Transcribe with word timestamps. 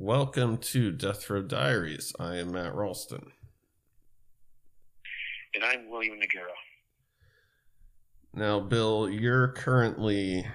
Welcome 0.00 0.56
to 0.56 0.92
death 0.92 1.28
row 1.28 1.42
diaries 1.42 2.12
i 2.20 2.36
am 2.36 2.52
matt 2.52 2.72
ralston 2.72 3.32
and 5.56 5.64
I'm 5.64 5.90
William 5.90 6.14
Noguera. 6.14 6.52
now 8.32 8.60
bill 8.60 9.10
you're 9.10 9.48
currently 9.48 10.46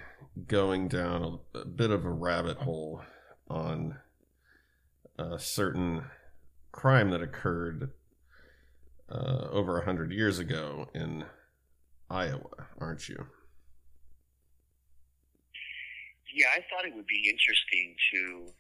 going 0.48 0.88
down 0.88 1.40
a, 1.54 1.60
a 1.60 1.66
bit 1.66 1.92
of 1.92 2.06
a 2.06 2.10
rabbit 2.10 2.56
hole 2.56 3.02
on 3.50 3.98
a 5.20 5.38
certain 5.38 6.06
crime 6.72 7.10
that 7.10 7.22
occurred 7.22 7.92
uh, 9.12 9.50
over 9.52 9.78
a 9.78 9.84
hundred 9.84 10.14
years 10.14 10.40
ago 10.40 10.88
in 10.96 11.26
Iowa, 12.10 12.70
aren't 12.80 13.10
you? 13.10 13.28
Yeah, 16.34 16.48
I 16.56 16.62
thought 16.70 16.86
it 16.86 16.96
would 16.96 17.06
be 17.06 17.30
interesting 17.30 17.96
to 18.14 18.54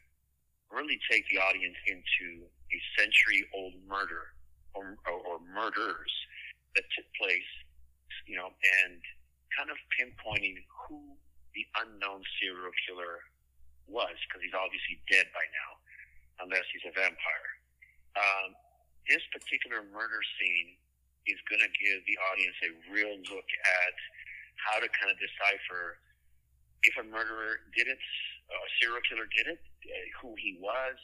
really 0.73 0.97
take 1.09 1.23
the 1.29 1.37
audience 1.37 1.77
into 1.85 2.49
a 2.49 2.77
century 2.97 3.45
old 3.53 3.77
murder 3.85 4.33
or, 4.73 4.97
or, 5.05 5.17
or 5.21 5.37
murders 5.53 6.13
that 6.73 6.83
took 6.97 7.05
place, 7.13 7.51
you 8.25 8.33
know, 8.33 8.49
and 8.49 8.97
kind 9.53 9.69
of 9.69 9.77
pinpointing 9.93 10.57
who 10.67 11.13
the 11.53 11.63
unknown 11.85 12.25
serial 12.41 12.73
killer 12.89 13.21
was, 13.85 14.17
because 14.25 14.41
he's 14.41 14.57
obviously 14.57 14.97
dead 15.05 15.29
by 15.37 15.45
now, 15.45 15.71
unless 16.41 16.65
he's 16.73 16.81
a 16.89 16.93
vampire. 16.97 17.51
Um, 18.17 18.57
this 19.05 19.21
particular 19.29 19.85
murder 19.93 20.21
scene 20.41 20.73
is 21.29 21.37
going 21.45 21.61
to 21.61 21.69
give 21.77 22.01
the 22.09 22.17
audience 22.33 22.57
a 22.65 22.71
real 22.89 23.13
look 23.29 23.49
at 23.85 23.95
how 24.57 24.81
to 24.81 24.89
kind 24.97 25.13
of 25.13 25.17
decipher 25.21 26.01
if 26.83 26.93
a 26.99 27.05
murderer 27.05 27.63
did 27.77 27.87
it, 27.87 28.01
a 28.51 28.57
serial 28.81 28.99
killer 29.07 29.29
did 29.31 29.47
it, 29.55 29.61
who 30.21 30.35
he 30.39 30.57
was, 30.61 30.97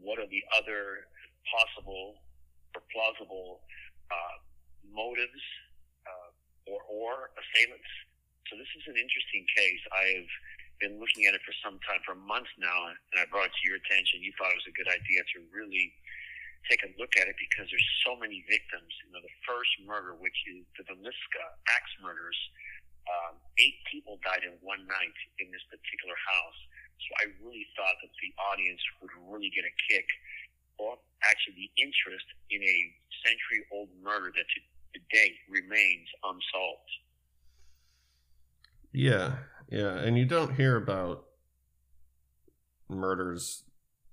what 0.00 0.18
are 0.18 0.28
the 0.28 0.42
other 0.56 1.08
possible 1.48 2.22
or 2.74 2.82
plausible 2.88 3.60
uh, 4.08 4.36
motives 4.88 5.42
uh, 6.06 6.30
or, 6.70 6.80
or 6.88 7.12
assailants. 7.36 7.92
So 8.48 8.56
this 8.56 8.68
is 8.76 8.84
an 8.88 8.96
interesting 8.96 9.44
case. 9.56 9.82
I've 9.92 10.32
been 10.80 10.96
looking 10.98 11.30
at 11.30 11.32
it 11.32 11.42
for 11.46 11.54
some 11.62 11.78
time, 11.86 12.02
for 12.02 12.18
months 12.18 12.50
now, 12.58 12.90
and 12.90 13.16
I 13.16 13.24
brought 13.30 13.48
it 13.48 13.54
to 13.54 13.64
your 13.64 13.78
attention. 13.78 14.20
You 14.20 14.34
thought 14.36 14.52
it 14.52 14.60
was 14.60 14.68
a 14.68 14.76
good 14.76 14.90
idea 14.90 15.22
to 15.22 15.38
really 15.54 15.94
take 16.70 16.82
a 16.86 16.90
look 16.98 17.14
at 17.18 17.26
it 17.26 17.38
because 17.38 17.70
there's 17.70 17.90
so 18.06 18.14
many 18.18 18.44
victims. 18.46 18.90
You 19.06 19.14
know, 19.14 19.22
the 19.22 19.36
first 19.46 19.72
murder, 19.82 20.14
which 20.18 20.36
is 20.50 20.62
the 20.78 20.84
Villisca 20.86 21.44
axe 21.70 21.94
murders, 22.02 22.38
um, 23.08 23.34
eight 23.58 23.82
people 23.90 24.18
died 24.22 24.46
in 24.46 24.54
one 24.62 24.82
night 24.86 25.16
in 25.42 25.50
this 25.50 25.64
particular 25.66 26.14
house. 26.14 26.60
So 27.02 27.10
I 27.18 27.24
really 27.42 27.66
thought 27.74 27.98
that 28.02 28.12
the 28.14 28.30
audience 28.52 28.82
would 29.00 29.10
really 29.26 29.50
get 29.50 29.66
a 29.66 29.74
kick, 29.90 30.06
or 30.78 30.96
actually 31.26 31.66
the 31.66 31.72
interest 31.82 32.26
in 32.50 32.62
a 32.62 32.76
century-old 33.26 33.90
murder 34.02 34.30
that 34.34 34.46
to 34.46 34.60
today 34.92 35.32
remains 35.48 36.08
unsolved. 36.22 36.92
Yeah, 38.92 39.36
yeah, 39.70 39.96
and 39.98 40.18
you 40.18 40.26
don't 40.26 40.54
hear 40.54 40.76
about 40.76 41.24
murders 42.88 43.64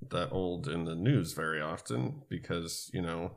that 0.10 0.32
old 0.32 0.68
in 0.68 0.86
the 0.86 0.96
news 0.96 1.34
very 1.34 1.60
often 1.60 2.22
because 2.30 2.90
you 2.94 3.02
know 3.02 3.34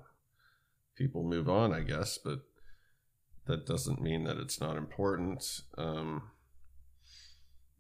people 0.97 1.25
move 1.25 1.49
on, 1.49 1.73
I 1.73 1.81
guess, 1.81 2.19
but 2.19 2.41
that 3.47 3.67
doesn't 3.67 4.01
mean 4.01 4.25
that 4.25 4.37
it's 4.37 4.61
not 4.61 4.77
important. 4.77 5.45
Um, 5.77 6.31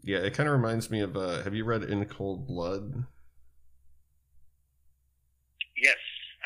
yeah, 0.03 0.19
it 0.19 0.35
kind 0.35 0.49
of 0.49 0.55
reminds 0.55 0.91
me 0.91 1.01
of. 1.01 1.17
Uh, 1.17 1.43
have 1.43 1.55
you 1.55 1.65
read 1.65 1.85
In 1.85 2.05
Cold 2.07 2.47
Blood? 2.47 3.05
Yes, 5.77 5.97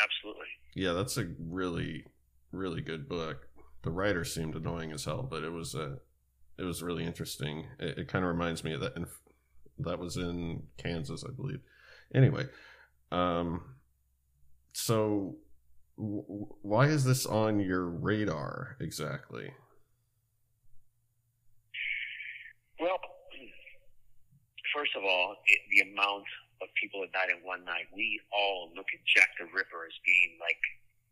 absolutely. 0.03 0.47
Yeah, 0.75 0.93
that's 0.93 1.17
a 1.17 1.29
really, 1.39 2.05
really 2.53 2.81
good 2.81 3.09
book. 3.09 3.49
The 3.83 3.91
writer 3.91 4.25
seemed 4.25 4.55
annoying 4.55 4.93
as 4.93 5.05
hell, 5.05 5.23
but 5.23 5.43
it 5.43 5.53
was 5.53 5.75
a, 5.75 5.99
it 6.59 6.65
was 6.65 6.83
really 6.83 7.05
interesting. 7.05 7.67
It, 7.79 7.99
it 7.99 8.09
kind 8.09 8.25
of 8.25 8.31
reminds 8.31 8.65
me 8.65 8.73
of 8.75 8.81
that. 8.81 8.95
That 9.79 9.99
was 9.99 10.17
in 10.17 10.63
Kansas, 10.79 11.25
I 11.27 11.33
believe. 11.33 11.61
Anyway, 12.15 12.47
um, 13.13 13.77
so 14.73 15.37
w- 15.99 16.47
why 16.63 16.87
is 16.87 17.05
this 17.05 17.27
on 17.27 17.61
your 17.61 17.85
radar 17.85 18.77
exactly? 18.81 19.53
Well, 22.81 22.99
first 24.77 24.93
of 24.93 25.09
all, 25.09 25.41
it, 25.49 25.61
the 25.73 25.81
amount 25.89 26.29
of 26.61 26.69
people 26.77 27.01
that 27.01 27.09
died 27.17 27.33
in 27.33 27.41
one 27.41 27.65
night, 27.65 27.89
we 27.97 28.21
all 28.29 28.69
look 28.77 28.93
at 28.93 29.01
Jack 29.09 29.33
the 29.41 29.49
Ripper 29.49 29.89
as 29.89 29.97
being 30.05 30.37
like, 30.37 30.61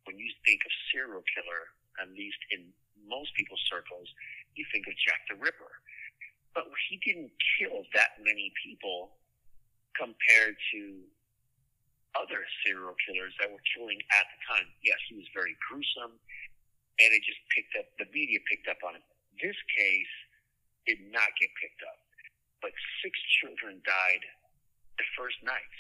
when 0.05 0.21
you 0.21 0.29
think 0.45 0.61
of 0.69 0.73
serial 0.93 1.25
killer, 1.33 1.73
at 1.97 2.13
least 2.13 2.37
in 2.53 2.69
most 3.09 3.33
people's 3.33 3.65
circles, 3.65 4.05
you 4.53 4.69
think 4.69 4.85
of 4.85 4.93
Jack 5.01 5.25
the 5.33 5.41
Ripper. 5.41 5.73
But 6.53 6.69
he 6.93 7.01
didn't 7.01 7.33
kill 7.57 7.89
that 7.97 8.21
many 8.21 8.53
people 8.61 9.17
compared 9.97 10.61
to 10.77 10.81
other 12.21 12.45
serial 12.63 12.95
killers 13.09 13.33
that 13.41 13.49
were 13.49 13.65
killing 13.75 13.99
at 14.13 14.29
the 14.29 14.39
time. 14.45 14.69
Yes, 14.85 15.01
he 15.09 15.17
was 15.17 15.27
very 15.33 15.57
gruesome, 15.67 16.15
and 17.01 17.09
it 17.11 17.25
just 17.25 17.41
picked 17.49 17.75
up, 17.81 17.89
the 17.97 18.07
media 18.13 18.39
picked 18.45 18.69
up 18.69 18.79
on 18.85 18.95
it. 18.95 19.05
This 19.41 19.57
case 19.73 20.15
did 20.87 21.01
not 21.11 21.27
get 21.41 21.51
picked 21.59 21.83
up, 21.83 22.04
but 22.65 22.73
six 23.05 23.13
children 23.45 23.77
died 23.85 24.25
the 24.97 25.05
first 25.21 25.37
night, 25.45 25.77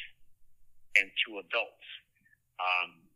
and 1.00 1.09
two 1.25 1.41
adults. 1.41 1.89
Um, 2.61 3.09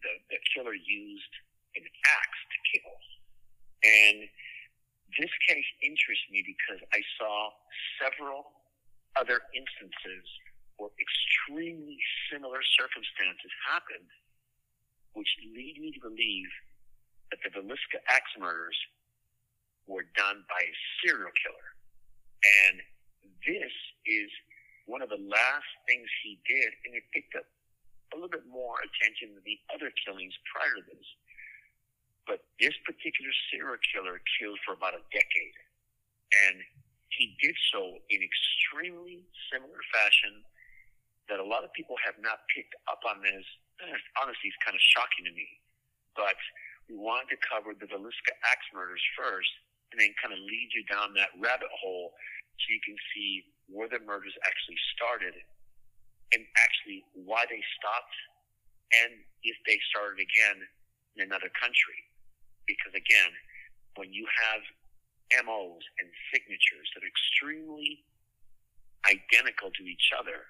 the, 0.00 0.16
the 0.32 0.40
killer 0.48 0.72
used 0.72 1.34
an 1.76 1.84
axe 1.84 2.40
to 2.48 2.58
kill. 2.72 2.96
And 3.84 4.18
this 5.20 5.28
case 5.44 5.68
interests 5.84 6.24
me 6.32 6.40
because 6.40 6.80
I 6.96 7.04
saw 7.20 7.52
several 8.00 8.48
other 9.20 9.44
instances 9.52 10.24
where 10.80 10.88
extremely 10.96 12.00
similar 12.32 12.64
circumstances 12.80 13.52
happened, 13.68 14.08
which 15.12 15.28
lead 15.52 15.76
me 15.84 15.92
to 15.92 16.00
believe 16.00 16.48
that 17.28 17.44
the 17.44 17.52
Villisca 17.52 18.00
axe 18.08 18.32
murders 18.40 18.78
were 19.84 20.08
done 20.16 20.48
by 20.48 20.64
a 20.64 20.74
serial 21.04 21.34
killer. 21.44 21.68
And 22.40 22.80
this 23.46 23.74
is 24.06 24.30
one 24.86 25.02
of 25.02 25.10
the 25.10 25.20
last 25.20 25.70
things 25.86 26.06
he 26.22 26.38
did, 26.46 26.70
and 26.86 26.94
it 26.94 27.06
picked 27.14 27.34
up 27.38 27.46
a 28.12 28.16
little 28.16 28.30
bit 28.30 28.44
more 28.46 28.76
attention 28.84 29.32
than 29.34 29.44
the 29.46 29.58
other 29.72 29.88
killings 30.04 30.34
prior 30.50 30.76
to 30.76 30.84
this. 30.84 31.08
But 32.28 32.44
this 32.60 32.74
particular 32.86 33.32
serial 33.50 33.80
killer 33.90 34.20
killed 34.38 34.60
for 34.62 34.76
about 34.76 34.94
a 34.94 35.02
decade. 35.10 35.56
And 36.46 36.62
he 37.10 37.34
did 37.42 37.56
so 37.72 37.98
in 38.08 38.20
extremely 38.22 39.26
similar 39.50 39.80
fashion 39.90 40.44
that 41.28 41.42
a 41.42 41.46
lot 41.46 41.64
of 41.64 41.72
people 41.74 41.96
have 42.04 42.16
not 42.22 42.46
picked 42.52 42.74
up 42.86 43.02
on 43.04 43.20
this. 43.20 43.44
Honestly, 44.20 44.48
it's 44.48 44.60
kind 44.62 44.76
of 44.76 44.82
shocking 44.82 45.26
to 45.26 45.34
me. 45.34 45.48
But 46.14 46.38
we 46.88 46.96
wanted 46.96 47.32
to 47.32 47.38
cover 47.42 47.72
the 47.72 47.88
Villisca 47.88 48.32
axe 48.48 48.68
murders 48.76 49.02
first 49.16 49.50
and 49.92 50.00
then 50.00 50.12
kind 50.20 50.32
of 50.32 50.40
lead 50.40 50.68
you 50.72 50.84
down 50.88 51.12
that 51.16 51.32
rabbit 51.36 51.72
hole 51.72 52.12
so 52.62 52.66
you 52.70 52.82
can 52.86 52.96
see 53.10 53.42
where 53.66 53.90
the 53.90 53.98
murders 54.06 54.34
actually 54.46 54.78
started 54.94 55.34
and 56.32 56.46
actually 56.62 57.04
why 57.12 57.44
they 57.50 57.60
stopped, 57.76 58.16
and 59.04 59.20
if 59.44 59.56
they 59.66 59.76
started 59.92 60.16
again 60.22 60.64
in 61.18 61.28
another 61.28 61.52
country. 61.52 62.00
Because 62.64 62.94
again, 62.96 63.32
when 64.00 64.14
you 64.14 64.24
have 64.24 64.62
MOs 65.44 65.84
and 66.00 66.08
signatures 66.32 66.88
that 66.94 67.04
are 67.04 67.12
extremely 67.12 68.00
identical 69.04 69.68
to 69.76 69.82
each 69.84 70.08
other, 70.16 70.48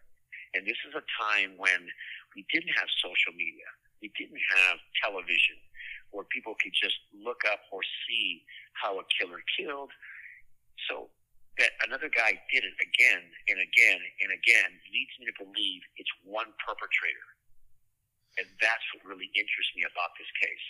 and 0.54 0.62
this 0.68 0.78
is 0.86 0.94
a 0.94 1.02
time 1.18 1.56
when 1.56 1.88
we 2.36 2.46
didn't 2.52 2.74
have 2.76 2.86
social 3.00 3.32
media, 3.34 3.66
we 4.04 4.12
didn't 4.14 4.42
have 4.62 4.78
television, 5.02 5.58
where 6.12 6.28
people 6.28 6.54
could 6.60 6.74
just 6.76 6.98
look 7.10 7.42
up 7.48 7.64
or 7.72 7.80
see 8.06 8.44
how 8.78 9.00
a 9.00 9.04
killer 9.18 9.40
killed. 9.56 9.90
So 10.86 11.08
that 11.58 11.72
another 11.84 12.08
guy 12.08 12.32
did 12.48 12.64
it 12.64 12.76
again 12.80 13.24
and 13.48 13.58
again 13.60 14.00
and 14.24 14.30
again 14.32 14.70
leads 14.88 15.12
me 15.20 15.28
to 15.28 15.36
believe 15.36 15.80
it's 15.96 16.12
one 16.24 16.48
perpetrator. 16.64 17.28
And 18.38 18.48
that's 18.60 18.86
what 18.96 19.04
really 19.04 19.28
interests 19.36 19.72
me 19.76 19.84
about 19.84 20.16
this 20.16 20.32
case. 20.40 20.68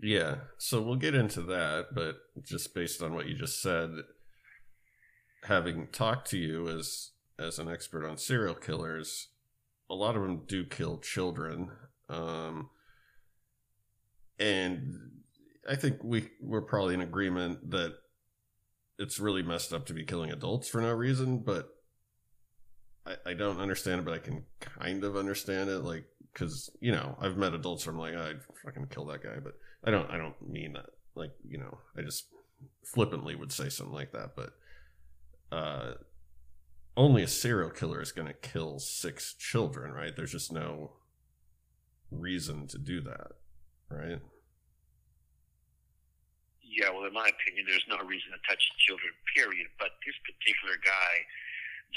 Yeah, 0.00 0.34
so 0.58 0.82
we'll 0.82 0.96
get 0.96 1.14
into 1.14 1.42
that, 1.42 1.94
but 1.94 2.16
just 2.44 2.74
based 2.74 3.02
on 3.02 3.14
what 3.14 3.26
you 3.26 3.34
just 3.34 3.60
said, 3.60 3.90
having 5.44 5.88
talked 5.88 6.30
to 6.30 6.38
you 6.38 6.68
as 6.68 7.10
as 7.38 7.58
an 7.58 7.68
expert 7.68 8.06
on 8.06 8.16
serial 8.16 8.54
killers, 8.54 9.28
a 9.88 9.94
lot 9.94 10.16
of 10.16 10.22
them 10.22 10.44
do 10.46 10.64
kill 10.64 10.98
children. 10.98 11.70
Um, 12.08 12.70
and 14.38 14.94
I 15.68 15.76
think 15.76 16.02
we 16.02 16.28
we're 16.40 16.62
probably 16.62 16.94
in 16.94 17.00
agreement 17.00 17.70
that 17.70 17.94
it's 18.98 19.18
really 19.18 19.42
messed 19.42 19.72
up 19.72 19.86
to 19.86 19.94
be 19.94 20.04
killing 20.04 20.32
adults 20.32 20.68
for 20.68 20.80
no 20.80 20.92
reason, 20.92 21.38
but 21.38 21.68
I, 23.06 23.16
I 23.26 23.34
don't 23.34 23.60
understand 23.60 24.00
it, 24.00 24.04
but 24.04 24.14
I 24.14 24.18
can 24.18 24.44
kind 24.60 25.04
of 25.04 25.16
understand 25.16 25.70
it, 25.70 25.80
like 25.80 26.04
because 26.32 26.70
you 26.80 26.92
know 26.92 27.16
I've 27.20 27.36
met 27.36 27.54
adults 27.54 27.86
where 27.86 27.94
I'm 27.94 28.00
like 28.00 28.14
I'd 28.14 28.42
fucking 28.64 28.88
kill 28.90 29.06
that 29.06 29.22
guy, 29.22 29.38
but 29.42 29.54
I 29.84 29.90
don't 29.90 30.10
I 30.10 30.16
don't 30.18 30.36
mean 30.48 30.74
that 30.74 30.86
like 31.14 31.32
you 31.48 31.58
know 31.58 31.78
I 31.96 32.02
just 32.02 32.26
flippantly 32.84 33.34
would 33.34 33.52
say 33.52 33.68
something 33.68 33.94
like 33.94 34.12
that, 34.12 34.36
but 34.36 34.52
uh, 35.50 35.94
only 36.96 37.22
a 37.22 37.28
serial 37.28 37.70
killer 37.70 38.02
is 38.02 38.12
going 38.12 38.28
to 38.28 38.34
kill 38.34 38.78
six 38.78 39.34
children, 39.34 39.92
right? 39.92 40.14
There's 40.14 40.32
just 40.32 40.52
no 40.52 40.92
reason 42.10 42.66
to 42.66 42.78
do 42.78 43.00
that 43.02 43.32
right? 43.90 44.20
Yeah, 46.78 46.94
well, 46.94 47.10
in 47.10 47.12
my 47.12 47.26
opinion, 47.26 47.66
there's 47.66 47.82
no 47.90 47.98
reason 48.06 48.30
to 48.30 48.38
touch 48.46 48.62
children, 48.86 49.10
period. 49.34 49.66
But 49.82 49.98
this 50.06 50.14
particular 50.22 50.78
guy, 50.78 51.12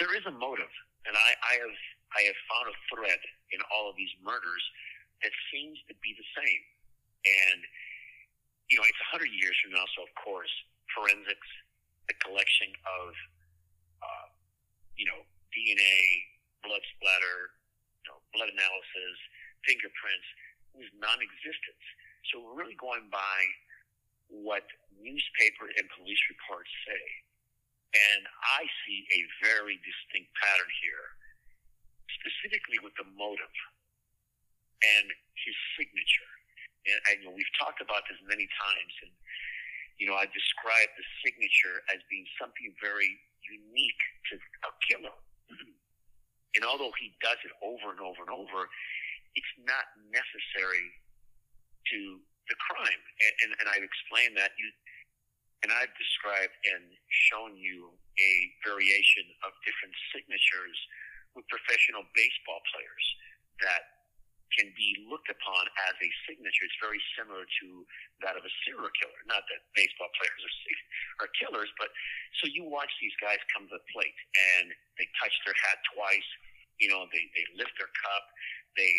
there 0.01 0.09
is 0.17 0.25
a 0.25 0.33
motive, 0.33 0.73
and 1.05 1.13
I, 1.13 1.29
I 1.37 1.53
have 1.61 1.77
I 2.17 2.21
have 2.25 2.39
found 2.49 2.65
a 2.73 2.75
thread 2.89 3.21
in 3.53 3.61
all 3.69 3.93
of 3.93 3.95
these 3.95 4.09
murders 4.25 4.65
that 5.21 5.29
seems 5.53 5.77
to 5.85 5.93
be 6.01 6.17
the 6.17 6.25
same. 6.33 6.63
And 7.29 7.61
you 8.73 8.81
know, 8.81 8.85
it's 8.89 8.97
a 9.05 9.09
hundred 9.13 9.29
years 9.37 9.53
from 9.61 9.77
now, 9.77 9.85
so 9.93 10.01
of 10.01 10.09
course, 10.17 10.49
forensics, 10.97 11.49
the 12.09 12.17
collection 12.17 12.73
of 12.81 13.13
uh, 14.01 14.27
you 14.97 15.05
know 15.05 15.21
DNA, 15.53 16.01
blood 16.65 16.81
splatter, 16.97 17.53
you 18.01 18.09
know, 18.09 18.17
blood 18.33 18.49
analysis, 18.49 19.15
fingerprints 19.61 20.25
was 20.73 20.89
non-existent. 20.97 21.81
So 22.33 22.41
we're 22.41 22.57
really 22.57 22.79
going 22.81 23.13
by 23.13 23.37
what 24.31 24.63
newspaper 24.95 25.67
and 25.75 25.85
police 25.99 26.23
reports 26.31 26.71
say. 26.87 27.03
And 27.91 28.23
I 28.23 28.63
see 28.87 29.03
a 29.11 29.21
very 29.43 29.75
distinct 29.83 30.31
pattern 30.39 30.71
here, 30.79 31.05
specifically 32.23 32.79
with 32.79 32.95
the 32.95 33.03
motive 33.19 33.55
and 34.79 35.11
his 35.35 35.57
signature. 35.75 36.31
And, 36.87 36.99
and 37.11 37.15
you 37.21 37.25
know, 37.27 37.35
we've 37.35 37.55
talked 37.59 37.83
about 37.83 38.07
this 38.07 38.17
many 38.25 38.47
times, 38.47 38.93
and 39.03 39.13
you 39.99 40.07
know, 40.07 40.15
I 40.17 40.25
described 40.31 40.95
the 40.97 41.05
signature 41.21 41.83
as 41.91 41.99
being 42.09 42.25
something 42.39 42.71
very 42.81 43.11
unique 43.45 44.03
to 44.31 44.39
a 44.39 44.71
killer. 44.87 45.17
And 46.51 46.67
although 46.67 46.91
he 46.99 47.15
does 47.23 47.39
it 47.47 47.53
over 47.63 47.95
and 47.95 48.03
over 48.03 48.27
and 48.27 48.33
over, 48.35 48.67
it's 49.39 49.55
not 49.63 49.87
necessary 50.11 50.83
to 51.95 52.19
the 52.51 52.59
crime. 52.59 53.01
And, 53.23 53.33
and, 53.47 53.51
and 53.63 53.65
I've 53.71 53.87
explained 53.87 54.35
that 54.35 54.51
you, 54.59 54.67
and 55.63 55.71
I've 55.71 55.95
described 55.95 56.51
and 56.75 56.83
shown 57.31 57.55
you 57.55 57.95
a 58.19 58.31
variation 58.67 59.23
of 59.47 59.55
different 59.63 59.95
signatures 60.11 60.75
with 61.31 61.47
professional 61.47 62.03
baseball 62.11 62.59
players 62.75 63.05
that 63.63 64.03
can 64.51 64.67
be 64.75 65.07
looked 65.07 65.31
upon 65.31 65.63
as 65.87 65.95
a 65.95 66.09
signature. 66.27 66.67
It's 66.67 66.81
very 66.83 66.99
similar 67.15 67.47
to 67.47 67.67
that 68.19 68.35
of 68.35 68.43
a 68.43 68.51
serial 68.67 68.91
killer. 68.99 69.21
Not 69.23 69.47
that 69.47 69.63
baseball 69.79 70.11
players 70.19 70.43
are 70.43 70.55
are 71.23 71.31
killers, 71.39 71.71
but 71.79 71.87
so 72.43 72.51
you 72.51 72.67
watch 72.67 72.91
these 72.99 73.15
guys 73.23 73.39
come 73.55 73.71
to 73.71 73.79
the 73.79 73.85
plate 73.95 74.17
and 74.59 74.75
they 74.99 75.07
touch 75.23 75.31
their 75.47 75.55
hat 75.55 75.79
twice. 75.95 76.29
You 76.83 76.91
know, 76.91 77.07
they 77.15 77.23
they 77.31 77.47
lift 77.55 77.71
their 77.79 77.87
cup 78.03 78.27
they 78.77 78.93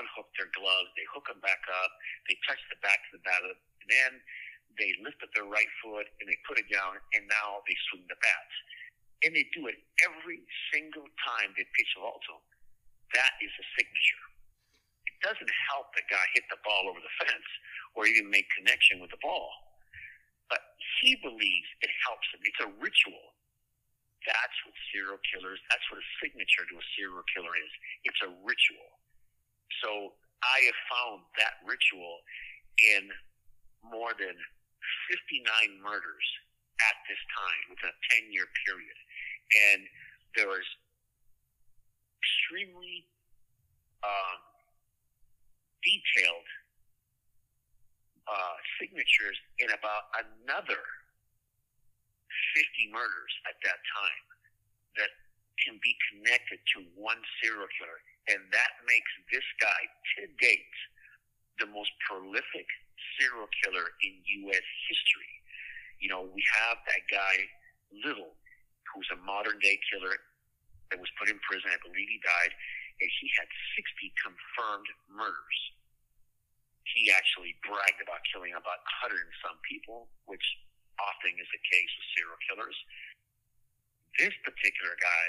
unhook 0.00 0.28
their 0.38 0.48
gloves, 0.54 0.90
they 0.96 1.06
hook 1.10 1.28
them 1.28 1.40
back 1.44 1.60
up, 1.68 1.92
they 2.28 2.36
touch 2.46 2.60
the 2.72 2.78
back 2.80 3.00
of 3.10 3.20
the 3.20 3.22
bat, 3.24 3.42
and 3.44 3.88
then 3.90 4.12
they 4.80 4.92
lift 5.04 5.20
up 5.20 5.32
their 5.36 5.48
right 5.48 5.68
foot 5.84 6.08
and 6.20 6.26
they 6.28 6.38
put 6.48 6.56
it 6.56 6.68
down, 6.72 6.96
and 7.16 7.28
now 7.28 7.60
they 7.68 7.76
swing 7.90 8.06
the 8.08 8.18
bats. 8.20 8.56
And 9.22 9.36
they 9.36 9.46
do 9.54 9.70
it 9.70 9.78
every 10.02 10.42
single 10.74 11.06
time 11.22 11.54
they 11.54 11.62
pitch 11.78 11.92
a 11.94 12.02
alto. 12.02 12.42
That 13.14 13.32
is 13.38 13.52
a 13.54 13.64
signature. 13.78 14.24
It 15.06 15.16
doesn't 15.22 15.52
help 15.70 15.94
the 15.94 16.02
guy 16.10 16.24
hit 16.34 16.48
the 16.50 16.58
ball 16.66 16.90
over 16.90 16.98
the 16.98 17.14
fence 17.22 17.50
or 17.94 18.08
even 18.08 18.32
make 18.32 18.48
connection 18.56 18.98
with 18.98 19.14
the 19.14 19.22
ball. 19.22 19.50
But 20.50 20.64
he 21.00 21.14
believes 21.22 21.68
it 21.84 21.92
helps 22.02 22.26
him. 22.34 22.42
It's 22.42 22.62
a 22.66 22.70
ritual. 22.82 23.36
That's 24.26 24.58
what 24.66 24.74
serial 24.94 25.18
killers, 25.34 25.58
that's 25.66 25.82
what 25.90 25.98
a 25.98 26.06
signature 26.22 26.62
to 26.62 26.74
a 26.78 26.86
serial 26.94 27.26
killer 27.34 27.54
is. 27.58 27.72
It's 28.06 28.22
a 28.22 28.30
ritual. 28.46 29.01
So 29.80 30.12
I 30.42 30.58
have 30.66 30.80
found 30.90 31.18
that 31.38 31.62
ritual 31.64 32.20
in 32.78 33.08
more 33.86 34.12
than 34.18 34.34
59 35.10 35.46
murders 35.82 36.26
at 36.82 36.96
this 37.06 37.20
time 37.32 37.60
within 37.70 37.90
a 37.90 37.98
10 38.26 38.34
year 38.34 38.46
period. 38.66 38.98
And 39.70 39.80
there 40.34 40.48
was 40.50 40.66
extremely 42.18 43.06
uh, 44.02 44.36
detailed 45.82 46.48
uh, 48.26 48.56
signatures 48.78 49.38
in 49.58 49.70
about 49.74 50.10
another 50.14 50.82
50 52.54 52.90
murders 52.94 53.32
at 53.50 53.58
that 53.66 53.78
time 53.82 54.24
that 54.98 55.10
can 55.60 55.78
be 55.82 55.94
connected 56.10 56.58
to 56.74 56.86
one 56.96 57.18
serial 57.42 57.68
killer 57.78 58.00
and 58.30 58.38
that 58.54 58.72
makes 58.86 59.12
this 59.34 59.46
guy 59.58 59.82
to 60.18 60.30
date 60.38 60.74
the 61.58 61.66
most 61.66 61.90
prolific 62.06 62.68
serial 63.18 63.50
killer 63.62 63.86
in 64.02 64.14
U.S. 64.46 64.66
history. 64.86 65.34
You 65.98 66.10
know, 66.10 66.22
we 66.30 66.42
have 66.62 66.78
that 66.86 67.02
guy, 67.10 67.46
Little, 67.92 68.34
who's 68.90 69.08
a 69.12 69.18
modern 69.20 69.58
day 69.58 69.78
killer 69.90 70.14
that 70.90 70.98
was 71.02 71.10
put 71.18 71.28
in 71.28 71.38
prison. 71.42 71.70
I 71.70 71.80
believe 71.82 72.08
he 72.08 72.20
died, 72.22 72.52
and 73.02 73.10
he 73.20 73.26
had 73.36 73.48
60 73.76 74.12
confirmed 74.22 74.88
murders. 75.10 75.60
He 76.94 77.10
actually 77.14 77.56
bragged 77.64 78.02
about 78.02 78.22
killing 78.30 78.52
about 78.54 78.82
100 79.06 79.16
and 79.18 79.36
some 79.40 79.58
people, 79.64 80.10
which 80.28 80.44
often 81.00 81.32
is 81.38 81.48
the 81.50 81.62
case 81.62 81.90
with 81.96 82.08
serial 82.16 82.40
killers. 82.46 82.78
This 84.20 84.34
particular 84.44 84.92
guy, 85.00 85.26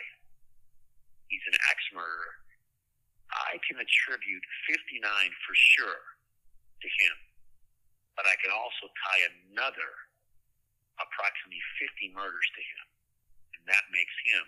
he's 1.31 1.45
an 1.47 1.55
axe 1.71 1.87
murderer 1.95 2.42
I 3.33 3.57
can 3.65 3.81
attribute 3.81 4.45
59 4.69 5.01
for 5.45 5.55
sure 5.57 6.01
to 6.81 6.87
him, 6.87 7.15
but 8.13 8.29
I 8.29 8.35
can 8.41 8.53
also 8.53 8.89
tie 8.89 9.21
another 9.49 9.91
approximately 11.01 11.61
50 11.81 12.13
murders 12.13 12.47
to 12.53 12.61
him. 12.61 12.85
And 13.57 13.63
that 13.65 13.83
makes 13.89 14.13
him, 14.29 14.45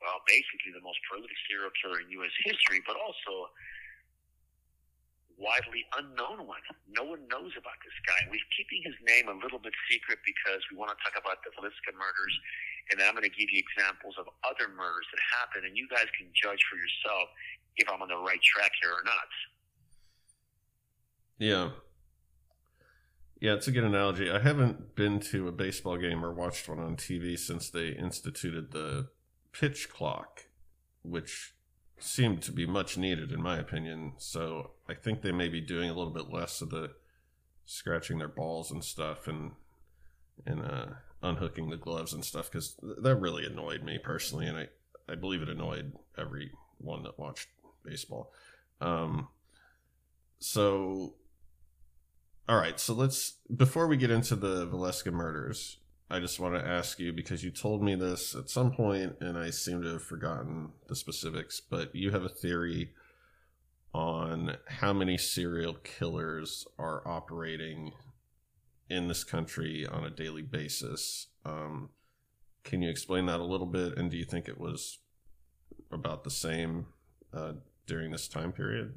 well, 0.00 0.24
basically 0.24 0.72
the 0.72 0.84
most 0.84 0.98
prolific 1.04 1.36
serial 1.44 1.72
killer 1.76 2.00
in 2.00 2.08
U.S. 2.22 2.34
history, 2.46 2.80
but 2.88 2.96
also 2.96 3.52
widely 5.40 5.82
unknown 5.98 6.46
one. 6.46 6.62
No 6.86 7.02
one 7.02 7.26
knows 7.26 7.52
about 7.58 7.78
this 7.82 7.96
guy. 8.06 8.30
We're 8.30 8.52
keeping 8.54 8.84
his 8.86 8.96
name 9.02 9.26
a 9.26 9.36
little 9.42 9.58
bit 9.58 9.74
secret 9.90 10.22
because 10.22 10.62
we 10.70 10.78
want 10.78 10.94
to 10.94 10.98
talk 11.02 11.18
about 11.18 11.42
the 11.42 11.50
Villisca 11.56 11.92
murders, 11.96 12.34
and 12.92 13.02
I'm 13.02 13.18
going 13.18 13.26
to 13.26 13.32
give 13.32 13.50
you 13.50 13.58
examples 13.58 14.14
of 14.22 14.30
other 14.46 14.70
murders 14.70 15.08
that 15.10 15.22
happened, 15.40 15.66
and 15.66 15.74
you 15.74 15.90
guys 15.90 16.06
can 16.14 16.30
judge 16.30 16.62
for 16.70 16.78
yourself 16.78 17.26
if 17.76 17.88
I'm 17.88 18.02
on 18.02 18.08
the 18.08 18.16
right 18.16 18.40
track 18.42 18.72
here 18.80 18.90
or 18.90 19.04
not. 19.04 19.28
Yeah. 21.38 21.70
Yeah, 23.40 23.54
it's 23.54 23.66
a 23.66 23.72
good 23.72 23.84
analogy. 23.84 24.30
I 24.30 24.38
haven't 24.38 24.94
been 24.94 25.18
to 25.20 25.48
a 25.48 25.52
baseball 25.52 25.96
game 25.96 26.24
or 26.24 26.32
watched 26.32 26.68
one 26.68 26.78
on 26.78 26.96
TV 26.96 27.36
since 27.36 27.68
they 27.70 27.88
instituted 27.88 28.70
the 28.70 29.08
pitch 29.50 29.90
clock, 29.90 30.42
which 31.02 31.54
seemed 31.98 32.42
to 32.42 32.52
be 32.52 32.66
much 32.66 32.96
needed, 32.96 33.32
in 33.32 33.42
my 33.42 33.58
opinion. 33.58 34.12
So 34.18 34.72
I 34.88 34.94
think 34.94 35.22
they 35.22 35.32
may 35.32 35.48
be 35.48 35.60
doing 35.60 35.90
a 35.90 35.94
little 35.94 36.12
bit 36.12 36.32
less 36.32 36.60
of 36.60 36.70
the 36.70 36.92
scratching 37.64 38.18
their 38.18 38.28
balls 38.28 38.70
and 38.70 38.84
stuff, 38.84 39.26
and 39.26 39.52
and 40.46 40.62
uh, 40.62 40.86
unhooking 41.22 41.70
the 41.70 41.76
gloves 41.76 42.12
and 42.12 42.24
stuff 42.24 42.50
because 42.50 42.76
that 43.02 43.16
really 43.16 43.44
annoyed 43.44 43.82
me 43.82 43.98
personally, 43.98 44.46
and 44.46 44.56
I 44.56 44.68
I 45.08 45.14
believe 45.14 45.42
it 45.42 45.48
annoyed 45.48 45.92
everyone 46.16 47.02
that 47.02 47.18
watched 47.18 47.48
baseball. 47.84 48.32
Um, 48.80 49.28
so, 50.38 51.14
all 52.48 52.58
right, 52.58 52.78
so 52.80 52.94
let's 52.94 53.34
before 53.54 53.86
we 53.86 53.96
get 53.96 54.10
into 54.10 54.34
the 54.36 54.66
Villisca 54.66 55.12
murders, 55.12 55.78
I 56.10 56.20
just 56.20 56.40
want 56.40 56.54
to 56.54 56.66
ask 56.66 56.98
you 56.98 57.12
because 57.12 57.44
you 57.44 57.50
told 57.50 57.82
me 57.82 57.94
this 57.94 58.34
at 58.34 58.50
some 58.50 58.72
point, 58.72 59.16
and 59.20 59.38
I 59.38 59.50
seem 59.50 59.82
to 59.82 59.92
have 59.94 60.02
forgotten 60.02 60.70
the 60.88 60.96
specifics. 60.96 61.60
But 61.60 61.94
you 61.94 62.10
have 62.10 62.24
a 62.24 62.28
theory 62.28 62.92
on 63.94 64.56
how 64.66 64.92
many 64.92 65.16
serial 65.16 65.74
killers 65.74 66.66
are 66.78 67.06
operating 67.06 67.92
in 68.90 69.08
this 69.08 69.24
country 69.24 69.86
on 69.86 70.04
a 70.04 70.10
daily 70.10 70.42
basis. 70.42 71.28
Um, 71.44 71.90
can 72.64 72.82
you 72.82 72.90
explain 72.90 73.26
that 73.26 73.40
a 73.40 73.44
little 73.44 73.66
bit? 73.66 73.96
And 73.96 74.10
do 74.10 74.16
you 74.16 74.24
think 74.24 74.48
it 74.48 74.60
was 74.60 74.98
about 75.90 76.24
the 76.24 76.30
same 76.30 76.86
uh, 77.32 77.52
during 77.86 78.10
this 78.10 78.28
time 78.28 78.52
period? 78.52 78.94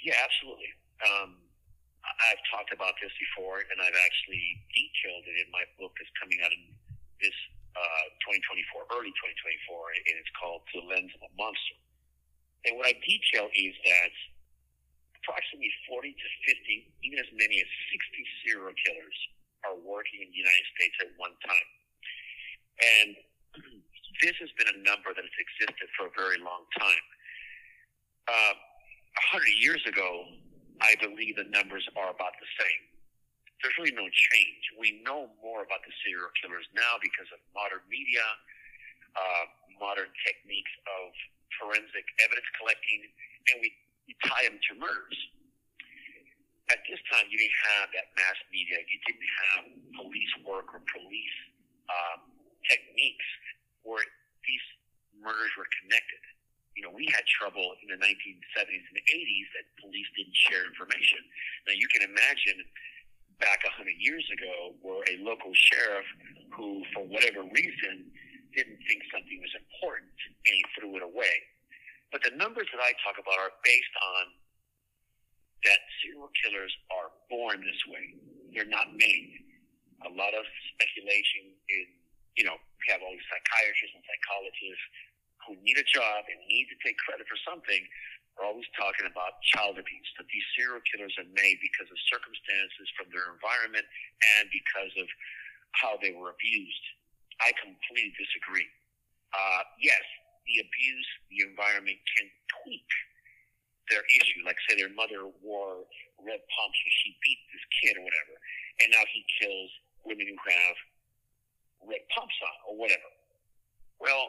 Yeah, 0.00 0.16
absolutely. 0.22 0.70
Um, 1.02 1.42
I've 2.06 2.42
talked 2.48 2.70
about 2.70 2.94
this 3.02 3.10
before, 3.18 3.60
and 3.66 3.76
I've 3.82 3.98
actually 4.06 4.44
detailed 4.70 5.26
it 5.26 5.36
in 5.42 5.48
my 5.50 5.66
book 5.76 5.92
that's 5.98 6.12
coming 6.16 6.38
out 6.40 6.54
in 6.54 6.70
this 7.18 7.34
uh, 7.74 8.06
2024, 8.24 8.88
early 8.94 9.12
2024, 9.12 9.98
and 10.06 10.14
it's 10.16 10.32
called 10.38 10.62
The 10.72 10.80
Lens 10.86 11.12
of 11.18 11.28
a 11.28 11.32
Monster. 11.36 11.76
And 12.64 12.78
what 12.78 12.88
I 12.88 12.94
detail 13.04 13.50
is 13.52 13.74
that 13.84 14.14
approximately 15.20 15.70
40 15.90 16.14
to 16.14 16.28
50, 16.54 16.86
even 17.02 17.18
as 17.18 17.30
many 17.34 17.58
as 17.58 17.70
60 17.90 18.22
serial 18.46 18.74
killers 18.78 19.18
are 19.66 19.76
working 19.82 20.22
in 20.22 20.30
the 20.30 20.38
United 20.38 20.66
States 20.78 20.96
at 21.02 21.10
one 21.18 21.34
time. 21.42 21.68
And 22.78 23.08
this 24.22 24.36
has 24.40 24.50
been 24.56 24.70
a 24.70 24.78
number 24.84 25.12
that 25.12 25.24
has 25.24 25.36
existed 25.36 25.88
for 25.96 26.08
a 26.08 26.12
very 26.16 26.40
long 26.40 26.64
time. 26.78 27.06
Uh, 28.26 28.32
a 28.32 28.56
uh, 28.56 29.22
hundred 29.32 29.54
years 29.60 29.80
ago, 29.86 30.28
I 30.80 30.96
believe 31.00 31.36
the 31.36 31.48
numbers 31.48 31.86
are 31.96 32.12
about 32.12 32.34
the 32.36 32.50
same. 32.60 32.82
There's 33.62 33.76
really 33.80 33.96
no 33.96 34.04
change. 34.04 34.62
We 34.76 35.00
know 35.00 35.32
more 35.40 35.64
about 35.64 35.80
the 35.86 35.94
serial 36.04 36.28
killers 36.36 36.68
now 36.76 37.00
because 37.00 37.28
of 37.32 37.40
modern 37.56 37.80
media, 37.88 38.24
uh, 39.16 39.44
modern 39.80 40.12
techniques 40.20 40.74
of 40.84 41.16
forensic 41.56 42.04
evidence 42.20 42.48
collecting, 42.60 43.00
and 43.52 43.64
we 43.64 43.72
you 44.06 44.14
tie 44.22 44.46
them 44.46 44.60
to 44.70 44.72
murders. 44.78 45.18
At 46.70 46.82
this 46.86 46.98
time, 47.10 47.26
you 47.30 47.38
didn't 47.38 47.60
have 47.78 47.90
that 47.94 48.10
mass 48.18 48.38
media. 48.50 48.78
You 48.78 48.98
didn't 49.06 49.32
have 49.50 49.62
police 49.98 50.34
work 50.46 50.70
or 50.74 50.82
police 50.94 51.38
um, 51.90 52.26
techniques 52.66 53.26
where 53.86 54.02
these 54.42 54.66
murders 55.22 55.54
were 55.54 55.68
connected. 55.82 56.22
You 56.74 56.84
know, 56.84 56.92
we 56.92 57.08
had 57.08 57.24
trouble 57.24 57.64
in 57.80 57.88
the 57.88 57.96
1970s 57.96 58.84
and 58.92 58.98
80s 59.00 59.48
that 59.56 59.64
police 59.80 60.10
didn't 60.12 60.36
share 60.36 60.66
information. 60.68 61.24
Now, 61.64 61.72
you 61.72 61.88
can 61.88 62.04
imagine 62.04 62.60
back 63.40 63.64
100 63.64 63.96
years 63.96 64.26
ago 64.28 64.76
where 64.84 65.00
a 65.08 65.16
local 65.24 65.54
sheriff 65.56 66.04
who, 66.52 66.84
for 66.92 67.08
whatever 67.08 67.48
reason, 67.48 68.12
didn't 68.52 68.80
think 68.84 69.00
something 69.08 69.40
was 69.40 69.52
important 69.56 70.12
and 70.44 70.52
he 70.52 70.64
threw 70.76 70.96
it 71.00 71.04
away 71.04 71.36
but 72.12 72.22
the 72.22 72.34
numbers 72.38 72.64
that 72.70 72.80
I 72.80 72.94
talk 73.02 73.18
about 73.18 73.36
are 73.36 73.54
based 73.60 73.96
on 74.00 74.24
that 75.68 75.80
serial 76.00 76.30
killers 76.38 76.72
are 76.88 77.10
born 77.28 77.60
this 77.60 77.82
way. 77.90 78.14
They're 78.54 78.68
not 78.70 78.94
made. 78.94 79.42
A 80.06 80.10
lot 80.12 80.32
of 80.36 80.44
speculation 80.72 81.45
have 82.90 83.02
all 83.02 83.12
these 83.12 83.28
psychiatrists 83.30 83.94
and 83.94 84.04
psychologists 84.06 84.86
who 85.46 85.54
need 85.62 85.78
a 85.78 85.86
job 85.86 86.26
and 86.26 86.38
need 86.50 86.66
to 86.70 86.76
take 86.82 86.98
credit 87.06 87.26
for 87.30 87.38
something 87.46 87.82
are 88.36 88.44
always 88.44 88.68
talking 88.76 89.08
about 89.08 89.40
child 89.56 89.80
abuse, 89.80 90.10
that 90.20 90.28
these 90.28 90.44
serial 90.52 90.82
killers 90.84 91.16
are 91.16 91.28
made 91.32 91.56
because 91.64 91.88
of 91.88 91.96
circumstances 92.04 92.86
from 92.92 93.08
their 93.08 93.32
environment 93.32 93.84
and 94.36 94.44
because 94.52 94.92
of 95.00 95.08
how 95.72 95.96
they 96.04 96.12
were 96.12 96.36
abused. 96.36 96.84
I 97.40 97.52
completely 97.56 98.12
disagree. 98.16 98.68
Uh, 99.32 99.62
yes, 99.80 100.04
the 100.44 100.60
abuse, 100.60 101.08
the 101.32 101.48
environment 101.48 101.96
can 102.16 102.28
tweak 102.60 102.88
their 103.88 104.04
issue. 104.20 104.44
Like 104.44 104.60
say 104.68 104.76
their 104.76 104.92
mother 104.92 105.28
wore 105.40 105.88
red 106.20 106.40
pumps 106.52 106.78
and 106.80 106.94
she 107.02 107.16
beat 107.24 107.40
this 107.52 107.64
kid 107.80 107.92
or 107.96 108.04
whatever, 108.04 108.34
and 108.84 108.88
now 108.92 109.04
he 109.12 109.20
kills 109.40 109.70
women 110.04 110.28
who 110.28 110.38
have 110.44 110.76
red 111.86 112.02
pumps 112.12 112.34
on 112.42 112.56
or 112.70 112.74
whatever. 112.76 113.10
Well, 114.02 114.28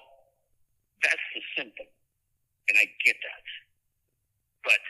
that's 1.03 1.25
the 1.35 1.43
symptom, 1.57 1.89
and 2.69 2.75
I 2.77 2.85
get 3.03 3.17
that. 3.19 3.45
But 4.63 4.81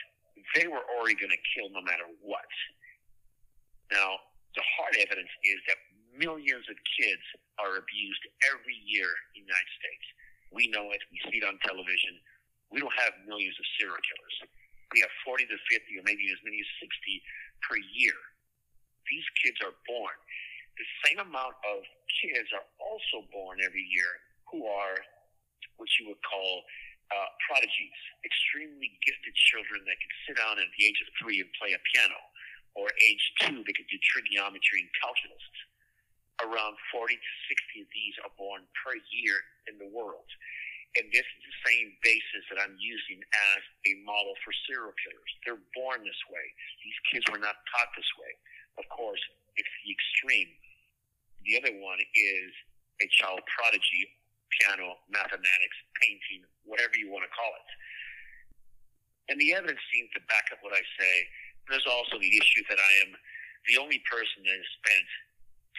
they 0.54 0.68
were 0.70 0.84
already 0.96 1.18
going 1.18 1.34
to 1.34 1.42
kill 1.56 1.68
no 1.74 1.82
matter 1.82 2.06
what. 2.22 2.48
Now, 3.92 4.20
the 4.54 4.64
hard 4.76 4.94
evidence 5.00 5.32
is 5.44 5.58
that 5.68 5.78
millions 6.16 6.64
of 6.68 6.76
kids 6.98 7.24
are 7.60 7.76
abused 7.80 8.24
every 8.48 8.78
year 8.86 9.08
in 9.34 9.44
the 9.44 9.48
United 9.48 9.72
States. 9.76 10.06
We 10.52 10.68
know 10.72 10.88
it. 10.94 11.02
We 11.12 11.18
see 11.28 11.38
it 11.42 11.46
on 11.46 11.60
television. 11.60 12.16
We 12.72 12.80
don't 12.80 12.94
have 13.00 13.16
millions 13.28 13.56
of 13.56 13.66
serial 13.76 14.00
killers. 14.00 14.36
We 14.92 15.04
have 15.04 15.12
40 15.24 15.44
to 15.52 15.56
50 15.56 16.00
or 16.00 16.04
maybe 16.04 16.24
as 16.32 16.40
many 16.44 16.60
as 16.60 16.70
60 16.80 16.88
per 17.68 17.76
year. 17.92 18.16
These 19.08 19.28
kids 19.40 19.58
are 19.64 19.76
born. 19.88 20.16
The 20.78 20.88
same 21.10 21.18
amount 21.18 21.58
of 21.66 21.82
kids 22.22 22.54
are 22.54 22.66
also 22.78 23.26
born 23.34 23.58
every 23.66 23.84
year 23.90 24.22
who 24.46 24.64
are 24.64 24.96
what 25.76 25.90
you 25.98 26.10
would 26.10 26.22
call 26.22 26.62
uh, 27.10 27.28
prodigies, 27.50 27.98
extremely 28.22 28.94
gifted 29.02 29.34
children 29.50 29.82
that 29.86 29.98
can 29.98 30.12
sit 30.26 30.34
down 30.38 30.58
at 30.62 30.70
the 30.78 30.82
age 30.86 30.98
of 31.02 31.08
three 31.18 31.42
and 31.42 31.50
play 31.58 31.74
a 31.74 31.80
piano, 31.94 32.18
or 32.78 32.90
age 33.02 33.24
two, 33.42 33.64
they 33.66 33.74
could 33.74 33.90
do 33.90 33.98
trigonometry 33.98 34.86
and 34.86 34.92
calculus 35.02 35.42
around 36.42 36.78
40 36.94 37.18
to 37.18 37.32
60 37.50 37.82
of 37.82 37.90
these 37.90 38.14
are 38.22 38.34
born 38.38 38.62
per 38.78 38.94
year 39.10 39.36
in 39.66 39.74
the 39.78 39.90
world. 39.90 40.26
And 40.96 41.04
this 41.12 41.26
is 41.26 41.40
the 41.44 41.58
same 41.68 41.94
basis 42.00 42.42
that 42.48 42.58
I'm 42.58 42.74
using 42.78 43.20
as 43.52 43.62
a 43.86 43.92
model 44.08 44.34
for 44.42 44.54
serial 44.66 44.94
killers. 44.96 45.30
They're 45.44 45.62
born 45.76 46.02
this 46.02 46.22
way. 46.32 46.46
These 46.82 46.98
kids 47.12 47.24
were 47.28 47.42
not 47.42 47.60
taught 47.70 47.90
this 47.92 48.08
way. 48.16 48.32
Of 48.80 48.86
course, 48.88 49.20
it's 49.58 49.74
the 49.84 49.90
extreme. 49.92 50.48
The 51.46 51.58
other 51.58 51.74
one 51.78 52.00
is 52.00 52.50
a 53.02 53.06
child 53.20 53.40
prodigy, 53.46 54.04
piano, 54.58 54.98
mathematics, 55.12 55.78
painting, 56.02 56.42
whatever 56.64 56.96
you 56.98 57.10
want 57.12 57.24
to 57.24 57.32
call 57.32 57.52
it. 57.54 57.68
And 59.28 59.36
the 59.36 59.52
evidence 59.52 59.80
seems 59.92 60.08
to 60.16 60.24
back 60.26 60.48
up 60.50 60.64
what 60.64 60.72
I 60.72 60.82
say. 60.96 61.14
There's 61.68 61.86
also 61.86 62.16
the 62.16 62.32
issue 62.32 62.64
that 62.72 62.80
I 62.80 62.92
am 63.04 63.12
the 63.68 63.76
only 63.76 64.00
person 64.08 64.40
that 64.48 64.56
has 64.56 64.70
spent 64.80 65.08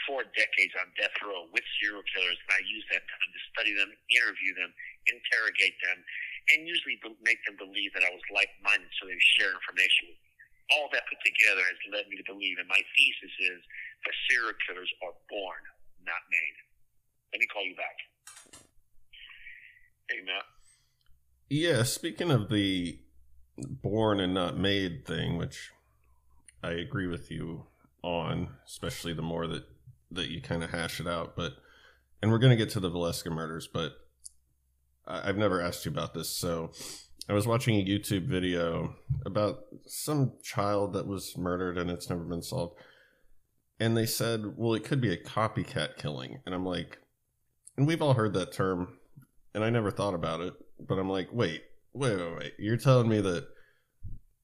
four 0.05 0.21
decades 0.37 0.73
on 0.77 0.93
death 0.95 1.17
row 1.25 1.49
with 1.49 1.65
serial 1.81 2.05
killers, 2.13 2.37
and 2.37 2.51
I 2.55 2.61
use 2.69 2.85
that 2.93 3.03
time 3.03 3.31
to 3.33 3.41
study 3.51 3.73
them, 3.73 3.89
interview 4.13 4.53
them, 4.53 4.71
interrogate 5.09 5.75
them, 5.81 5.97
and 6.53 6.69
usually 6.69 7.01
make 7.25 7.41
them 7.43 7.57
believe 7.57 7.91
that 7.97 8.05
I 8.05 8.13
was 8.13 8.23
like-minded, 8.29 8.89
so 8.95 9.09
they 9.09 9.17
share 9.37 9.51
information 9.51 10.13
with 10.13 10.19
me. 10.21 10.29
All 10.77 10.87
that 10.93 11.09
put 11.09 11.17
together 11.25 11.65
has 11.65 11.79
led 11.89 12.05
me 12.07 12.21
to 12.21 12.27
believe, 12.29 12.61
and 12.61 12.69
my 12.69 12.79
thesis 12.93 13.33
is 13.41 13.61
that 14.05 14.13
serial 14.29 14.53
killers 14.67 14.91
are 15.03 15.13
born, 15.29 15.61
not 16.05 16.21
made. 16.31 16.57
Let 17.33 17.39
me 17.39 17.47
call 17.47 17.65
you 17.65 17.75
back. 17.75 17.97
Hey, 20.09 20.21
Matt. 20.25 20.43
Yeah, 21.49 21.83
speaking 21.83 22.31
of 22.31 22.49
the 22.49 22.99
born 23.57 24.19
and 24.19 24.33
not 24.33 24.57
made 24.57 25.05
thing, 25.05 25.37
which 25.37 25.71
I 26.63 26.71
agree 26.71 27.07
with 27.07 27.29
you 27.31 27.65
on, 28.03 28.49
especially 28.65 29.13
the 29.13 29.21
more 29.21 29.47
that 29.47 29.63
that 30.11 30.29
you 30.29 30.41
kind 30.41 30.63
of 30.63 30.71
hash 30.71 30.99
it 30.99 31.07
out. 31.07 31.35
But 31.35 31.53
and 32.21 32.31
we're 32.31 32.39
gonna 32.39 32.55
get 32.55 32.69
to 32.71 32.79
the 32.79 32.89
Villisca 32.89 33.31
murders, 33.31 33.67
but 33.71 33.93
I've 35.07 35.37
never 35.37 35.61
asked 35.61 35.85
you 35.85 35.91
about 35.91 36.13
this. 36.13 36.29
So 36.29 36.71
I 37.27 37.33
was 37.33 37.47
watching 37.47 37.75
a 37.75 37.85
YouTube 37.85 38.25
video 38.25 38.95
about 39.25 39.59
some 39.85 40.33
child 40.43 40.93
that 40.93 41.07
was 41.07 41.37
murdered 41.37 41.77
and 41.77 41.89
it's 41.89 42.09
never 42.09 42.23
been 42.23 42.41
solved. 42.41 42.79
And 43.79 43.95
they 43.95 44.05
said, 44.05 44.57
well, 44.57 44.73
it 44.73 44.83
could 44.83 45.01
be 45.01 45.13
a 45.13 45.17
copycat 45.17 45.97
killing. 45.97 46.39
And 46.45 46.53
I'm 46.53 46.65
like, 46.65 46.97
and 47.77 47.87
we've 47.87 48.01
all 48.01 48.13
heard 48.13 48.33
that 48.33 48.51
term, 48.51 48.97
and 49.53 49.63
I 49.63 49.69
never 49.69 49.89
thought 49.89 50.13
about 50.13 50.41
it. 50.41 50.53
But 50.79 50.99
I'm 50.99 51.09
like, 51.09 51.29
wait, 51.31 51.63
wait, 51.93 52.17
wait, 52.17 52.35
wait. 52.37 52.53
You're 52.59 52.77
telling 52.77 53.07
me 53.07 53.21
that 53.21 53.47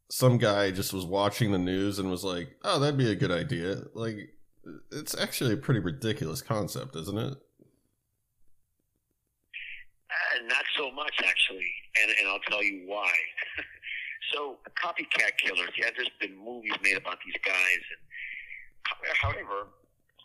some 0.09 0.37
guy 0.37 0.71
just 0.71 0.93
was 0.93 1.05
watching 1.05 1.51
the 1.51 1.57
news 1.57 1.99
and 1.99 2.09
was 2.09 2.23
like, 2.23 2.55
oh, 2.63 2.79
that'd 2.79 2.97
be 2.97 3.11
a 3.11 3.15
good 3.15 3.31
idea. 3.31 3.83
Like, 3.93 4.29
it's 4.91 5.15
actually 5.17 5.53
a 5.53 5.57
pretty 5.57 5.79
ridiculous 5.79 6.41
concept, 6.41 6.95
isn't 6.95 7.17
it? 7.17 7.33
Uh, 10.09 10.43
not 10.47 10.63
so 10.77 10.91
much 10.91 11.13
actually, 11.19 11.71
and 12.01 12.11
and 12.19 12.29
I'll 12.29 12.39
tell 12.49 12.63
you 12.63 12.83
why. 12.85 13.11
so 14.33 14.57
copycat 14.81 15.37
killers, 15.43 15.71
yeah, 15.77 15.89
there's 15.95 16.09
been 16.19 16.37
movies 16.37 16.73
made 16.81 16.97
about 16.97 17.17
these 17.25 17.35
guys, 17.45 17.81
and 17.91 18.04
however, 19.21 19.71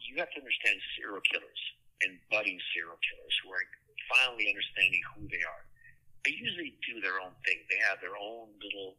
you 0.05 0.19
have 0.19 0.31
to 0.35 0.39
understand 0.43 0.77
serial 0.97 1.23
killers 1.29 1.63
and 2.03 2.17
budding 2.33 2.59
serial 2.73 2.99
killers 2.99 3.35
who 3.45 3.53
are 3.53 3.65
finally 4.09 4.49
understanding 4.49 5.01
who 5.15 5.29
they 5.29 5.45
are. 5.45 5.65
They 6.25 6.37
usually 6.37 6.77
do 6.85 7.01
their 7.01 7.21
own 7.21 7.33
thing. 7.47 7.63
They 7.71 7.81
have 7.89 8.01
their 8.05 8.17
own 8.17 8.53
little 8.61 8.97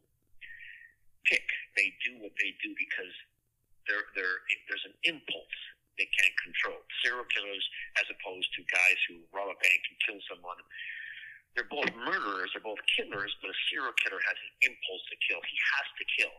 pick. 1.28 1.44
They 1.78 1.94
do 2.02 2.18
what 2.18 2.34
they 2.38 2.50
do 2.58 2.74
because 2.74 3.14
they're, 3.86 4.10
they're, 4.18 4.42
there's 4.66 4.86
an 4.86 4.96
impulse 5.06 5.58
they 6.00 6.08
can't 6.08 6.36
control. 6.40 6.80
Serial 7.04 7.28
killers, 7.28 7.64
as 8.00 8.08
opposed 8.08 8.48
to 8.56 8.64
guys 8.72 8.98
who 9.06 9.20
rob 9.30 9.52
a 9.52 9.56
bank 9.60 9.80
and 9.92 9.96
kill 10.02 10.20
someone, 10.24 10.58
they're 11.52 11.68
both 11.68 11.92
murderers, 11.92 12.48
they're 12.56 12.64
both 12.64 12.80
killers, 12.96 13.32
but 13.44 13.52
a 13.52 13.58
serial 13.68 13.92
killer 14.00 14.20
has 14.24 14.38
an 14.40 14.72
impulse 14.72 15.04
to 15.12 15.16
kill. 15.20 15.40
He 15.44 15.58
has 15.76 15.86
to 16.00 16.04
kill. 16.16 16.36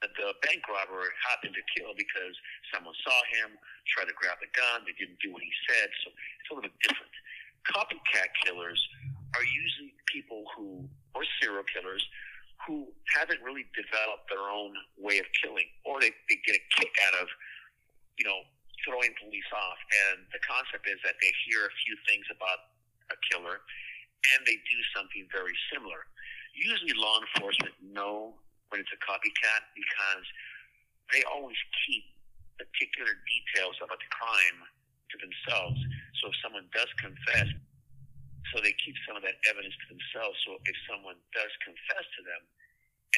The 0.00 0.32
bank 0.40 0.64
robber 0.64 1.04
happened 1.28 1.52
to 1.52 1.64
kill 1.76 1.92
because 1.92 2.34
someone 2.72 2.96
saw 3.04 3.18
him, 3.36 3.52
tried 3.92 4.08
to 4.08 4.16
grab 4.16 4.40
the 4.40 4.48
gun, 4.56 4.88
they 4.88 4.96
didn't 4.96 5.20
do 5.20 5.28
what 5.32 5.44
he 5.44 5.52
said, 5.68 5.88
so 6.00 6.08
it's 6.08 6.48
a 6.48 6.56
little 6.56 6.72
bit 6.72 6.76
different. 6.80 7.12
Copycat 7.68 8.32
killers 8.40 8.80
are 9.36 9.44
usually 9.44 9.92
people 10.08 10.48
who, 10.56 10.88
or 11.12 11.22
serial 11.36 11.68
killers, 11.68 12.00
who 12.64 12.88
haven't 13.16 13.40
really 13.44 13.68
developed 13.76 14.28
their 14.32 14.48
own 14.48 14.72
way 14.96 15.20
of 15.20 15.28
killing, 15.36 15.68
or 15.84 16.00
they, 16.00 16.12
they 16.32 16.36
get 16.48 16.56
a 16.56 16.64
kick 16.80 16.92
out 17.08 17.20
of, 17.20 17.28
you 18.16 18.24
know, 18.24 18.40
throwing 18.84 19.12
police 19.20 19.48
off. 19.52 19.80
And 20.08 20.24
the 20.32 20.40
concept 20.40 20.88
is 20.88 21.00
that 21.04 21.20
they 21.20 21.32
hear 21.44 21.68
a 21.68 21.74
few 21.84 21.96
things 22.08 22.24
about 22.32 22.72
a 23.12 23.16
killer 23.28 23.60
and 24.36 24.40
they 24.44 24.56
do 24.68 24.78
something 24.96 25.24
very 25.32 25.56
similar. 25.72 26.04
Usually, 26.52 26.92
law 26.96 27.20
enforcement 27.24 27.72
know 27.80 28.36
when 28.70 28.80
it's 28.80 28.94
a 28.94 29.00
copycat 29.02 29.62
because 29.74 30.26
they 31.10 31.22
always 31.26 31.58
keep 31.86 32.06
particular 32.56 33.18
details 33.26 33.76
about 33.82 33.98
the 33.98 34.10
crime 34.10 34.58
to 35.10 35.16
themselves. 35.18 35.78
So 36.22 36.30
if 36.30 36.36
someone 36.42 36.66
does 36.70 36.90
confess, 37.02 37.50
so 38.54 38.62
they 38.62 38.74
keep 38.82 38.94
some 39.06 39.18
of 39.18 39.22
that 39.26 39.38
evidence 39.46 39.74
to 39.84 39.86
themselves. 39.90 40.38
So 40.46 40.58
if 40.66 40.76
someone 40.86 41.18
does 41.34 41.52
confess 41.62 42.06
to 42.18 42.22
them, 42.22 42.42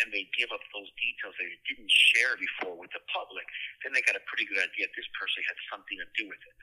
and 0.01 0.09
they 0.09 0.25
give 0.33 0.49
up 0.49 0.65
those 0.73 0.89
details 0.97 1.37
they 1.37 1.53
didn't 1.69 1.93
share 1.93 2.33
before 2.41 2.81
with 2.81 2.89
the 2.97 3.05
public, 3.13 3.45
then 3.85 3.93
they 3.93 4.01
got 4.09 4.17
a 4.17 4.25
pretty 4.25 4.49
good 4.49 4.57
idea 4.57 4.89
this 4.97 5.09
person 5.13 5.45
had 5.45 5.59
something 5.69 6.01
to 6.01 6.09
do 6.17 6.25
with 6.25 6.41
it. 6.41 6.61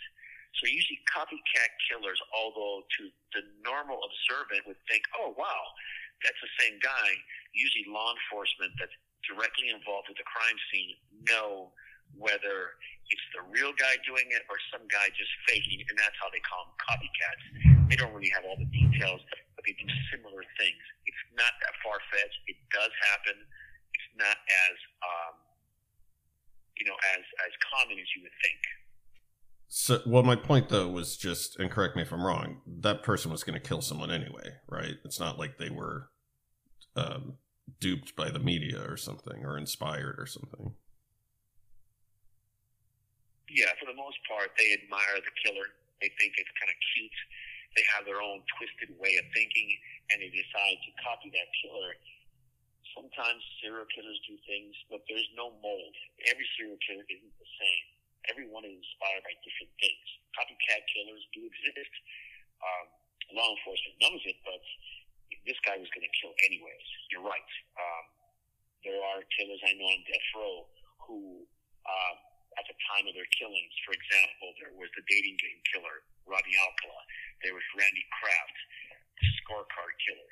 So 0.58 0.66
usually 0.66 0.98
copycat 1.06 1.72
killers, 1.86 2.18
although 2.34 2.82
to 2.82 3.02
the 3.38 3.46
normal 3.62 4.02
observant 4.02 4.66
would 4.66 4.82
think, 4.90 5.06
oh 5.22 5.38
wow, 5.38 5.62
that's 6.24 6.40
the 6.42 6.54
same 6.60 6.76
guy. 6.84 7.10
Usually 7.54 7.88
law 7.90 8.14
enforcement 8.14 8.76
that's 8.78 8.96
directly 9.28 9.72
involved 9.72 10.08
with 10.08 10.18
the 10.20 10.28
crime 10.28 10.58
scene 10.72 10.96
know 11.28 11.72
whether 12.18 12.80
it's 13.10 13.28
the 13.38 13.44
real 13.54 13.74
guy 13.78 13.98
doing 14.06 14.26
it 14.34 14.46
or 14.50 14.58
some 14.74 14.86
guy 14.90 15.10
just 15.14 15.30
faking, 15.46 15.82
and 15.90 15.96
that's 15.98 16.16
how 16.22 16.30
they 16.30 16.42
call 16.46 16.70
them 16.70 16.78
copycats. 16.82 17.44
They 17.90 17.98
don't 17.98 18.14
really 18.14 18.34
have 18.34 18.46
all 18.46 18.58
the 18.58 18.70
details, 18.70 19.22
but 19.58 19.62
they 19.66 19.74
do 19.78 19.86
similar 20.14 20.46
things. 20.58 20.82
It's 21.06 21.24
not 21.38 21.54
that 21.66 21.74
far 21.82 21.98
fetched. 22.14 22.42
It 22.50 22.58
does 22.70 22.94
happen. 23.14 23.38
It's 23.94 24.10
not 24.18 24.38
as 24.70 24.78
um, 25.02 25.36
you 26.78 26.86
know 26.86 26.98
as 27.18 27.24
as 27.46 27.54
common 27.66 27.98
as 27.98 28.10
you 28.14 28.26
would 28.26 28.38
think. 28.46 28.62
So, 29.70 30.02
well, 30.06 30.24
my 30.24 30.36
point 30.36 30.70
though 30.70 30.90
was 30.90 31.16
just, 31.16 31.60
and 31.60 31.70
correct 31.70 31.96
me 31.96 32.02
if 32.02 32.12
I'm 32.12 32.26
wrong. 32.26 32.62
That 32.80 33.04
person 33.04 33.32
was 33.32 33.44
going 33.44 33.60
to 33.60 33.68
kill 33.68 33.82
someone 33.82 34.12
anyway, 34.12 34.56
right? 34.68 34.96
It's 35.04 35.20
not 35.20 35.38
like 35.38 35.58
they 35.58 35.70
were 35.70 36.10
um, 36.96 37.38
duped 37.80 38.16
by 38.16 38.30
the 38.30 38.40
media 38.40 38.82
or 38.88 38.96
something, 38.96 39.44
or 39.44 39.58
inspired 39.58 40.16
or 40.18 40.26
something. 40.26 40.74
Yeah, 43.50 43.74
for 43.80 43.86
the 43.90 43.98
most 43.98 44.18
part, 44.30 44.52
they 44.58 44.72
admire 44.74 45.18
the 45.18 45.34
killer. 45.44 45.66
They 46.00 46.08
think 46.16 46.34
it's 46.38 46.54
kind 46.56 46.70
of 46.72 46.80
cute 46.96 47.20
they 47.78 47.86
have 47.94 48.06
their 48.06 48.22
own 48.22 48.42
twisted 48.58 48.98
way 48.98 49.14
of 49.22 49.26
thinking 49.34 49.70
and 50.10 50.22
they 50.22 50.32
decide 50.34 50.78
to 50.82 50.92
copy 51.06 51.30
that 51.30 51.50
killer. 51.62 51.94
Sometimes 52.98 53.40
serial 53.62 53.86
killers 53.94 54.18
do 54.26 54.36
things, 54.50 54.74
but 54.90 55.06
there's 55.06 55.30
no 55.38 55.54
mold. 55.62 55.96
Every 56.26 56.48
serial 56.58 56.82
killer 56.82 57.06
isn't 57.06 57.36
the 57.38 57.52
same. 57.62 57.86
Everyone 58.28 58.66
is 58.66 58.74
inspired 58.74 59.24
by 59.24 59.38
different 59.46 59.72
things. 59.78 60.08
Copycat 60.34 60.84
killers 60.90 61.24
do 61.32 61.46
exist. 61.46 61.94
Um, 62.60 62.86
law 63.36 63.50
enforcement 63.56 63.96
knows 64.02 64.22
it, 64.26 64.38
but 64.44 64.62
this 65.46 65.60
guy 65.64 65.78
was 65.78 65.90
going 65.96 66.06
to 66.06 66.14
kill 66.20 66.34
anyways. 66.50 66.88
You're 67.14 67.26
right. 67.26 67.52
Um, 67.78 68.06
there 68.84 69.00
are 69.00 69.20
killers 69.36 69.60
I 69.64 69.76
know 69.76 69.88
on 69.88 70.02
death 70.08 70.30
row 70.36 70.58
who, 71.04 71.44
uh, 71.84 72.14
at 72.58 72.66
the 72.68 72.78
time 72.92 73.06
of 73.08 73.14
their 73.16 73.28
killings, 73.36 73.74
for 73.84 73.94
example, 73.96 74.56
there 74.60 74.74
was 74.76 74.92
the 74.96 75.04
dating 75.08 75.38
game 75.40 75.60
killer, 75.72 76.04
Rodney 76.28 76.56
Alcala. 76.60 77.04
There 77.44 77.56
was 77.56 77.64
Randy 77.76 78.06
Kraft, 78.20 78.58
the 79.20 79.28
scorecard 79.44 79.94
killer. 80.04 80.32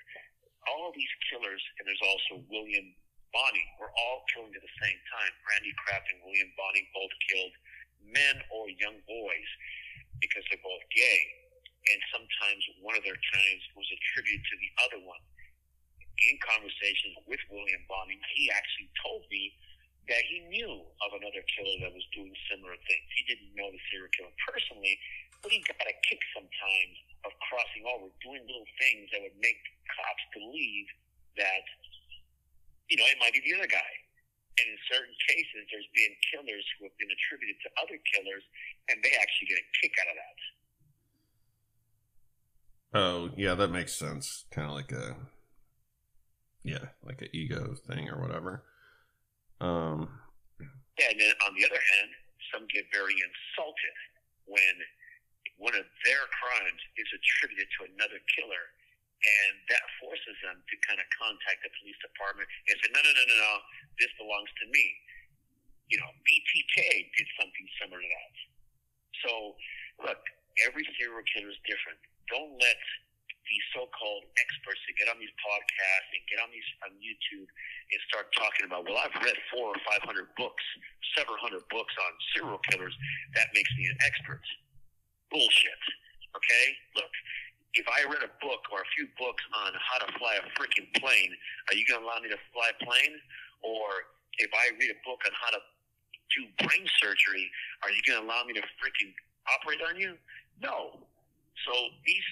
All 0.68 0.92
these 0.92 1.14
killers, 1.32 1.64
and 1.80 1.88
there's 1.88 2.04
also 2.04 2.44
William 2.52 2.88
Bonin, 3.32 3.68
were 3.80 3.92
all 3.92 4.28
killing 4.36 4.52
at 4.52 4.64
the 4.64 4.76
same 4.84 5.00
time. 5.12 5.32
Randy 5.48 5.72
Kraft 5.80 6.08
and 6.12 6.20
William 6.24 6.52
Bonin 6.60 6.88
both 6.92 7.14
killed 7.32 7.56
men 8.12 8.36
or 8.52 8.68
young 8.76 9.00
boys 9.08 9.50
because 10.20 10.44
they're 10.52 10.64
both 10.64 10.84
gay. 10.92 11.22
And 11.88 12.00
sometimes 12.12 12.62
one 12.84 13.00
of 13.00 13.04
their 13.08 13.16
crimes 13.32 13.64
was 13.78 13.88
attributed 13.88 14.44
to 14.44 14.56
the 14.60 14.72
other 14.84 15.00
one. 15.04 15.24
In 16.18 16.36
conversations 16.44 17.16
with 17.30 17.40
William 17.48 17.84
Bonin, 17.88 18.20
he 18.34 18.50
actually 18.52 18.90
told 19.06 19.24
me 19.30 19.54
that 20.10 20.24
he 20.28 20.44
knew 20.48 20.84
of 21.04 21.10
another 21.20 21.44
killer 21.56 21.78
that 21.84 21.94
was 21.94 22.04
doing 22.16 22.32
similar 22.48 22.76
things. 22.88 23.08
He 23.14 23.24
didn't 23.28 23.52
know 23.54 23.70
the 23.70 23.82
serial 23.92 24.12
killer 24.16 24.34
personally, 24.48 24.96
but 25.44 25.52
he 25.52 25.60
got 25.68 25.84
a 25.84 25.96
kick 26.08 26.20
sometimes 26.34 26.96
of 27.28 27.32
crossing 27.48 27.86
over, 27.86 28.10
doing 28.24 28.44
little 28.48 28.68
things 28.80 29.12
that 29.14 29.22
would 29.22 29.38
make 29.40 29.60
cops 29.92 30.26
believe 30.32 30.88
that, 31.38 31.64
you 32.90 32.98
know, 32.98 33.08
it 33.08 33.20
might 33.20 33.36
be 33.36 33.44
the 33.44 33.54
other 33.60 33.70
guy. 33.70 33.92
And 34.58 34.66
in 34.74 34.80
certain 34.90 35.14
cases, 35.30 35.70
there's 35.70 35.92
been 35.94 36.14
killers 36.34 36.66
who 36.76 36.90
have 36.90 36.98
been 36.98 37.14
attributed 37.14 37.62
to 37.62 37.70
other 37.78 38.00
killers, 38.10 38.42
and 38.90 38.98
they 39.06 39.14
actually 39.22 39.54
get 39.54 39.62
a 39.62 39.68
kick 39.84 39.94
out 40.02 40.10
of 40.10 40.18
that. 40.18 40.40
Oh, 42.94 43.30
yeah, 43.36 43.56
that 43.56 43.72
makes 43.72 43.94
sense. 43.94 44.46
Kind 44.52 44.70
of 44.70 44.76
like 44.76 44.92
a, 44.92 45.16
yeah, 46.64 46.96
like 47.04 47.22
an 47.22 47.30
ego 47.34 47.76
thing 47.88 48.10
or 48.10 48.22
whatever. 48.22 48.64
Um, 49.60 50.08
yeah, 50.98 51.12
and 51.12 51.20
then 51.20 51.34
on 51.46 51.54
the 51.58 51.66
other 51.66 51.78
hand, 51.80 52.10
some 52.54 52.64
get 52.72 52.88
very 52.94 53.14
insulted 53.14 53.98
when 54.48 54.76
one 55.58 55.76
of 55.76 55.86
their 56.06 56.24
crimes 56.32 56.82
is 56.96 57.10
attributed 57.12 57.68
to 57.78 57.90
another 57.90 58.22
killer, 58.38 58.66
and 59.18 59.54
that 59.74 59.82
forces 59.98 60.38
them 60.46 60.62
to 60.62 60.76
kind 60.86 61.02
of 61.02 61.08
contact 61.18 61.66
the 61.66 61.72
police 61.82 61.98
department 62.00 62.46
and 62.70 62.78
say, 62.82 62.90
no, 62.94 63.02
no, 63.02 63.12
no, 63.12 63.24
no, 63.26 63.36
no, 63.36 63.54
this 63.98 64.14
belongs 64.22 64.50
to 64.62 64.66
me. 64.70 64.86
You 65.90 65.98
know, 65.98 66.12
BTK 66.22 66.78
did 67.18 67.28
something 67.36 67.68
similar 67.82 68.00
to 68.00 68.10
that. 68.10 68.34
So, 69.26 69.32
look, 70.06 70.22
every 70.68 70.86
serial 70.96 71.26
killer 71.34 71.50
is 71.50 71.58
different. 71.66 71.98
Don't 72.28 72.54
let 72.60 72.80
these 73.48 73.66
so-called 73.72 74.28
experts 74.36 74.84
that 74.84 74.96
get 75.00 75.08
on 75.08 75.16
these 75.24 75.32
podcasts 75.40 76.10
and 76.12 76.22
get 76.28 76.44
on 76.44 76.52
these 76.52 76.68
on 76.84 76.92
YouTube 77.00 77.48
and 77.48 78.00
start 78.12 78.28
talking 78.36 78.68
about, 78.68 78.84
well, 78.84 79.00
I've 79.00 79.16
read 79.24 79.40
four 79.48 79.72
or 79.72 79.80
five 79.88 80.04
hundred 80.04 80.28
books, 80.36 80.64
several 81.16 81.40
hundred 81.40 81.64
books 81.72 81.96
on 81.96 82.12
serial 82.36 82.60
killers. 82.68 82.92
That 83.40 83.48
makes 83.56 83.72
me 83.80 83.88
an 83.88 83.98
expert. 84.04 84.44
Bullshit. 85.32 85.82
Okay, 86.36 86.66
look. 87.00 87.12
If 87.76 87.86
I 87.88 88.10
read 88.10 88.26
a 88.26 88.34
book 88.42 88.64
or 88.74 88.82
a 88.82 88.90
few 88.98 89.06
books 89.22 89.44
on 89.54 89.72
how 89.78 90.02
to 90.02 90.10
fly 90.18 90.40
a 90.42 90.46
freaking 90.58 90.90
plane, 90.98 91.32
are 91.70 91.76
you 91.78 91.86
going 91.86 92.02
to 92.02 92.06
allow 92.10 92.18
me 92.18 92.28
to 92.28 92.40
fly 92.50 92.74
a 92.74 92.78
plane? 92.82 93.16
Or 93.62 93.86
if 94.42 94.50
I 94.50 94.74
read 94.82 94.90
a 94.90 94.98
book 95.06 95.22
on 95.28 95.34
how 95.38 95.54
to 95.54 95.62
do 96.34 96.42
brain 96.66 96.90
surgery, 96.98 97.46
are 97.84 97.92
you 97.92 98.02
going 98.08 98.18
to 98.18 98.26
allow 98.26 98.44
me 98.50 98.58
to 98.58 98.66
freaking 98.82 99.14
operate 99.46 99.80
on 99.86 99.94
you? 100.00 100.18
No. 100.58 101.06
So 101.66 101.74
these 102.06 102.28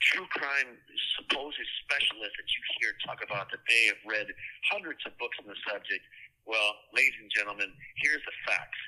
true 0.00 0.24
crime 0.32 0.80
supposed 1.20 1.60
specialists 1.84 2.36
that 2.40 2.48
you 2.48 2.62
hear 2.80 2.96
talk 3.04 3.20
about 3.20 3.52
that 3.52 3.60
they 3.68 3.92
have 3.92 4.00
read 4.08 4.26
hundreds 4.72 5.04
of 5.04 5.12
books 5.20 5.36
on 5.36 5.46
the 5.46 5.58
subject. 5.68 6.00
Well, 6.48 6.72
ladies 6.96 7.16
and 7.20 7.28
gentlemen, 7.28 7.68
here's 8.00 8.24
the 8.24 8.36
facts. 8.48 8.80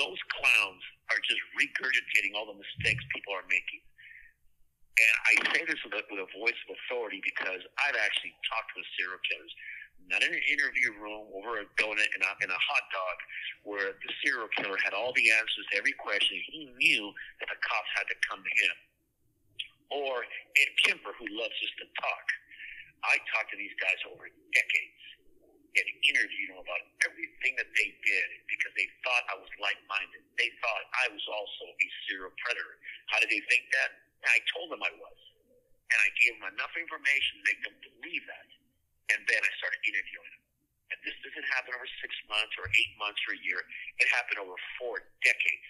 Those 0.00 0.16
clowns 0.32 0.82
are 1.12 1.20
just 1.20 1.40
regurgitating 1.52 2.32
all 2.32 2.48
the 2.48 2.56
mistakes 2.56 3.04
people 3.12 3.36
are 3.36 3.44
making. 3.52 3.84
And 4.96 5.14
I 5.28 5.32
say 5.52 5.62
this 5.68 5.80
with 5.84 5.92
a, 5.92 6.02
with 6.08 6.24
a 6.24 6.30
voice 6.32 6.56
of 6.68 6.76
authority 6.80 7.20
because 7.20 7.60
I've 7.76 7.96
actually 8.00 8.32
talked 8.48 8.72
with 8.72 8.88
serial 8.96 9.20
killers, 9.28 9.52
not 10.08 10.24
in 10.24 10.32
an 10.32 10.44
interview 10.48 10.96
room 10.96 11.28
over 11.36 11.60
a 11.60 11.68
donut 11.76 12.08
and 12.16 12.24
a, 12.24 12.32
and 12.40 12.50
a 12.52 12.60
hot 12.60 12.84
dog, 12.88 13.16
where 13.68 13.92
the 13.92 14.10
serial 14.24 14.48
killer 14.56 14.80
had 14.80 14.96
all 14.96 15.12
the 15.12 15.28
answers 15.28 15.64
to 15.72 15.76
every 15.76 15.96
question. 16.00 16.40
He 16.48 16.72
knew 16.80 17.12
that 17.40 17.52
the 17.52 17.60
cops 17.60 17.90
had 17.92 18.08
to 18.08 18.16
come 18.24 18.40
to 18.40 18.52
him 18.64 18.74
or 19.92 20.24
Ed 20.24 20.70
Kemper, 20.84 21.12
who 21.20 21.26
loves 21.36 21.54
just 21.60 21.76
to 21.84 21.86
talk. 22.00 22.26
I 23.02 23.18
talked 23.34 23.50
to 23.52 23.58
these 23.58 23.74
guys 23.82 23.98
over 24.08 24.30
decades 24.30 25.02
and 25.72 25.86
interviewed 26.04 26.52
them 26.52 26.60
about 26.60 26.82
everything 27.08 27.56
that 27.56 27.68
they 27.72 27.88
did 28.04 28.28
because 28.44 28.72
they 28.76 28.88
thought 29.00 29.24
I 29.32 29.36
was 29.40 29.48
like-minded. 29.56 30.20
They 30.36 30.52
thought 30.60 30.84
I 31.00 31.08
was 31.08 31.24
also 31.32 31.64
a 31.64 31.86
serial 32.08 32.32
predator. 32.44 32.76
How 33.08 33.18
did 33.24 33.32
they 33.32 33.40
think 33.48 33.64
that? 33.72 33.90
And 34.22 34.30
I 34.30 34.40
told 34.52 34.68
them 34.68 34.84
I 34.84 34.92
was. 35.00 35.18
And 35.88 35.98
I 35.98 36.08
gave 36.20 36.32
them 36.40 36.48
enough 36.56 36.72
information 36.76 37.40
to 37.40 37.42
make 37.48 37.60
them 37.64 37.76
believe 37.84 38.24
that. 38.28 38.48
And 39.16 39.20
then 39.28 39.40
I 39.40 39.50
started 39.60 39.80
interviewing 39.84 40.30
them. 40.36 40.44
And 40.92 40.98
this 41.08 41.16
doesn't 41.24 41.48
happen 41.56 41.72
over 41.72 41.88
six 42.04 42.12
months 42.28 42.52
or 42.60 42.68
eight 42.68 42.92
months 43.00 43.20
or 43.24 43.32
a 43.32 43.40
year. 43.40 43.60
It 43.96 44.08
happened 44.12 44.44
over 44.44 44.56
four 44.76 45.00
decades. 45.24 45.68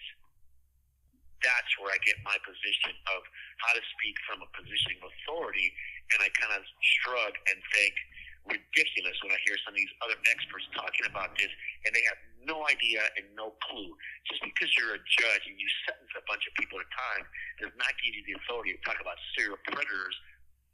That's 1.43 1.71
where 1.77 1.91
I 1.91 1.99
get 2.07 2.17
my 2.23 2.39
position 2.41 2.95
of 3.11 3.21
how 3.59 3.75
to 3.75 3.83
speak 3.99 4.15
from 4.25 4.41
a 4.41 4.49
position 4.55 4.97
of 4.99 5.11
authority. 5.11 5.69
And 6.15 6.23
I 6.23 6.31
kind 6.39 6.55
of 6.55 6.63
shrug 6.79 7.35
and 7.51 7.59
think, 7.75 7.95
ridiculous 8.43 9.15
when 9.23 9.31
I 9.31 9.39
hear 9.47 9.55
some 9.63 9.71
of 9.71 9.79
these 9.79 9.95
other 10.03 10.19
experts 10.27 10.67
talking 10.75 11.07
about 11.07 11.31
this, 11.39 11.47
and 11.87 11.95
they 11.95 12.03
have 12.11 12.19
no 12.43 12.67
idea 12.67 12.99
and 13.15 13.23
no 13.39 13.55
clue. 13.63 13.91
Just 14.27 14.43
because 14.43 14.67
you're 14.75 14.99
a 14.99 15.03
judge 15.03 15.43
and 15.47 15.55
you 15.55 15.67
sentence 15.87 16.11
a 16.19 16.23
bunch 16.27 16.43
of 16.43 16.51
people 16.59 16.79
at 16.79 16.87
a 16.87 16.91
time 16.91 17.23
does 17.63 17.73
not 17.79 17.91
give 18.03 18.11
you 18.11 18.23
the 18.27 18.35
authority 18.43 18.75
to 18.75 18.81
talk 18.83 18.99
about 18.99 19.15
serial 19.35 19.59
predators 19.63 20.15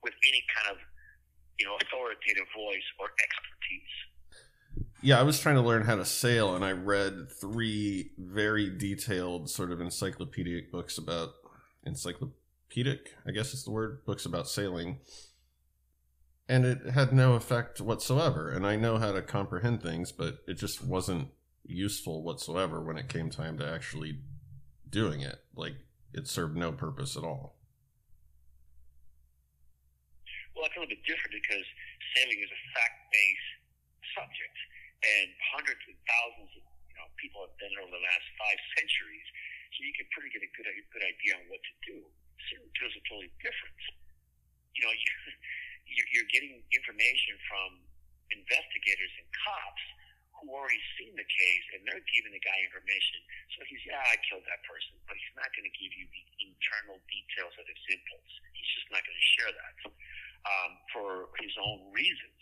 with 0.01 0.17
any 0.25 0.41
kind 0.49 0.73
of, 0.73 0.77
you 1.61 1.69
know, 1.69 1.77
authoritative 1.85 2.49
voice 2.57 2.87
or 2.97 3.13
expertise. 3.21 3.95
Yeah, 5.01 5.17
I 5.17 5.23
was 5.23 5.39
trying 5.39 5.55
to 5.55 5.61
learn 5.61 5.85
how 5.85 5.95
to 5.95 6.03
sail, 6.03 6.55
and 6.55 6.65
I 6.65 6.73
read 6.73 7.31
three 7.31 8.11
very 8.17 8.69
detailed, 8.69 9.49
sort 9.49 9.71
of 9.71 9.79
encyclopedic 9.79 10.73
books 10.73 10.97
about 10.97 11.29
encyclopedic, 11.85 13.15
I 13.25 13.31
guess 13.31 13.53
is 13.53 13.63
the 13.63 13.71
word, 13.71 14.03
books 14.05 14.25
about 14.25 14.49
sailing. 14.49 14.99
And 16.49 16.65
it 16.65 16.89
had 16.93 17.13
no 17.13 17.35
effect 17.35 17.79
whatsoever. 17.79 18.49
And 18.49 18.67
I 18.67 18.75
know 18.75 18.97
how 18.97 19.13
to 19.13 19.21
comprehend 19.21 19.81
things, 19.81 20.11
but 20.11 20.39
it 20.47 20.55
just 20.55 20.83
wasn't 20.83 21.29
useful 21.63 22.21
whatsoever 22.23 22.83
when 22.83 22.97
it 22.97 23.07
came 23.07 23.29
time 23.29 23.57
to 23.59 23.71
actually 23.71 24.19
doing 24.89 25.21
it. 25.21 25.39
Like, 25.55 25.75
it 26.13 26.27
served 26.27 26.57
no 26.57 26.73
purpose 26.73 27.15
at 27.15 27.23
all. 27.23 27.55
Well, 30.55 30.65
it's 30.65 30.75
a 30.75 30.79
little 30.81 30.89
bit 30.89 31.05
different 31.07 31.39
because 31.41 31.63
sailing 32.17 32.39
is 32.43 32.49
a 32.51 32.61
fact 32.75 32.99
based 33.13 33.59
subject 34.17 34.57
and 35.03 35.27
hundreds 35.55 35.81
of 35.87 35.95
thousands 36.05 36.51
of 36.59 36.63
you 36.63 36.95
know 36.99 37.07
people 37.19 37.43
have 37.47 37.55
done 37.59 37.71
it 37.71 37.79
over 37.79 37.93
the 37.93 38.03
last 38.03 38.27
five 38.35 38.59
centuries, 38.75 39.27
so 39.75 39.77
you 39.83 39.93
can 39.95 40.07
pretty 40.11 40.31
get 40.31 40.43
a 40.43 40.51
good 40.55 40.67
a 40.67 40.85
good 40.91 41.05
idea 41.05 41.39
on 41.39 41.45
what 41.47 41.61
to 41.63 41.73
do. 41.85 41.97
Killers 42.49 42.95
are 42.95 43.05
totally 43.07 43.31
different. 43.43 43.79
You 44.73 44.87
know, 44.87 44.93
you, 45.91 46.01
you're 46.15 46.31
getting 46.31 46.63
information 46.71 47.35
from 47.51 47.83
investigators 48.31 49.13
and 49.19 49.27
cops 49.33 49.85
who 50.39 50.47
already 50.55 50.79
seen 50.95 51.11
the 51.19 51.27
case 51.27 51.65
and 51.75 51.83
they're 51.83 52.03
giving 52.15 52.31
the 52.31 52.39
guy 52.39 52.55
information. 52.63 53.19
So 53.55 53.67
he's, 53.67 53.83
yeah, 53.83 53.99
I 53.99 54.15
killed 54.23 54.47
that 54.47 54.63
person, 54.63 54.95
but 55.03 55.19
he's 55.19 55.35
not 55.35 55.51
going 55.51 55.67
to 55.67 55.75
give 55.75 55.91
you 55.91 56.07
the 56.07 56.23
internal 56.47 56.97
details 57.11 57.53
of 57.59 57.67
his 57.67 57.81
impulse. 57.91 58.33
He's 58.55 58.71
just 58.79 58.87
not 58.87 59.03
going 59.03 59.19
to 59.19 59.27
share 59.35 59.51
that 59.51 59.75
um, 60.47 60.71
for 60.95 61.07
his 61.43 61.51
own 61.59 61.91
reasons. 61.91 62.39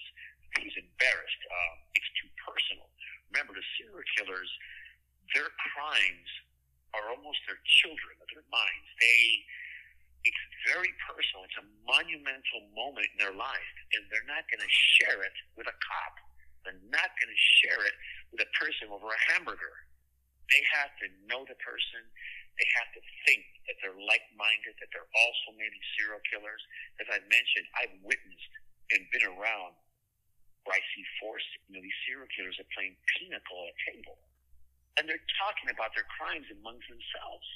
He's 0.55 0.75
embarrassed. 0.79 1.43
Um, 1.51 1.75
it's 1.97 2.11
too 2.23 2.29
personal. 2.39 2.87
Remember, 3.35 3.51
the 3.51 3.65
serial 3.75 4.05
killers, 4.15 4.51
their 5.35 5.51
crimes 5.75 6.29
are 6.95 7.11
almost 7.11 7.43
their 7.45 7.59
children, 7.83 8.15
their 8.31 8.47
minds. 8.47 8.87
They, 9.03 9.21
it's 10.23 10.43
very 10.71 10.91
personal. 11.03 11.43
It's 11.43 11.59
a 11.59 11.67
monumental 11.83 12.61
moment 12.71 13.11
in 13.11 13.17
their 13.19 13.35
life, 13.35 13.71
and 13.93 14.07
they're 14.07 14.25
not 14.25 14.47
going 14.47 14.63
to 14.63 14.73
share 14.97 15.19
it 15.21 15.37
with 15.59 15.67
a 15.67 15.75
cop. 15.75 16.15
They're 16.63 16.83
not 16.91 17.11
going 17.19 17.31
to 17.31 17.43
share 17.63 17.81
it 17.83 17.95
with 18.31 18.43
a 18.43 18.49
person 18.55 18.91
over 18.91 19.07
a 19.11 19.21
hamburger. 19.31 19.75
They 20.51 20.63
have 20.79 20.91
to 21.03 21.07
know 21.27 21.43
the 21.43 21.59
person. 21.59 22.03
They 22.55 22.67
have 22.81 22.89
to 22.95 23.01
think 23.27 23.43
that 23.69 23.75
they're 23.83 23.95
like-minded, 23.95 24.73
that 24.79 24.89
they're 24.95 25.11
also 25.11 25.47
maybe 25.59 25.77
serial 25.99 26.23
killers. 26.27 26.63
As 27.03 27.07
I 27.11 27.19
mentioned, 27.27 27.67
I've 27.77 27.95
witnessed 28.01 28.53
and 28.95 29.03
been 29.11 29.27
around 29.27 29.75
I 30.71 30.81
see 30.93 31.03
force, 31.21 31.45
you 31.67 31.77
know, 31.77 31.83
these 31.83 31.99
serial 32.07 32.27
killers 32.33 32.57
are 32.59 32.69
playing 32.75 32.95
pinochle 33.15 33.67
at 33.67 33.73
a 33.73 33.77
table. 33.93 34.17
And 34.97 35.05
they're 35.05 35.27
talking 35.37 35.69
about 35.69 35.93
their 35.93 36.07
crimes 36.17 36.47
amongst 36.49 36.87
themselves. 36.89 37.47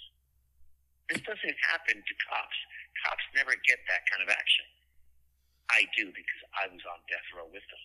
This 1.09 1.21
doesn't 1.25 1.59
happen 1.67 1.97
to 1.99 2.13
cops. 2.29 2.59
Cops 3.03 3.25
never 3.35 3.51
get 3.65 3.81
that 3.89 4.05
kind 4.07 4.21
of 4.23 4.29
action. 4.29 4.67
I 5.71 5.87
do 5.97 6.07
because 6.11 6.41
I 6.55 6.67
was 6.67 6.83
on 6.85 6.99
death 7.09 7.27
row 7.35 7.47
with 7.47 7.65
them. 7.65 7.83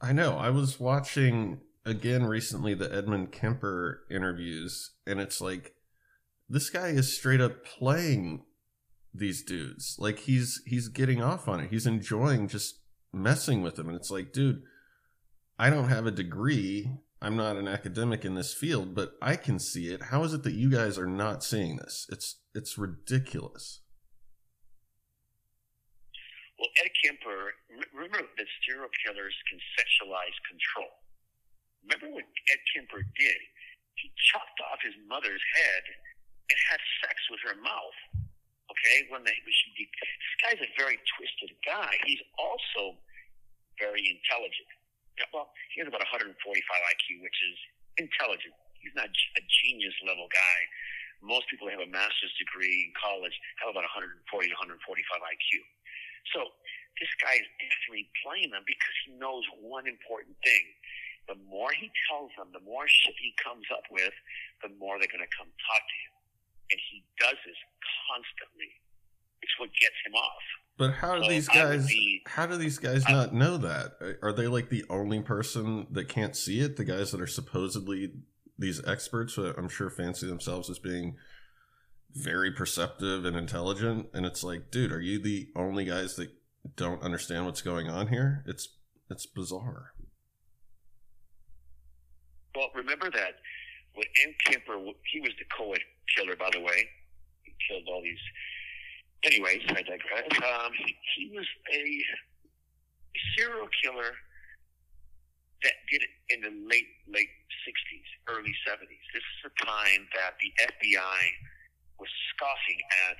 I 0.00 0.12
know. 0.12 0.36
I 0.36 0.50
was 0.50 0.80
watching 0.80 1.60
again 1.84 2.24
recently 2.24 2.74
the 2.74 2.92
Edmund 2.92 3.32
Kemper 3.32 4.02
interviews, 4.10 4.92
and 5.06 5.20
it's 5.20 5.40
like 5.40 5.74
this 6.48 6.70
guy 6.70 6.88
is 6.88 7.16
straight 7.16 7.40
up 7.40 7.64
playing 7.64 8.44
these 9.14 9.42
dudes. 9.42 9.96
Like 9.98 10.20
he's 10.20 10.62
he's 10.66 10.88
getting 10.88 11.22
off 11.22 11.48
on 11.48 11.60
it. 11.60 11.70
He's 11.70 11.86
enjoying 11.86 12.48
just 12.48 12.80
messing 13.12 13.62
with 13.62 13.76
them. 13.76 13.88
And 13.88 13.96
it's 13.96 14.10
like, 14.10 14.32
dude, 14.32 14.62
I 15.58 15.70
don't 15.70 15.88
have 15.88 16.06
a 16.06 16.10
degree. 16.10 16.90
I'm 17.20 17.36
not 17.36 17.56
an 17.56 17.66
academic 17.66 18.24
in 18.24 18.34
this 18.34 18.52
field, 18.52 18.94
but 18.94 19.12
I 19.22 19.36
can 19.36 19.58
see 19.58 19.88
it. 19.88 20.12
How 20.12 20.22
is 20.24 20.34
it 20.34 20.42
that 20.44 20.52
you 20.52 20.70
guys 20.70 20.98
are 20.98 21.06
not 21.08 21.42
seeing 21.42 21.76
this? 21.76 22.06
It's 22.10 22.40
it's 22.54 22.76
ridiculous. 22.76 23.80
Well, 26.58 26.72
Ed 26.80 26.92
Kemper, 27.04 27.52
remember 27.92 28.20
that 28.20 28.48
serial 28.64 28.88
killers 29.04 29.36
can 29.48 29.60
sexualize 29.76 30.36
control. 30.48 30.92
Remember 31.84 32.16
what 32.16 32.24
Ed 32.24 32.62
Kemper 32.72 33.04
did? 33.16 33.40
He 33.96 34.12
chopped 34.32 34.60
off 34.72 34.80
his 34.84 34.96
mother's 35.08 35.44
head 35.56 35.84
and 36.48 36.58
had 36.68 36.80
sex 37.04 37.16
with 37.30 37.40
her 37.48 37.56
mouth. 37.60 38.25
Okay, 38.76 39.08
when 39.08 39.24
they, 39.24 39.32
she, 39.32 39.72
this 39.72 40.36
guy's 40.44 40.60
a 40.60 40.68
very 40.76 41.00
twisted 41.16 41.48
guy. 41.64 41.96
He's 42.04 42.20
also 42.36 43.00
very 43.80 44.04
intelligent. 44.04 44.68
Well, 45.32 45.48
he 45.72 45.80
has 45.80 45.88
about 45.88 46.04
145 46.04 46.36
IQ, 46.36 47.24
which 47.24 47.38
is 47.40 47.56
intelligent. 47.96 48.52
He's 48.84 48.92
not 48.92 49.08
a 49.08 49.42
genius 49.64 49.96
level 50.04 50.28
guy. 50.28 50.58
Most 51.24 51.48
people 51.48 51.72
have 51.72 51.80
a 51.80 51.88
master's 51.88 52.36
degree 52.36 52.84
in 52.84 52.92
college 52.92 53.32
have 53.64 53.72
about 53.72 53.88
140 53.88 54.12
to 54.12 54.56
145 54.60 54.76
IQ. 54.76 55.48
So 56.36 56.52
this 57.00 57.08
guy 57.16 57.40
is 57.40 57.48
definitely 57.56 58.12
playing 58.20 58.52
them 58.52 58.62
because 58.68 58.92
he 59.08 59.16
knows 59.16 59.48
one 59.64 59.88
important 59.88 60.36
thing. 60.44 60.64
The 61.32 61.40
more 61.48 61.72
he 61.72 61.88
tells 62.12 62.28
them, 62.36 62.52
the 62.52 62.62
more 62.62 62.84
shit 62.86 63.16
he 63.16 63.32
comes 63.40 63.64
up 63.72 63.88
with, 63.88 64.12
the 64.60 64.70
more 64.76 65.00
they're 65.00 65.10
going 65.10 65.24
to 65.24 65.32
come 65.32 65.48
talk 65.64 65.80
to 65.80 65.96
him 66.04 66.16
and 66.70 66.80
he 66.90 67.05
does 67.18 67.36
this 67.46 67.56
constantly. 68.08 68.70
It's 69.42 69.52
what 69.58 69.70
gets 69.80 69.94
him 70.06 70.14
off. 70.14 70.42
But 70.78 70.92
how 70.92 71.16
do 71.16 71.24
so 71.24 71.30
these 71.30 71.48
guys? 71.48 71.86
Be, 71.86 72.22
how 72.26 72.46
do 72.46 72.56
these 72.56 72.78
guys 72.78 73.04
I, 73.06 73.12
not 73.12 73.34
know 73.34 73.56
that? 73.58 74.18
Are 74.22 74.32
they 74.32 74.46
like 74.46 74.68
the 74.68 74.84
only 74.90 75.22
person 75.22 75.86
that 75.90 76.08
can't 76.08 76.36
see 76.36 76.60
it? 76.60 76.76
The 76.76 76.84
guys 76.84 77.12
that 77.12 77.20
are 77.20 77.26
supposedly 77.26 78.12
these 78.58 78.84
experts, 78.86 79.38
I'm 79.38 79.68
sure, 79.68 79.90
fancy 79.90 80.26
themselves 80.26 80.68
as 80.68 80.78
being 80.78 81.16
very 82.12 82.50
perceptive 82.50 83.24
and 83.24 83.36
intelligent, 83.36 84.08
and 84.14 84.24
it's 84.24 84.42
like, 84.42 84.70
dude, 84.70 84.92
are 84.92 85.00
you 85.00 85.18
the 85.18 85.48
only 85.54 85.84
guys 85.84 86.16
that 86.16 86.30
don't 86.74 87.02
understand 87.02 87.46
what's 87.46 87.62
going 87.62 87.88
on 87.88 88.08
here? 88.08 88.42
It's 88.46 88.68
it's 89.10 89.26
bizarre. 89.26 89.92
Well, 92.54 92.68
remember 92.74 93.10
that 93.10 93.34
when 93.94 94.06
M. 94.26 94.34
Kemper, 94.46 94.78
he 95.12 95.20
was 95.20 95.32
the 95.38 95.44
co-ed 95.56 95.80
killer, 96.16 96.36
by 96.36 96.48
the 96.52 96.60
way. 96.60 96.88
Killed 97.68 97.86
all 97.88 98.02
these. 98.02 98.22
Anyways, 99.24 99.62
I 99.68 99.82
digress. 99.82 100.30
Um, 100.38 100.72
he, 101.16 101.30
was 101.34 101.46
a 101.74 101.84
serial 103.34 103.68
killer 103.82 104.14
that 105.62 105.76
did 105.90 106.02
it 106.02 106.12
in 106.30 106.40
the 106.46 106.54
late 106.68 106.90
late 107.10 107.32
60s, 107.66 108.08
early 108.30 108.54
70s. 108.62 109.02
This 109.10 109.24
is 109.24 109.38
the 109.50 109.54
time 109.66 110.06
that 110.14 110.38
the 110.38 110.50
FBI 110.62 111.20
was 111.98 112.12
scoffing 112.30 112.80
at 113.08 113.18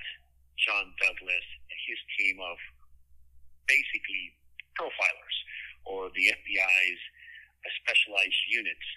John 0.61 0.93
Douglas 1.01 1.47
and 1.67 1.79
his 1.91 1.99
team 2.15 2.37
of 2.39 2.57
basically 3.67 4.37
profilers 4.79 5.37
or 5.83 6.07
the 6.13 6.25
FBI's 6.29 7.01
specialized 7.83 8.43
units, 8.47 8.87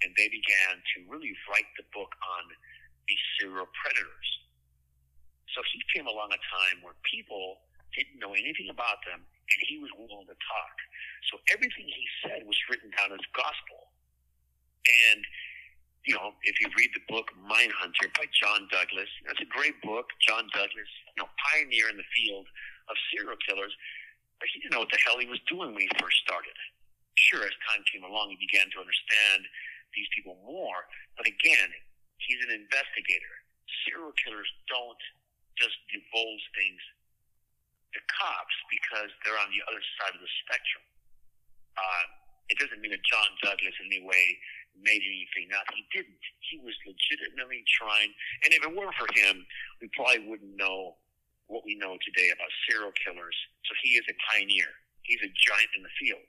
and 0.00 0.12
they 0.16 0.28
began 0.28 0.80
to 0.94 0.96
really 1.08 1.32
write 1.50 1.68
the 1.76 1.84
book 1.92 2.12
on 2.12 2.44
these 3.08 3.24
serial 3.40 3.68
predators. 3.76 4.28
So 5.56 5.64
he 5.72 5.80
came 5.88 6.04
along 6.04 6.36
a 6.36 6.40
time 6.52 6.84
where 6.84 6.92
people 7.08 7.64
didn't 7.96 8.20
know 8.20 8.36
anything 8.36 8.68
about 8.68 9.00
them, 9.08 9.24
and 9.24 9.58
he 9.64 9.80
was 9.80 9.88
willing 9.96 10.28
to 10.28 10.36
talk. 10.36 10.76
So 11.32 11.40
everything 11.48 11.88
he 11.88 12.06
said 12.20 12.44
was 12.44 12.60
written 12.68 12.92
down 12.92 13.16
as 13.16 13.24
gospel. 13.32 13.88
And 15.08 15.24
you 16.06 16.14
know, 16.14 16.38
if 16.46 16.60
you 16.62 16.70
read 16.78 16.94
the 16.94 17.02
book 17.10 17.34
Mindhunter 17.34 18.06
by 18.14 18.30
John 18.30 18.70
Douglas, 18.70 19.10
that's 19.26 19.42
a 19.42 19.50
great 19.50 19.74
book. 19.82 20.06
John 20.22 20.46
Douglas, 20.54 20.86
you 20.86 21.18
know, 21.18 21.26
pioneer 21.50 21.90
in 21.90 21.98
the 21.98 22.06
field 22.14 22.46
of 22.86 22.94
serial 23.10 23.34
killers, 23.42 23.74
but 24.38 24.46
he 24.54 24.62
didn't 24.62 24.78
know 24.78 24.86
what 24.86 24.92
the 24.94 25.02
hell 25.02 25.18
he 25.18 25.26
was 25.26 25.42
doing 25.50 25.74
when 25.74 25.82
he 25.82 25.90
first 25.98 26.22
started. 26.22 26.54
Sure, 27.18 27.42
as 27.42 27.56
time 27.66 27.82
came 27.90 28.06
along, 28.06 28.30
he 28.30 28.38
began 28.38 28.70
to 28.70 28.78
understand 28.78 29.50
these 29.98 30.06
people 30.14 30.38
more. 30.46 30.86
But 31.18 31.26
again, 31.26 31.74
he's 32.22 32.38
an 32.46 32.54
investigator. 32.54 33.34
Serial 33.82 34.14
killers 34.14 34.46
don't 34.70 35.02
just 35.56 35.76
divulge 35.88 36.44
things 36.56 36.80
to 37.96 38.00
cops 38.12 38.56
because 38.68 39.08
they're 39.24 39.40
on 39.40 39.48
the 39.52 39.62
other 39.68 39.80
side 40.00 40.12
of 40.12 40.20
the 40.20 40.32
spectrum. 40.44 40.84
Uh, 41.76 42.04
it 42.52 42.56
doesn't 42.60 42.78
mean 42.78 42.92
that 42.94 43.02
John 43.04 43.30
Douglas 43.42 43.74
in 43.82 43.90
any 43.90 44.04
way 44.04 44.24
made 44.76 45.00
anything 45.00 45.50
up. 45.56 45.64
He 45.72 45.84
didn't. 45.90 46.20
He 46.52 46.60
was 46.60 46.76
legitimately 46.84 47.64
trying. 47.66 48.12
And 48.44 48.52
if 48.52 48.60
it 48.62 48.70
weren't 48.70 48.94
for 49.00 49.08
him, 49.16 49.44
we 49.80 49.88
probably 49.96 50.28
wouldn't 50.28 50.54
know 50.54 51.00
what 51.48 51.64
we 51.64 51.78
know 51.78 51.96
today 52.02 52.28
about 52.34 52.50
serial 52.68 52.92
killers. 52.94 53.34
So 53.64 53.72
he 53.82 53.96
is 53.96 54.04
a 54.10 54.16
pioneer. 54.30 54.68
He's 55.02 55.22
a 55.22 55.30
giant 55.32 55.70
in 55.78 55.82
the 55.86 55.94
field. 55.96 56.26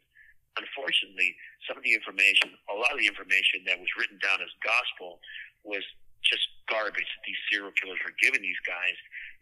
Unfortunately, 0.57 1.37
some 1.69 1.77
of 1.77 1.83
the 1.85 1.93
information, 1.93 2.53
a 2.69 2.77
lot 2.77 2.93
of 2.93 2.97
the 2.97 3.09
information 3.09 3.61
that 3.69 3.77
was 3.77 3.89
written 3.97 4.17
down 4.21 4.41
as 4.41 4.49
gospel 4.65 5.21
was 5.61 5.85
just 6.25 6.49
garbage 6.65 7.05
that 7.05 7.23
these 7.25 7.37
serial 7.49 7.73
killers 7.77 8.01
were 8.01 8.13
giving 8.17 8.41
these 8.41 8.61
guys 8.65 8.97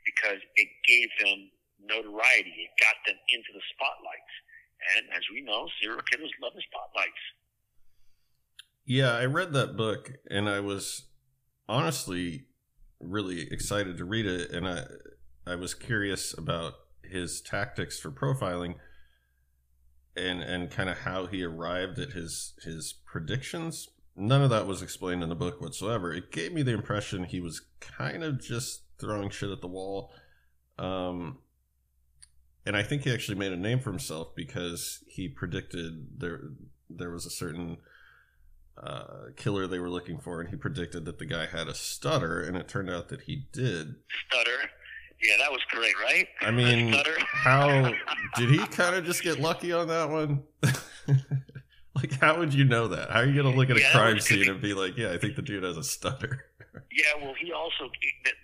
because 0.05 0.39
it 0.55 0.69
gave 0.87 1.09
them 1.19 1.49
notoriety. 1.81 2.69
It 2.69 2.73
got 2.79 2.95
them 3.05 3.17
into 3.29 3.51
the 3.53 3.61
spotlight. 3.73 4.29
And 4.97 5.05
as 5.15 5.23
we 5.33 5.41
know, 5.41 5.67
serial 5.81 6.01
killers 6.11 6.31
love 6.41 6.53
the 6.55 6.61
spotlights. 6.69 7.23
Yeah, 8.85 9.13
I 9.13 9.25
read 9.25 9.53
that 9.53 9.75
book 9.75 10.13
and 10.29 10.47
I 10.47 10.59
was 10.59 11.07
honestly 11.67 12.45
really 12.99 13.51
excited 13.51 13.97
to 13.97 14.05
read 14.05 14.25
it 14.25 14.51
and 14.51 14.67
I 14.67 14.83
I 15.47 15.55
was 15.55 15.73
curious 15.73 16.35
about 16.37 16.73
his 17.03 17.41
tactics 17.41 17.99
for 17.99 18.11
profiling 18.11 18.75
and 20.15 20.41
and 20.41 20.69
kind 20.69 20.89
of 20.89 20.99
how 20.99 21.25
he 21.25 21.43
arrived 21.43 21.99
at 21.99 22.11
his 22.11 22.53
his 22.63 22.93
predictions. 23.05 23.89
None 24.15 24.41
of 24.41 24.49
that 24.51 24.67
was 24.67 24.81
explained 24.81 25.23
in 25.23 25.29
the 25.29 25.35
book 25.35 25.59
whatsoever. 25.59 26.13
It 26.13 26.31
gave 26.31 26.53
me 26.53 26.61
the 26.61 26.73
impression 26.73 27.25
he 27.25 27.41
was 27.41 27.65
kind 27.81 28.23
of 28.23 28.41
just 28.41 28.84
throwing 28.99 29.29
shit 29.29 29.49
at 29.49 29.61
the 29.61 29.67
wall. 29.67 30.11
Um 30.77 31.39
and 32.65 32.75
I 32.75 32.83
think 32.83 33.03
he 33.03 33.13
actually 33.13 33.37
made 33.37 33.51
a 33.51 33.57
name 33.57 33.79
for 33.79 33.91
himself 33.91 34.35
because 34.35 35.03
he 35.07 35.27
predicted 35.27 36.19
there 36.19 36.41
there 36.89 37.11
was 37.11 37.25
a 37.25 37.29
certain 37.29 37.77
uh, 38.81 39.27
killer 39.35 39.67
they 39.67 39.79
were 39.79 39.89
looking 39.89 40.19
for, 40.19 40.41
and 40.41 40.49
he 40.49 40.55
predicted 40.55 41.05
that 41.05 41.19
the 41.19 41.25
guy 41.25 41.45
had 41.45 41.67
a 41.67 41.73
stutter, 41.73 42.41
and 42.41 42.57
it 42.57 42.67
turned 42.67 42.89
out 42.89 43.09
that 43.09 43.21
he 43.21 43.47
did. 43.51 43.95
Stutter. 44.27 44.69
Yeah, 45.21 45.37
that 45.39 45.51
was 45.51 45.61
great, 45.69 45.93
right? 46.03 46.27
I 46.41 46.51
mean, 46.51 46.93
how 47.23 47.93
did 48.35 48.49
he 48.49 48.57
kind 48.67 48.95
of 48.95 49.05
just 49.05 49.23
get 49.23 49.39
lucky 49.39 49.71
on 49.71 49.87
that 49.87 50.09
one? 50.09 50.43
like, 51.95 52.11
how 52.19 52.37
would 52.37 52.53
you 52.53 52.65
know 52.65 52.89
that? 52.89 53.11
How 53.11 53.21
are 53.21 53.25
you 53.25 53.41
going 53.41 53.51
to 53.51 53.57
look 53.57 53.69
at 53.69 53.79
yeah, 53.79 53.89
a 53.89 53.91
crime 53.91 54.19
scene 54.19 54.49
and 54.49 54.61
be 54.61 54.73
like, 54.73 54.97
"Yeah, 54.97 55.11
I 55.11 55.17
think 55.17 55.35
the 55.35 55.41
dude 55.41 55.63
has 55.63 55.77
a 55.77 55.83
stutter"? 55.83 56.45
Yeah, 56.91 57.23
well, 57.23 57.33
he 57.39 57.51
also 57.51 57.89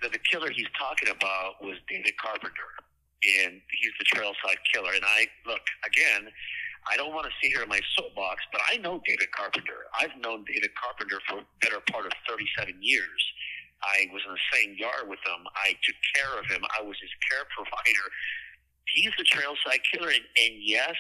the, 0.02 0.10
the 0.10 0.20
killer 0.32 0.50
he's 0.52 0.70
talking 0.78 1.10
about 1.10 1.62
was 1.62 1.78
David 1.88 2.14
Carpenter, 2.18 2.70
and 3.44 3.62
he's 3.80 3.94
the 4.00 4.06
trailside 4.06 4.60
killer. 4.74 4.94
And 4.94 5.04
I 5.06 5.28
look 5.46 5.62
again 5.86 6.32
I 6.90 6.98
don't 6.98 7.14
want 7.14 7.28
to 7.30 7.34
sit 7.42 7.54
here 7.54 7.62
in 7.62 7.70
my 7.70 7.80
soapbox, 7.96 8.42
but 8.52 8.62
I 8.66 8.78
know 8.78 9.02
David 9.06 9.30
Carpenter. 9.32 9.86
I've 9.94 10.16
known 10.18 10.46
David 10.46 10.72
Carpenter 10.74 11.22
for 11.30 11.40
a 11.40 11.48
better 11.62 11.80
part 11.92 12.06
of 12.06 12.12
37 12.28 12.74
years. 12.82 13.22
I 13.84 14.10
was 14.14 14.22
in 14.26 14.34
the 14.34 14.46
same 14.54 14.76
yard 14.78 15.06
with 15.06 15.20
him. 15.26 15.46
I 15.58 15.78
took 15.86 15.98
care 16.16 16.34
of 16.40 16.46
him. 16.46 16.62
I 16.78 16.82
was 16.82 16.98
his 17.02 17.14
care 17.30 17.46
provider. 17.54 18.06
He's 18.94 19.14
the 19.18 19.26
trail 19.26 19.54
side 19.66 19.82
killer, 19.94 20.10
and, 20.10 20.26
and 20.42 20.54
yes, 20.58 20.96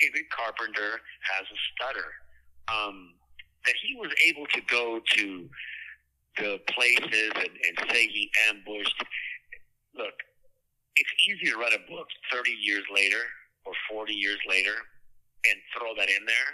David 0.00 0.30
Carpenter 0.30 1.02
has 1.26 1.46
a 1.50 1.58
stutter. 1.74 2.10
Um, 2.70 3.14
that 3.66 3.74
he 3.82 3.94
was 3.94 4.10
able 4.26 4.46
to 4.46 4.60
go 4.66 5.00
to 5.18 5.48
the 6.38 6.58
places 6.68 7.30
and, 7.34 7.52
and 7.52 7.90
say 7.90 8.06
he 8.06 8.30
ambushed. 8.48 9.04
Look, 9.94 10.14
it's 10.96 11.14
easy 11.28 11.52
to 11.52 11.58
write 11.58 11.74
a 11.74 11.90
book 11.90 12.08
30 12.32 12.50
years 12.50 12.84
later 12.94 13.22
or 13.64 13.72
40 13.90 14.12
years 14.12 14.38
later 14.48 14.74
and 15.46 15.56
throw 15.76 15.94
that 15.96 16.08
in 16.08 16.24
there, 16.26 16.50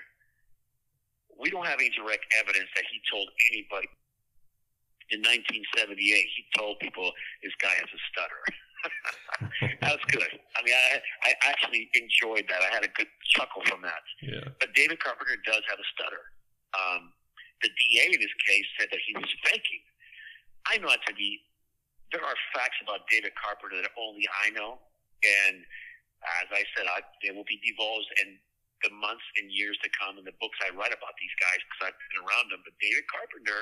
we 1.39 1.51
don't 1.51 1.67
have 1.67 1.79
any 1.79 1.91
direct 1.95 2.25
evidence 2.41 2.69
that 2.75 2.85
he 2.91 2.99
told 3.11 3.29
anybody. 3.53 3.89
In 5.11 5.25
1978, 5.25 5.97
he 5.97 6.43
told 6.57 6.77
people 6.81 7.09
this 7.41 7.55
guy 7.63 7.73
has 7.73 7.89
a 7.89 8.01
stutter. 8.13 8.43
that 9.81 9.93
was 9.97 10.05
good. 10.13 10.29
I 10.29 10.61
mean, 10.61 10.77
I, 10.77 11.01
I 11.25 11.33
actually 11.49 11.89
enjoyed 11.97 12.45
that. 12.53 12.61
I 12.61 12.69
had 12.75 12.85
a 12.85 12.93
good 12.93 13.09
chuckle 13.33 13.65
from 13.65 13.81
that. 13.83 14.05
Yeah. 14.21 14.53
But 14.61 14.75
David 14.75 15.01
Carpenter 15.01 15.41
does 15.47 15.63
have 15.71 15.81
a 15.81 15.89
stutter. 15.97 16.25
Um, 16.77 17.13
the 17.63 17.71
DA 17.71 18.15
in 18.15 18.21
this 18.21 18.37
case 18.47 18.67
said 18.79 18.89
that 18.91 19.03
he 19.03 19.13
was 19.17 19.31
faking. 19.47 19.83
I 20.67 20.79
know 20.79 20.89
that 20.89 21.03
to 21.09 21.15
be. 21.15 21.41
There 22.13 22.25
are 22.25 22.39
facts 22.57 22.81
about 22.81 23.05
David 23.13 23.37
Carpenter 23.37 23.85
that 23.85 23.93
only 24.01 24.25
I 24.45 24.49
know, 24.57 24.81
and 25.21 25.61
as 26.43 26.49
I 26.49 26.65
said, 26.73 26.89
I, 26.89 27.05
they 27.21 27.37
will 27.37 27.45
be 27.45 27.61
divulged 27.61 28.09
in 28.25 28.41
the 28.83 28.91
months 28.95 29.25
and 29.37 29.51
years 29.51 29.77
to 29.83 29.91
come 29.95 30.17
in 30.17 30.25
the 30.25 30.35
books 30.39 30.57
I 30.63 30.71
write 30.75 30.95
about 30.95 31.15
these 31.19 31.35
guys 31.43 31.61
because 31.67 31.91
I've 31.91 31.99
been 31.99 32.23
around 32.23 32.47
them. 32.55 32.63
But 32.63 32.79
David 32.79 33.05
Carpenter, 33.11 33.61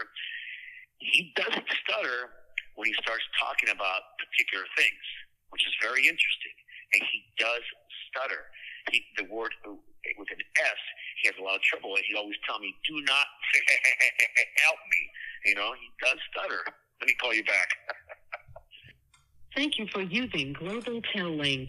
he 1.00 1.32
doesn't 1.36 1.66
stutter 1.84 2.32
when 2.76 2.92
he 2.92 2.94
starts 3.00 3.24
talking 3.40 3.72
about 3.72 4.16
particular 4.20 4.68
things, 4.76 5.04
which 5.52 5.64
is 5.64 5.72
very 5.80 6.04
interesting. 6.04 6.56
And 6.96 7.00
he 7.08 7.18
does 7.40 7.64
stutter. 8.12 8.52
He, 8.92 9.02
the 9.16 9.26
word 9.26 9.50
with 9.64 10.30
an 10.30 10.42
S, 10.60 10.80
he 11.22 11.28
has 11.28 11.36
a 11.40 11.42
lot 11.42 11.56
of 11.56 11.62
trouble. 11.62 11.94
And 11.96 12.04
he'd 12.08 12.16
always 12.16 12.36
tell 12.46 12.58
me, 12.58 12.74
"Do 12.88 13.00
not 13.02 13.26
help 14.64 14.80
me." 14.90 15.00
You 15.46 15.54
know, 15.54 15.72
he 15.74 15.88
does 16.04 16.18
stutter. 16.32 16.62
Let 17.00 17.06
me 17.06 17.14
call 17.20 17.34
you 17.34 17.44
back. 17.44 17.68
Thank 19.56 19.78
you 19.78 19.86
for 19.92 20.02
using 20.02 20.52
Global 20.52 21.00
Tel 21.12 21.30
Link. 21.36 21.68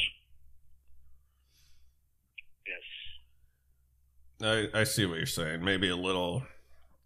I, 4.41 4.67
I 4.73 4.83
see 4.83 5.05
what 5.05 5.17
you're 5.17 5.25
saying. 5.25 5.63
Maybe 5.63 5.89
a 5.89 5.95
little 5.95 6.43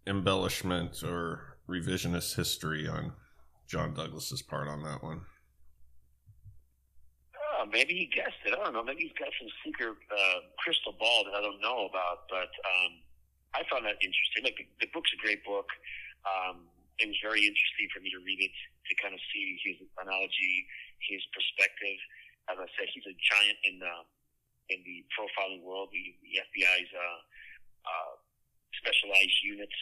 embellishment 0.06 1.02
or 1.02 1.56
revisionist 1.68 2.36
history 2.36 2.86
on 2.86 3.12
John 3.66 3.94
Douglas's 3.94 4.42
part 4.42 4.68
on 4.68 4.82
that 4.82 5.02
one. 5.02 5.22
Maybe 7.72 7.96
he 7.96 8.06
guessed 8.06 8.36
it. 8.44 8.52
I 8.52 8.60
don't 8.60 8.76
know. 8.76 8.84
Maybe 8.84 9.08
he's 9.08 9.16
got 9.16 9.32
some 9.40 9.48
secret 9.64 9.96
uh, 10.12 10.44
crystal 10.60 10.92
ball 10.92 11.24
that 11.24 11.32
I 11.32 11.40
don't 11.40 11.58
know 11.64 11.88
about. 11.88 12.28
But 12.28 12.52
um, 12.52 13.00
I 13.56 13.64
found 13.72 13.88
that 13.88 13.96
interesting. 14.04 14.44
Like 14.44 14.60
the, 14.60 14.68
the 14.84 14.92
book's 14.92 15.08
a 15.16 15.20
great 15.24 15.40
book. 15.42 15.72
Um, 16.28 16.68
it 17.00 17.08
was 17.08 17.16
very 17.24 17.48
interesting 17.48 17.88
for 17.88 18.04
me 18.04 18.12
to 18.12 18.20
read 18.20 18.44
it 18.44 18.52
to 18.52 18.92
kind 19.00 19.16
of 19.16 19.20
see 19.32 19.56
his 19.64 19.80
analogy, 19.96 20.68
his 21.00 21.24
perspective. 21.32 21.96
As 22.52 22.60
I 22.60 22.68
said, 22.76 22.92
he's 22.92 23.08
a 23.08 23.16
giant 23.16 23.58
in 23.64 23.80
the 23.80 23.94
in 24.70 24.84
the 24.84 25.04
profiling 25.12 25.64
world, 25.64 25.90
the, 25.92 26.14
the 26.22 26.38
FBI's 26.38 26.92
uh, 26.92 27.20
uh, 27.88 28.12
specialized 28.78 29.38
units. 29.42 29.78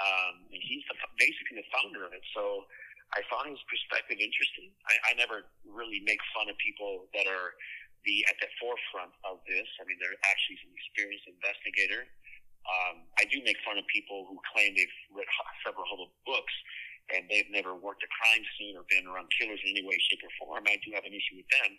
Um, 0.00 0.48
and 0.50 0.60
he's 0.62 0.82
the, 0.90 0.96
basically 1.18 1.60
the 1.60 1.68
founder 1.70 2.06
of 2.06 2.12
it. 2.12 2.22
So 2.34 2.66
I 3.14 3.22
found 3.30 3.50
his 3.50 3.62
perspective 3.70 4.18
interesting. 4.18 4.74
I, 4.90 4.94
I 5.08 5.12
never 5.14 5.46
really 5.62 6.02
make 6.02 6.18
fun 6.34 6.50
of 6.50 6.58
people 6.58 7.06
that 7.14 7.30
are 7.30 7.54
the 8.02 8.26
at 8.28 8.36
the 8.42 8.50
forefront 8.60 9.14
of 9.24 9.40
this. 9.46 9.66
I 9.80 9.86
mean, 9.86 9.96
they're 10.02 10.18
actually 10.26 10.58
an 10.66 10.74
experienced 10.74 11.26
investigator. 11.30 12.04
Um, 12.64 13.04
I 13.20 13.28
do 13.28 13.38
make 13.44 13.60
fun 13.62 13.76
of 13.76 13.84
people 13.92 14.24
who 14.24 14.40
claim 14.52 14.72
they've 14.72 14.98
read 15.12 15.28
several 15.62 15.84
hundred 15.84 16.10
books 16.24 16.54
and 17.12 17.28
they've 17.28 17.48
never 17.52 17.76
worked 17.76 18.00
a 18.00 18.08
crime 18.08 18.44
scene 18.56 18.80
or 18.80 18.88
been 18.88 19.04
around 19.04 19.28
killers 19.36 19.60
in 19.60 19.76
any 19.76 19.84
way, 19.84 20.00
shape, 20.08 20.24
or 20.24 20.32
form. 20.40 20.64
I 20.64 20.80
do 20.80 20.96
have 20.96 21.04
an 21.04 21.12
issue 21.12 21.36
with 21.36 21.48
them. 21.60 21.76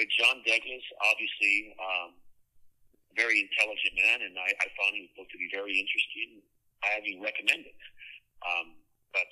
But 0.00 0.08
John 0.16 0.40
Douglas, 0.48 0.86
obviously, 1.04 1.76
um, 1.76 2.16
very 3.12 3.44
intelligent 3.44 3.94
man, 4.00 4.24
and 4.24 4.34
I, 4.40 4.48
I 4.48 4.66
found 4.80 4.96
his 4.96 5.12
book 5.12 5.28
to 5.28 5.36
be 5.36 5.52
very 5.52 5.76
interesting. 5.76 6.40
I 6.80 6.96
highly 6.96 7.20
recommend 7.20 7.68
it. 7.68 7.80
Um, 8.40 8.80
but 9.12 9.28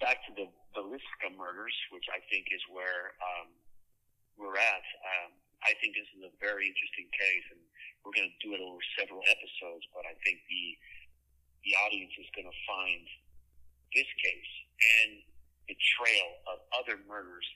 back 0.00 0.22
to 0.26 0.32
the 0.34 0.46
Villisca 0.74 1.28
murders, 1.34 1.74
which 1.94 2.06
I 2.10 2.18
think 2.30 2.50
is 2.50 2.62
where 2.70 3.14
um, 3.22 3.48
we're 4.38 4.58
at. 4.58 4.84
Um, 5.02 5.30
I 5.62 5.72
think 5.80 5.96
this 5.96 6.08
is 6.18 6.22
a 6.26 6.32
very 6.42 6.68
interesting 6.68 7.08
case, 7.14 7.46
and 7.54 7.62
we're 8.02 8.12
going 8.12 8.28
to 8.28 8.40
do 8.42 8.52
it 8.52 8.60
over 8.60 8.80
several 8.98 9.22
episodes. 9.26 9.84
But 9.94 10.04
I 10.04 10.14
think 10.26 10.42
the 10.50 10.64
the 11.64 11.72
audience 11.88 12.12
is 12.20 12.28
going 12.36 12.44
to 12.44 12.58
find 12.68 13.04
this 13.96 14.10
case 14.20 14.52
and 15.00 15.24
the 15.64 15.76
trail 15.96 16.28
of 16.44 16.60
other 16.76 17.00
murders 17.08 17.48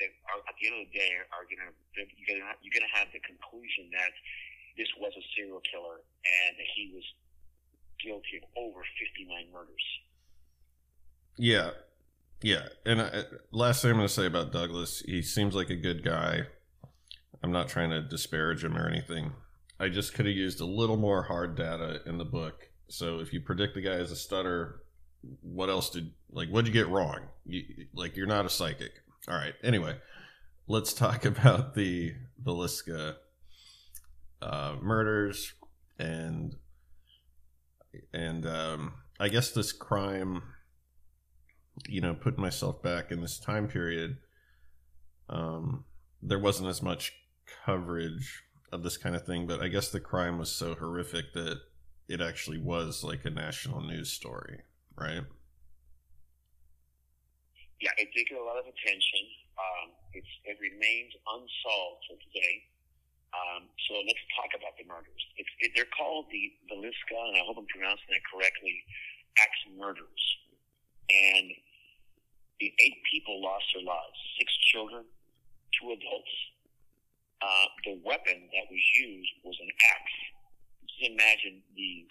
that 0.00 0.08
are, 0.32 0.40
at 0.48 0.56
the 0.56 0.64
end 0.72 0.80
of 0.80 0.88
the 0.88 0.94
day 0.96 1.12
are 1.30 1.44
going 1.44 1.60
to 1.60 1.72
you're 1.92 2.28
going 2.32 2.40
to 2.40 2.48
you're 2.64 2.72
going 2.72 2.86
to 2.86 2.96
have 2.96 3.12
the 3.12 3.20
conclusion 3.20 3.92
that 3.92 4.12
this 4.80 4.88
was 4.96 5.12
a 5.12 5.24
serial 5.36 5.60
killer 5.68 6.00
and 6.00 6.56
that 6.56 6.70
he 6.72 6.96
was 6.96 7.04
guilty 8.00 8.40
of 8.40 8.44
over 8.56 8.80
59 8.96 9.28
murders. 9.52 9.86
Yeah, 11.36 11.70
yeah. 12.42 12.68
And 12.84 13.02
I, 13.02 13.24
last 13.50 13.82
thing 13.82 13.90
I'm 13.90 13.96
going 13.96 14.08
to 14.08 14.12
say 14.12 14.26
about 14.26 14.52
Douglas, 14.52 15.02
he 15.06 15.22
seems 15.22 15.54
like 15.54 15.70
a 15.70 15.76
good 15.76 16.04
guy. 16.04 16.42
I'm 17.42 17.52
not 17.52 17.68
trying 17.68 17.90
to 17.90 18.02
disparage 18.02 18.64
him 18.64 18.76
or 18.76 18.88
anything. 18.88 19.32
I 19.80 19.88
just 19.88 20.14
could 20.14 20.26
have 20.26 20.34
used 20.34 20.60
a 20.60 20.64
little 20.64 20.96
more 20.96 21.24
hard 21.24 21.56
data 21.56 22.00
in 22.06 22.18
the 22.18 22.24
book. 22.24 22.68
So 22.88 23.18
if 23.18 23.32
you 23.32 23.40
predict 23.40 23.74
the 23.74 23.80
guy 23.80 23.94
as 23.94 24.12
a 24.12 24.16
stutter, 24.16 24.82
what 25.40 25.70
else 25.70 25.90
did 25.90 26.12
like 26.30 26.48
what'd 26.50 26.68
you 26.68 26.72
get 26.72 26.88
wrong? 26.88 27.20
You, 27.44 27.62
like 27.94 28.16
you're 28.16 28.26
not 28.26 28.46
a 28.46 28.50
psychic. 28.50 28.92
All 29.28 29.34
right. 29.34 29.54
Anyway, 29.62 29.96
let's 30.66 30.92
talk 30.92 31.24
about 31.24 31.74
the 31.74 32.14
Villisca 32.44 33.16
uh, 34.40 34.76
murders 34.80 35.54
and 35.98 36.54
and 38.12 38.46
um, 38.46 38.94
I 39.18 39.28
guess 39.28 39.50
this 39.50 39.72
crime. 39.72 40.42
You 41.88 42.00
know, 42.00 42.14
putting 42.14 42.40
myself 42.40 42.82
back 42.82 43.10
in 43.10 43.20
this 43.20 43.38
time 43.38 43.66
period, 43.66 44.18
um, 45.28 45.84
there 46.20 46.38
wasn't 46.38 46.68
as 46.68 46.82
much 46.82 47.12
coverage 47.64 48.42
of 48.72 48.82
this 48.82 48.96
kind 48.96 49.16
of 49.16 49.24
thing, 49.24 49.46
but 49.46 49.60
I 49.60 49.68
guess 49.68 49.88
the 49.88 50.00
crime 50.00 50.38
was 50.38 50.50
so 50.50 50.74
horrific 50.74 51.32
that 51.34 51.60
it 52.08 52.20
actually 52.20 52.58
was 52.58 53.04
like 53.04 53.24
a 53.24 53.30
national 53.30 53.80
news 53.80 54.10
story, 54.10 54.60
right? 54.96 55.22
Yeah, 57.80 57.90
it 57.98 58.08
did 58.14 58.28
get 58.28 58.38
a 58.38 58.44
lot 58.44 58.60
of 58.60 58.64
attention. 58.64 59.22
Um, 59.58 59.88
it's 60.12 60.32
it 60.44 60.56
remains 60.60 61.12
unsolved 61.26 62.04
till 62.08 62.20
today. 62.30 62.54
Um, 63.32 63.64
so 63.88 63.96
let's 64.04 64.20
talk 64.36 64.52
about 64.52 64.76
the 64.76 64.84
murders. 64.84 65.22
It's, 65.40 65.48
it, 65.64 65.72
they're 65.72 65.88
called 65.96 66.28
the 66.28 66.52
Villisca, 66.68 67.16
and 67.32 67.40
I 67.40 67.42
hope 67.48 67.56
I'm 67.56 67.68
pronouncing 67.72 68.12
that 68.12 68.24
correctly, 68.28 68.76
axe 69.40 69.62
murders. 69.72 70.22
And 71.12 71.52
the 72.60 72.72
eight 72.80 72.98
people 73.12 73.42
lost 73.42 73.64
their 73.74 73.84
lives: 73.84 74.16
six 74.38 74.52
children, 74.72 75.04
two 75.76 75.92
adults. 75.92 76.34
Uh, 77.42 77.66
the 77.84 77.98
weapon 78.06 78.48
that 78.54 78.66
was 78.70 78.84
used 78.94 79.32
was 79.44 79.58
an 79.60 79.70
axe. 79.90 80.18
Just 80.86 81.10
imagine 81.10 81.62
the 81.76 82.06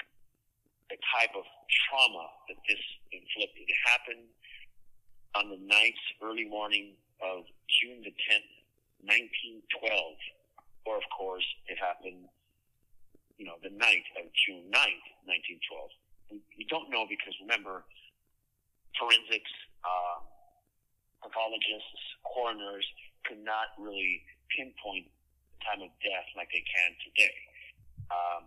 the 0.92 1.00
type 1.16 1.32
of 1.40 1.48
trauma 1.72 2.28
that 2.52 2.60
this 2.68 2.84
inflicted. 3.16 3.64
It 3.64 3.80
happened 3.88 4.28
on 5.36 5.48
the 5.48 5.60
night, 5.64 5.96
early 6.20 6.44
morning 6.44 7.00
of 7.24 7.48
June 7.72 8.04
the 8.04 8.12
10th, 8.12 8.52
1912. 9.08 9.88
Or, 10.86 10.98
of 10.98 11.08
course, 11.16 11.46
it 11.72 11.78
happened, 11.80 12.28
you 13.38 13.46
know, 13.46 13.56
the 13.64 13.72
night 13.72 14.04
of 14.20 14.28
June 14.34 14.68
9th, 14.68 15.08
1912. 15.30 16.36
We, 16.36 16.38
we 16.58 16.66
don't 16.68 16.90
know 16.90 17.06
because, 17.08 17.32
remember, 17.40 17.86
forensics, 19.00 19.54
uh, 19.84 20.18
pathologists, 21.24 22.04
coroners 22.26 22.86
could 23.26 23.42
not 23.44 23.76
really 23.78 24.24
pinpoint 24.50 25.08
the 25.08 25.60
time 25.64 25.82
of 25.86 25.92
death 26.02 26.28
like 26.36 26.50
they 26.52 26.64
can 26.66 26.92
today. 27.06 27.38
Um, 28.10 28.44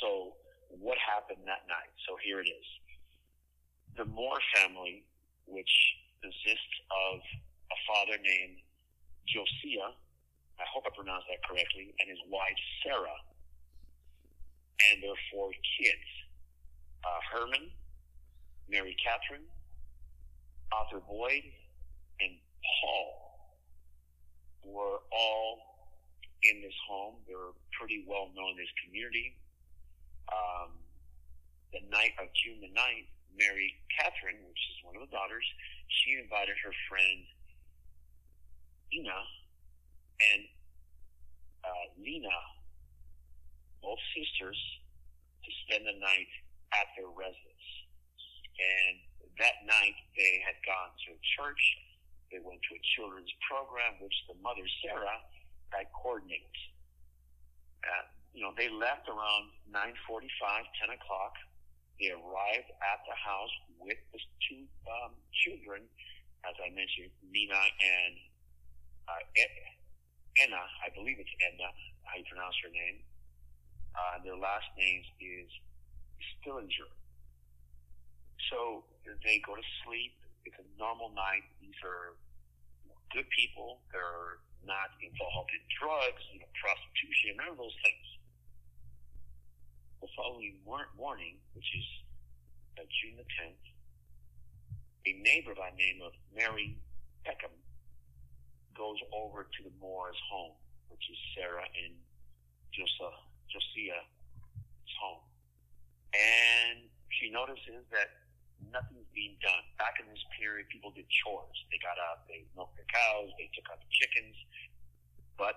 so, 0.00 0.38
what 0.68 0.96
happened 0.98 1.44
that 1.44 1.68
night? 1.68 1.92
So, 2.08 2.16
here 2.22 2.40
it 2.40 2.48
is. 2.48 2.68
The 3.98 4.06
Moore 4.08 4.40
family, 4.56 5.04
which 5.44 5.72
consists 6.22 6.74
of 6.88 7.20
a 7.20 7.78
father 7.84 8.16
named 8.16 8.62
Josiah, 9.28 9.92
I 10.60 10.66
hope 10.70 10.86
I 10.86 10.92
pronounced 10.94 11.26
that 11.28 11.42
correctly, 11.42 11.90
and 11.98 12.06
his 12.08 12.22
wife 12.30 12.60
Sarah, 12.84 13.18
and 14.90 15.02
their 15.02 15.18
four 15.30 15.50
kids 15.78 16.08
uh, 17.04 17.20
Herman, 17.34 17.70
Mary 18.70 18.96
Catherine, 19.02 19.46
Arthur 20.72 21.04
Boyd, 21.04 21.44
and 22.20 22.32
Paul 22.62 23.08
were 24.64 24.98
all 25.12 25.58
in 26.42 26.62
this 26.62 26.76
home. 26.88 27.20
They 27.28 27.34
were 27.34 27.54
pretty 27.78 28.04
well 28.08 28.30
known 28.34 28.56
in 28.56 28.58
this 28.58 28.74
community. 28.84 29.36
Um, 30.32 30.80
the 31.72 31.82
night 31.90 32.16
of 32.20 32.28
June 32.32 32.60
the 32.60 32.72
9th, 32.72 33.10
Mary 33.36 33.74
Catherine, 33.96 34.40
which 34.44 34.62
is 34.72 34.76
one 34.84 34.96
of 34.96 35.02
the 35.04 35.12
daughters, 35.12 35.44
she 35.88 36.16
invited 36.20 36.56
her 36.64 36.74
friend 36.88 37.20
Ina 38.92 39.20
and 40.32 40.42
uh, 41.64 41.86
Lena, 41.96 42.38
both 43.80 43.98
sisters, 44.12 44.58
to 45.42 45.50
spend 45.64 45.88
the 45.88 45.96
night 45.98 46.30
at 46.76 46.92
their 46.94 47.08
residence. 47.08 47.68
And 48.60 49.11
that 49.38 49.64
night 49.64 49.96
they 50.16 50.42
had 50.44 50.58
gone 50.66 50.92
to 51.08 51.16
church. 51.38 51.62
They 52.28 52.40
went 52.40 52.60
to 52.68 52.72
a 52.76 52.82
children's 52.96 53.32
program, 53.44 54.00
which 54.00 54.14
the 54.28 54.36
mother, 54.40 54.64
Sarah, 54.80 55.20
had 55.72 55.88
coordinated. 55.92 56.56
Uh, 57.84 58.08
you 58.32 58.40
know, 58.40 58.52
they 58.56 58.72
left 58.72 59.08
around 59.08 59.52
9.45, 59.68 60.24
10 60.80 60.96
o'clock. 60.96 61.34
They 62.00 62.08
arrived 62.12 62.70
at 62.72 62.98
the 63.04 63.16
house 63.16 63.52
with 63.76 64.00
the 64.12 64.20
two 64.48 64.64
um, 64.88 65.12
children, 65.44 65.84
as 66.48 66.56
I 66.58 66.72
mentioned, 66.72 67.12
Nina 67.28 67.60
and 67.60 68.14
uh, 69.08 69.22
Enna. 70.40 70.64
I 70.80 70.88
believe 70.96 71.20
it's 71.20 71.36
Enna, 71.44 71.68
how 72.08 72.16
you 72.16 72.24
pronounce 72.24 72.56
her 72.64 72.72
name. 72.72 73.04
Uh, 73.92 74.24
their 74.24 74.40
last 74.40 74.66
names 74.80 75.04
is 75.20 75.48
Stillinger. 76.40 76.88
So 78.48 78.84
they 79.04 79.42
go 79.44 79.54
to 79.54 79.66
sleep. 79.84 80.14
It's 80.44 80.58
a 80.58 80.66
normal 80.78 81.10
night. 81.14 81.46
These 81.62 81.78
are 81.86 82.18
good 83.14 83.28
people. 83.30 83.82
They're 83.92 84.42
not 84.66 84.94
involved 85.02 85.50
in 85.50 85.62
drugs, 85.74 86.22
you 86.30 86.38
know, 86.38 86.50
prostitution, 86.54 87.38
none 87.38 87.50
of 87.54 87.58
those 87.58 87.74
things. 87.82 88.06
The 90.02 90.10
following 90.18 90.58
morning, 90.66 91.38
which 91.54 91.66
is 91.66 91.86
uh, 92.78 92.86
June 93.02 93.18
the 93.18 93.26
10th, 93.38 93.62
a 95.06 95.12
neighbor 95.22 95.54
by 95.54 95.70
the 95.74 95.78
name 95.78 95.98
of 96.02 96.14
Mary 96.34 96.78
Peckham 97.26 97.54
goes 98.74 98.98
over 99.14 99.46
to 99.46 99.60
the 99.62 99.74
Moore's 99.78 100.18
home, 100.30 100.54
which 100.90 101.02
is 101.10 101.18
Sarah 101.34 101.66
and 101.66 101.94
Josiah, 102.70 103.18
Josiah's 103.50 104.94
home. 104.98 105.22
And 106.14 106.86
she 107.10 107.30
notices 107.30 107.84
that 107.90 108.21
nothing's 108.70 109.08
being 109.16 109.34
done. 109.42 109.64
Back 109.80 109.98
in 109.98 110.06
this 110.06 110.22
period, 110.38 110.68
people 110.70 110.94
did 110.94 111.08
chores. 111.10 111.56
They 111.72 111.80
got 111.82 111.98
up, 112.12 112.28
they 112.30 112.46
milked 112.54 112.78
the 112.78 112.86
cows, 112.86 113.32
they 113.40 113.50
took 113.56 113.66
out 113.72 113.82
the 113.82 113.90
chickens. 113.90 114.36
But 115.34 115.56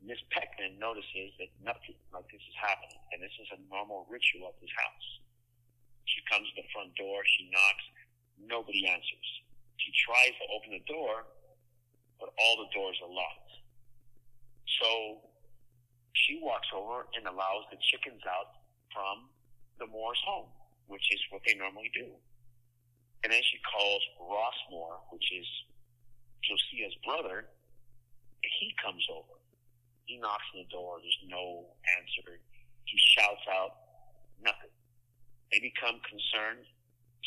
Miss 0.00 0.22
Peckham 0.30 0.78
notices 0.78 1.34
that 1.42 1.50
nothing 1.60 1.98
like 2.14 2.26
this 2.30 2.40
is 2.40 2.56
happening, 2.56 3.02
and 3.10 3.18
this 3.18 3.34
is 3.42 3.50
a 3.52 3.58
normal 3.66 4.06
ritual 4.06 4.54
of 4.54 4.56
this 4.62 4.72
house. 4.72 5.08
She 6.06 6.22
comes 6.30 6.46
to 6.54 6.62
the 6.62 6.68
front 6.72 6.94
door, 6.96 7.20
she 7.26 7.50
knocks, 7.50 7.84
nobody 8.40 8.86
answers. 8.88 9.28
She 9.76 9.90
tries 10.06 10.32
to 10.38 10.46
open 10.54 10.70
the 10.72 10.84
door, 10.86 11.26
but 12.22 12.30
all 12.38 12.54
the 12.62 12.70
doors 12.72 12.96
are 13.02 13.10
locked. 13.10 13.52
So 14.80 14.90
she 16.14 16.38
walks 16.42 16.68
over 16.74 17.06
and 17.18 17.26
allows 17.26 17.66
the 17.70 17.78
chickens 17.82 18.22
out 18.26 18.62
from 18.94 19.28
the 19.78 19.86
Moore's 19.86 20.20
home, 20.26 20.50
which 20.88 21.04
is 21.12 21.20
what 21.30 21.42
they 21.46 21.54
normally 21.54 21.90
do. 21.94 22.08
And 23.22 23.32
then 23.32 23.42
she 23.44 23.58
calls 23.64 24.02
Ross 24.20 24.58
Moore, 24.70 24.98
which 25.10 25.28
is 25.32 25.46
Josiah's 26.42 26.96
brother. 27.04 27.48
He 28.42 28.74
comes 28.82 29.04
over. 29.12 29.36
He 30.06 30.16
knocks 30.18 30.44
on 30.54 30.64
the 30.64 30.70
door. 30.72 30.98
There's 31.02 31.22
no 31.28 31.68
answer. 32.00 32.40
He 32.84 32.96
shouts 33.14 33.44
out, 33.52 33.72
nothing. 34.40 34.72
They 35.52 35.60
become 35.60 36.00
concerned. 36.08 36.64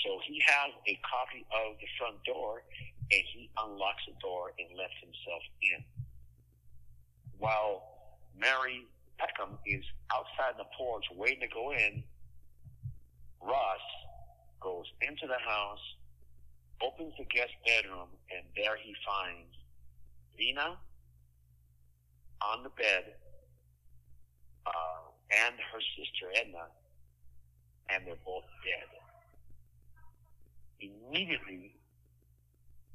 So 0.02 0.18
he 0.26 0.42
has 0.46 0.72
a 0.88 0.96
copy 1.06 1.46
of 1.54 1.78
the 1.78 1.90
front 2.00 2.18
door 2.26 2.64
and 3.12 3.24
he 3.36 3.52
unlocks 3.60 4.02
the 4.08 4.16
door 4.22 4.54
and 4.58 4.72
lets 4.74 4.96
himself 5.04 5.44
in. 5.62 5.84
While 7.38 7.84
Mary 8.34 8.88
Peckham 9.20 9.60
is 9.68 9.84
outside 10.10 10.58
the 10.58 10.66
porch 10.78 11.06
waiting 11.14 11.42
to 11.42 11.52
go 11.54 11.72
in, 11.74 12.04
Ross 13.42 13.86
goes 14.62 14.86
into 15.02 15.28
the 15.28 15.40
house, 15.42 15.82
opens 16.82 17.14
the 17.18 17.26
guest 17.26 17.54
bedroom, 17.66 18.10
and 18.30 18.46
there 18.56 18.78
he 18.78 18.94
finds 19.06 19.50
Lena 20.38 20.78
on 22.42 22.64
the 22.64 22.70
bed 22.70 23.14
uh, 24.66 25.02
and 25.46 25.56
her 25.74 25.82
sister 25.98 26.30
Edna, 26.36 26.70
and 27.90 28.06
they're 28.06 28.22
both 28.26 28.46
dead. 28.66 28.90
Immediately, 30.82 31.76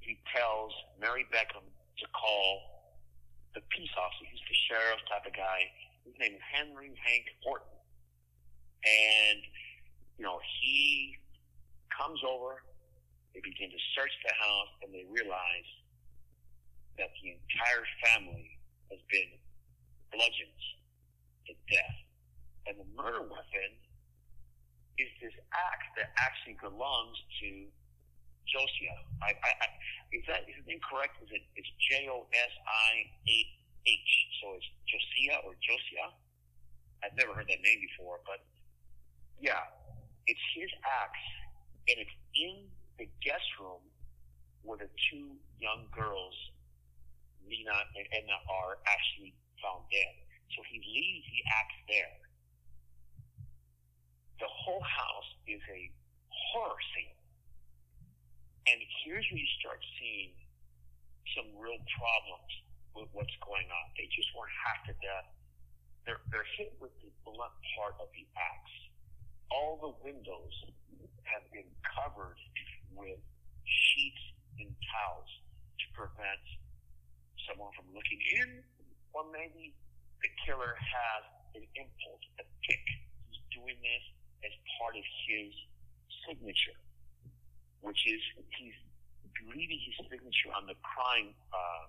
he 0.01 0.19
tells 0.35 0.73
Mary 1.01 1.27
Beckham 1.33 1.67
to 1.67 2.07
call 2.15 2.61
the 3.55 3.61
peace 3.71 3.91
officer. 3.99 4.27
He's 4.31 4.43
the 4.47 4.59
sheriff 4.69 5.01
type 5.09 5.27
of 5.27 5.35
guy. 5.35 5.71
His 6.05 6.15
name 6.19 6.35
is 6.35 6.45
Henry 6.53 6.93
Hank 7.03 7.27
Horton. 7.43 7.67
And 8.85 9.41
you 10.19 10.25
know, 10.25 10.41
he 10.61 11.17
comes 11.93 12.21
over, 12.25 12.65
they 13.33 13.41
begin 13.45 13.69
to 13.69 13.81
search 13.93 14.13
the 14.25 14.35
house, 14.37 14.73
and 14.85 14.93
they 14.93 15.05
realize 15.13 15.69
that 16.97 17.13
the 17.21 17.37
entire 17.37 17.85
family 18.05 18.57
has 18.89 19.01
been 19.13 19.29
bludgeoned 20.13 20.63
to 21.49 21.53
death. 21.69 21.99
And 22.67 22.81
the 22.81 22.89
murder 22.97 23.23
weapon 23.23 23.71
is 24.97 25.13
this 25.21 25.37
axe 25.53 25.89
that 26.01 26.11
actually 26.17 26.57
belongs 26.65 27.17
to 27.45 27.49
Josiah. 28.49 29.01
I, 29.21 29.37
I, 29.37 29.51
I, 29.61 29.67
is 30.17 30.25
that 30.31 30.49
is 30.49 30.57
it 30.57 30.67
incorrect? 30.67 31.21
Is 31.21 31.31
it 31.35 31.45
it's 31.59 31.69
J 31.91 32.09
O 32.09 32.25
S 32.33 32.53
I 32.65 32.93
A 33.05 33.37
H? 33.85 34.13
So 34.41 34.57
it's 34.57 34.69
Josiah 34.89 35.45
or 35.45 35.53
Josiah? 35.61 36.15
I've 37.05 37.15
never 37.19 37.37
heard 37.37 37.47
that 37.51 37.61
name 37.61 37.81
before, 37.85 38.25
but 38.25 38.41
yeah, 39.39 39.69
it's 40.27 40.47
his 40.55 40.71
axe, 40.83 41.27
and 41.87 41.97
it's 42.03 42.17
in 42.35 42.67
the 42.99 43.07
guest 43.23 43.47
room 43.63 43.83
where 44.63 44.79
the 44.79 44.91
two 45.11 45.39
young 45.63 45.87
girls, 45.95 46.35
Nina 47.47 47.79
and 47.95 48.07
Edna, 48.11 48.39
are 48.51 48.83
actually 48.91 49.35
found 49.63 49.87
dead. 49.91 50.15
So 50.55 50.63
he 50.67 50.83
leaves 50.83 51.27
the 51.31 51.43
axe 51.47 51.79
there. 51.87 52.17
The 54.43 54.51
whole 54.51 54.83
house 54.83 55.31
is 55.47 55.63
a 55.71 55.83
horror 56.29 56.83
scene. 56.95 57.17
And 58.67 58.83
here's 59.07 59.25
where 59.31 59.39
you 59.39 59.51
start 59.63 59.79
seeing 59.99 60.35
some 61.39 61.55
real 61.55 61.79
problems 61.95 62.51
with 62.99 63.09
what's 63.15 63.33
going 63.47 63.71
on. 63.71 63.85
They 63.95 64.11
just 64.11 64.29
weren't 64.35 64.53
hacked 64.67 64.91
to 64.91 64.95
death. 64.99 65.29
They're, 66.03 66.23
they're 66.35 66.51
hit 66.59 66.75
with 66.83 66.95
the 66.99 67.11
blunt 67.23 67.55
part 67.79 67.95
of 68.03 68.11
the 68.11 68.27
axe. 68.35 68.77
All 69.51 69.79
the 69.81 69.93
windows 70.05 70.55
have 71.25 71.45
been 71.53 71.69
covered 71.83 72.39
with 72.95 73.19
sheets 73.65 74.25
and 74.59 74.71
towels 74.91 75.31
to 75.79 75.87
prevent 75.95 76.45
someone 77.49 77.71
from 77.77 77.87
looking 77.95 78.21
in, 78.43 78.63
or 79.13 79.25
maybe 79.31 79.75
the 80.23 80.31
killer 80.45 80.75
has 80.75 81.23
an 81.55 81.65
impulse, 81.77 82.25
a 82.41 82.45
tick. 82.67 82.85
He's 83.31 83.43
doing 83.55 83.79
this 83.81 84.05
as 84.45 84.55
part 84.79 84.95
of 84.97 85.07
his 85.29 85.53
signature, 86.27 86.79
which 87.81 88.03
is 88.07 88.21
he's 88.59 88.77
leaving 89.47 89.79
his 89.79 89.97
signature 90.11 90.51
on 90.57 90.67
the 90.67 90.77
crime 90.83 91.33
uh, 91.53 91.85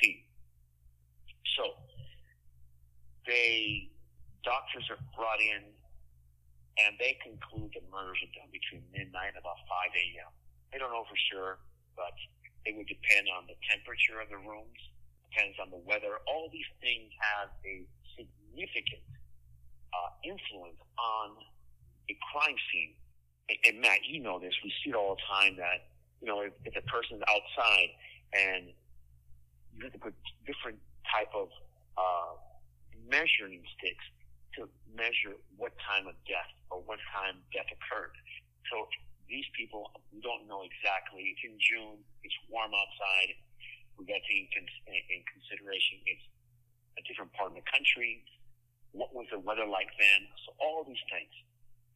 scene. 0.00 0.24
So 1.56 1.64
they 3.26 3.88
doctors 4.44 4.84
are 4.90 5.00
brought 5.16 5.40
in 5.40 5.73
and 6.78 6.98
they 6.98 7.14
conclude 7.22 7.70
the 7.74 7.84
murders 7.90 8.18
are 8.18 8.34
done 8.34 8.50
between 8.50 8.82
midnight 8.90 9.34
and 9.34 9.38
about 9.38 9.58
5 9.70 9.94
a.m. 9.94 10.30
They 10.74 10.78
don't 10.82 10.90
know 10.90 11.06
for 11.06 11.18
sure, 11.30 11.62
but 11.94 12.14
it 12.66 12.74
would 12.74 12.90
depend 12.90 13.30
on 13.30 13.46
the 13.46 13.54
temperature 13.70 14.18
of 14.18 14.26
the 14.26 14.40
rooms, 14.42 14.80
depends 15.30 15.54
on 15.62 15.70
the 15.70 15.78
weather. 15.86 16.18
All 16.26 16.50
these 16.50 16.66
things 16.82 17.14
have 17.22 17.54
a 17.62 17.86
significant 18.18 19.06
uh, 19.94 20.10
influence 20.26 20.80
on 20.98 21.38
a 22.10 22.14
crime 22.34 22.58
scene. 22.72 22.98
And, 23.46 23.58
and 23.70 23.74
Matt, 23.78 24.02
you 24.08 24.18
know 24.18 24.42
this. 24.42 24.54
We 24.66 24.74
see 24.82 24.90
it 24.90 24.98
all 24.98 25.14
the 25.14 25.24
time 25.30 25.54
that, 25.62 25.94
you 26.18 26.26
know, 26.26 26.42
if, 26.42 26.52
if 26.66 26.74
a 26.74 26.82
person's 26.90 27.22
outside 27.30 27.90
and 28.34 28.74
you 29.78 29.86
have 29.86 29.94
to 29.94 30.02
put 30.02 30.14
different 30.42 30.78
type 31.06 31.30
of 31.34 31.48
uh, 31.94 32.34
measuring 33.06 33.62
sticks 33.78 34.02
to 34.58 34.68
measure 34.94 35.34
what 35.58 35.74
time 35.82 36.06
of 36.06 36.14
death 36.24 36.50
or 36.70 36.82
what 36.86 36.98
time 37.10 37.42
death 37.50 37.68
occurred. 37.70 38.14
So 38.70 38.86
these 39.28 39.46
people, 39.56 39.90
we 40.12 40.20
don't 40.20 40.46
know 40.46 40.62
exactly. 40.62 41.34
It's 41.34 41.44
in 41.44 41.56
June. 41.58 41.98
It's 42.22 42.36
warm 42.48 42.72
outside. 42.72 43.34
We 43.98 44.06
got 44.06 44.20
to 44.20 44.26
take 44.26 44.50
in, 44.50 45.22
consideration 45.30 46.02
it's 46.06 46.26
a 46.98 47.02
different 47.06 47.30
part 47.34 47.54
of 47.54 47.56
the 47.58 47.66
country. 47.66 48.26
What 48.90 49.14
was 49.14 49.26
the 49.30 49.38
weather 49.38 49.66
like 49.66 49.90
then? 49.98 50.26
So 50.46 50.54
all 50.58 50.82
these 50.86 51.00
things 51.10 51.30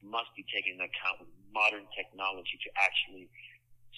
must 0.02 0.30
be 0.38 0.46
taken 0.46 0.78
into 0.78 0.86
account 0.86 1.26
with 1.26 1.30
modern 1.50 1.86
technology 1.94 2.58
to 2.66 2.70
actually. 2.78 3.26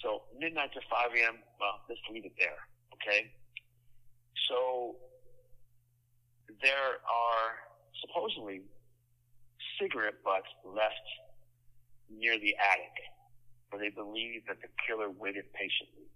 So 0.01 0.25
midnight 0.37 0.73
to 0.73 0.81
5 0.89 1.13
a.m. 1.13 1.41
Well, 1.61 1.81
let's 1.89 2.01
leave 2.09 2.25
it 2.25 2.33
there. 2.37 2.57
Okay. 2.97 3.29
So 4.49 4.97
there 6.61 7.01
are 7.05 7.70
supposedly 8.01 8.61
cigarette 9.79 10.19
butts 10.25 10.49
left 10.65 11.07
near 12.09 12.37
the 12.37 12.53
attic 12.57 12.97
where 13.69 13.79
they 13.79 13.89
believe 13.89 14.43
that 14.47 14.59
the 14.59 14.67
killer 14.83 15.09
waited 15.09 15.47
patiently. 15.53 16.09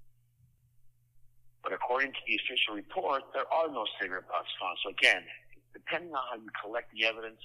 But 1.64 1.74
according 1.74 2.12
to 2.14 2.22
the 2.28 2.36
official 2.46 2.76
report, 2.76 3.24
there 3.34 3.48
are 3.50 3.72
no 3.72 3.88
cigarette 3.98 4.28
butts 4.28 4.52
found. 4.60 4.78
So 4.84 4.92
again, 4.92 5.24
depending 5.74 6.14
on 6.14 6.22
how 6.30 6.38
you 6.38 6.52
collect 6.62 6.94
the 6.94 7.10
evidence, 7.10 7.42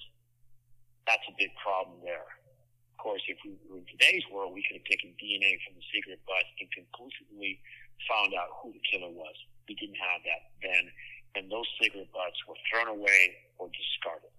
that's 1.07 1.25
a 1.31 1.35
big 1.39 1.55
problem 1.63 2.03
there. 2.05 2.29
Of 2.29 2.97
course, 3.01 3.25
if 3.33 3.41
we 3.47 3.57
were 3.65 3.81
in 3.81 3.89
today's 3.89 4.21
world, 4.29 4.53
we 4.53 4.61
could 4.61 4.77
have 4.77 4.85
taken 4.85 5.17
DNA 5.17 5.57
from 5.65 5.79
the 5.79 5.85
cigarette 5.89 6.21
butts 6.29 6.53
and 6.61 6.69
conclusively 6.69 7.57
found 8.05 8.37
out 8.37 8.61
who 8.61 8.77
the 8.77 8.83
killer 8.85 9.09
was. 9.09 9.33
We 9.65 9.73
didn't 9.79 9.97
have 9.97 10.21
that 10.29 10.53
then, 10.61 10.85
and 11.35 11.51
those 11.51 11.67
cigarette 11.81 12.11
butts 12.13 12.39
were 12.49 12.59
thrown 12.71 12.89
away 12.89 13.35
or 13.59 13.69
discarded. 13.69 14.31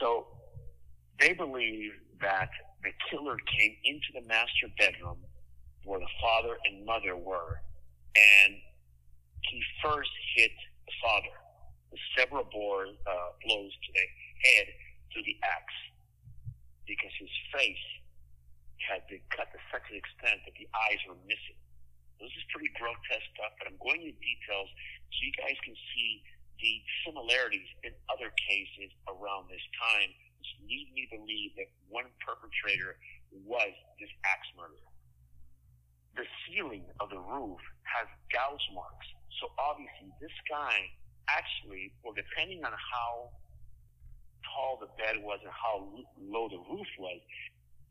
So 0.00 0.26
they 1.18 1.32
believe 1.32 1.92
that 2.20 2.50
the 2.82 2.92
killer 3.10 3.36
came 3.58 3.74
into 3.84 4.08
the 4.14 4.22
master 4.28 4.70
bedroom 4.78 5.18
where 5.84 5.98
the 5.98 6.12
father 6.20 6.58
and 6.64 6.84
mother 6.84 7.16
were, 7.16 7.60
and 8.14 8.54
he 9.42 9.62
first 9.82 10.10
hit 10.36 10.52
the 10.86 10.92
father 11.02 11.34
with 11.90 12.00
several 12.16 12.44
bore, 12.52 12.84
uh, 12.84 13.28
blows 13.44 13.72
to 13.72 13.90
the 13.94 14.06
head 14.44 14.66
through 15.12 15.24
the 15.24 15.36
axe 15.42 15.78
because 16.86 17.12
his 17.18 17.32
face 17.52 17.86
had 18.88 19.02
been 19.08 19.20
cut 19.34 19.48
to 19.52 19.58
such 19.72 19.84
an 19.90 19.96
extent 19.96 20.40
that 20.44 20.54
the 20.56 20.68
eyes 20.88 21.00
were 21.08 21.18
missing. 21.26 21.58
This 22.18 22.34
is 22.34 22.44
pretty 22.50 22.70
grotesque 22.74 23.30
stuff, 23.34 23.54
but 23.62 23.70
I'm 23.70 23.78
going 23.78 24.02
into 24.02 24.18
details 24.18 24.68
so 25.10 25.18
you 25.22 25.34
guys 25.38 25.56
can 25.62 25.74
see 25.94 26.10
the 26.58 26.72
similarities 27.06 27.70
in 27.86 27.94
other 28.10 28.34
cases 28.34 28.90
around 29.06 29.46
this 29.46 29.62
time 29.78 30.10
which 30.38 30.50
lead 30.66 30.90
me 30.94 31.06
to 31.10 31.18
believe 31.18 31.54
that 31.58 31.70
one 31.90 32.06
perpetrator 32.22 32.98
was 33.46 33.70
this 33.98 34.10
axe 34.26 34.50
murderer. 34.54 34.90
The 36.14 36.26
ceiling 36.46 36.86
of 36.98 37.10
the 37.10 37.18
roof 37.18 37.62
has 37.86 38.06
gouge 38.34 38.66
marks. 38.74 39.06
So 39.38 39.50
obviously 39.58 40.10
this 40.18 40.34
guy 40.50 40.90
actually, 41.30 41.94
well, 42.02 42.14
depending 42.14 42.64
on 42.64 42.72
how 42.74 43.30
tall 44.42 44.78
the 44.80 44.90
bed 44.98 45.22
was 45.22 45.38
and 45.42 45.52
how 45.52 45.86
low 46.18 46.48
the 46.48 46.58
roof 46.66 46.90
was, 46.98 47.20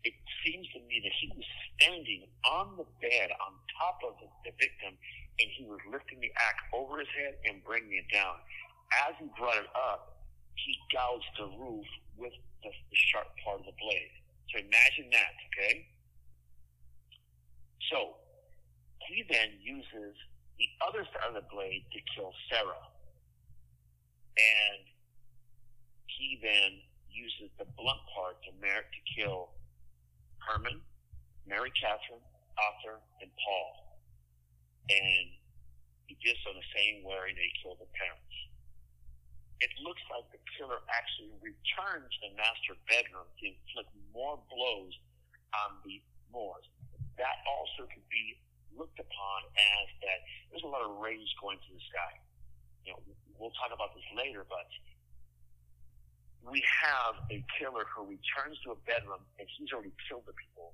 it 0.04 0.14
seems 0.46 0.68
to 0.74 0.80
me 0.86 1.02
that 1.04 1.16
he 1.20 1.28
was 1.34 1.48
standing 1.76 2.28
on 2.46 2.78
the 2.78 2.88
bed 3.02 3.30
on 3.42 3.58
top 3.78 4.00
of 4.06 4.16
the, 4.22 4.52
victim 4.58 4.96
and 5.38 5.48
he 5.54 5.66
was 5.68 5.78
lifting 5.92 6.18
the 6.20 6.32
axe 6.34 6.64
over 6.74 6.98
his 7.00 7.12
head 7.14 7.36
and 7.46 7.62
bringing 7.64 7.94
it 7.94 8.10
down. 8.10 8.40
As 9.06 9.14
he 9.20 9.28
brought 9.38 9.58
it 9.58 9.70
up, 9.76 10.18
he 10.56 10.74
gouged 10.90 11.30
the 11.38 11.50
roof 11.60 11.86
with 12.18 12.34
the, 12.64 12.72
the 12.72 12.98
sharp 13.12 13.28
part 13.44 13.60
of 13.60 13.66
the 13.70 13.78
blade. 13.78 14.14
So 14.50 14.64
imagine 14.64 15.12
that, 15.14 15.34
okay? 15.52 15.86
So 17.92 18.18
he 19.12 19.28
then 19.30 19.60
uses 19.62 20.16
the 20.58 20.70
other 20.82 21.06
side 21.06 21.30
of 21.30 21.36
the 21.36 21.46
blade 21.54 21.86
to 21.94 22.00
kill 22.16 22.34
Sarah. 22.50 22.88
And 24.38 24.82
he 26.08 26.40
then 26.42 26.82
uses 27.12 27.50
the 27.58 27.66
blunt 27.78 28.02
part 28.14 28.42
to, 28.46 28.52
merit 28.62 28.86
to 28.90 29.02
kill 29.14 29.57
Herman, 30.48 30.80
Mary 31.44 31.72
Catherine, 31.76 32.24
Arthur, 32.56 33.04
and 33.20 33.30
Paul. 33.36 34.00
And 34.88 35.28
he 36.08 36.16
did 36.24 36.40
so 36.42 36.56
the 36.56 36.70
same 36.72 37.04
way 37.04 37.36
they 37.36 37.52
killed 37.60 37.84
the 37.84 37.92
parents 37.92 38.38
it 39.60 39.74
looks 39.82 40.02
like 40.14 40.26
the 40.30 40.42
killer 40.54 40.78
actually 40.94 41.34
returned 41.42 42.06
to 42.06 42.20
the 42.30 42.32
master 42.38 42.78
bedroom 42.86 43.26
to 43.42 43.44
inflict 43.50 43.90
more 44.14 44.38
blows 44.50 44.94
on 45.66 45.82
the 45.82 46.02
Moores. 46.30 46.68
That 47.18 47.42
also 47.50 47.90
could 47.90 48.06
be 48.12 48.38
looked 48.76 49.00
upon 49.02 49.40
as 49.58 49.88
that 50.06 50.20
there's 50.52 50.62
a 50.62 50.70
lot 50.70 50.86
of 50.86 51.02
rays 51.02 51.26
going 51.42 51.58
to 51.58 51.72
the 51.74 51.82
sky. 51.90 52.14
You 52.86 52.94
know, 52.94 53.00
we'll 53.42 53.56
talk 53.58 53.74
about 53.74 53.98
this 53.98 54.06
later, 54.14 54.46
but 54.46 54.70
we 56.48 56.64
have 56.64 57.20
a 57.32 57.44
killer 57.60 57.84
who 57.92 58.08
returns 58.08 58.56
to 58.64 58.72
a 58.72 58.80
bedroom 58.88 59.24
and 59.40 59.46
he's 59.60 59.72
already 59.72 59.94
killed 60.08 60.24
the 60.24 60.36
people 60.36 60.72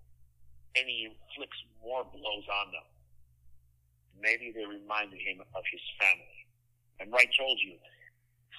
and 0.78 0.86
he 0.86 1.10
inflicts 1.10 1.58
more 1.82 2.06
blows 2.06 2.48
on 2.50 2.74
them. 2.74 2.88
Maybe 4.18 4.54
they 4.54 4.66
reminded 4.66 5.22
him 5.22 5.42
of 5.42 5.64
his 5.70 5.82
family. 5.98 6.40
And 7.02 7.10
Wright 7.10 7.30
told 7.34 7.58
you, 7.62 7.78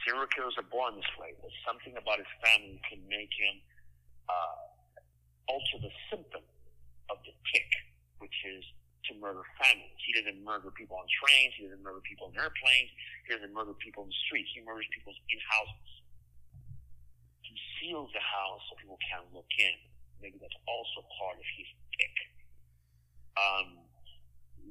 serial 0.02 0.26
killers 0.30 0.54
are 0.58 0.66
born 0.66 0.98
this 0.98 1.10
way. 1.18 1.34
There's 1.38 1.60
something 1.66 1.94
about 1.94 2.18
his 2.18 2.30
family 2.42 2.78
can 2.86 3.02
make 3.06 3.30
him 3.34 3.56
uh, 4.28 5.50
alter 5.50 5.78
the 5.82 5.94
symptom 6.10 6.42
of 7.10 7.18
the 7.22 7.34
tick, 7.50 7.70
which 8.18 8.34
is 8.46 8.62
to 9.10 9.12
murder 9.20 9.42
families. 9.60 9.98
He 10.02 10.16
doesn't 10.16 10.40
murder 10.42 10.72
people 10.72 10.96
on 10.98 11.06
trains. 11.10 11.54
He 11.58 11.66
doesn't 11.66 11.82
murder 11.82 12.00
people 12.02 12.32
in 12.32 12.38
airplanes. 12.38 12.90
He 13.26 13.36
doesn't 13.36 13.52
murder 13.52 13.76
people 13.78 14.06
in 14.06 14.10
the 14.10 14.20
streets. 14.26 14.50
He 14.54 14.64
murders 14.64 14.88
people 14.90 15.12
in 15.12 15.40
houses. 15.44 16.03
Seals 17.84 18.08
the 18.16 18.24
house 18.24 18.64
so 18.72 18.80
people 18.80 18.96
can't 19.12 19.28
look 19.36 19.52
in. 19.60 19.76
Maybe 20.24 20.40
that's 20.40 20.56
also 20.64 21.04
part 21.20 21.36
of 21.36 21.44
his 21.52 21.68
tick. 21.92 22.16
Um, 23.36 23.68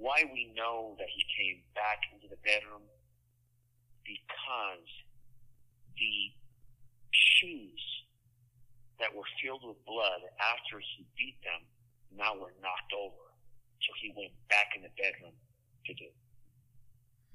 why 0.02 0.26
we 0.34 0.50
know 0.58 0.98
that 0.98 1.06
he 1.14 1.22
came 1.30 1.62
back 1.78 2.02
into 2.10 2.26
the 2.26 2.42
bedroom? 2.42 2.82
Because 4.02 4.90
the 5.94 6.18
shoes 7.14 7.86
that 8.98 9.14
were 9.14 9.30
filled 9.38 9.62
with 9.62 9.78
blood 9.86 10.26
after 10.42 10.82
he 10.82 11.06
beat 11.14 11.38
them 11.46 11.70
now 12.18 12.34
were 12.34 12.58
knocked 12.66 12.98
over. 12.98 13.30
So 13.86 13.94
he 14.02 14.10
went 14.18 14.34
back 14.50 14.74
in 14.74 14.82
the 14.82 14.94
bedroom 14.98 15.38
to 15.86 15.94
do. 15.94 16.10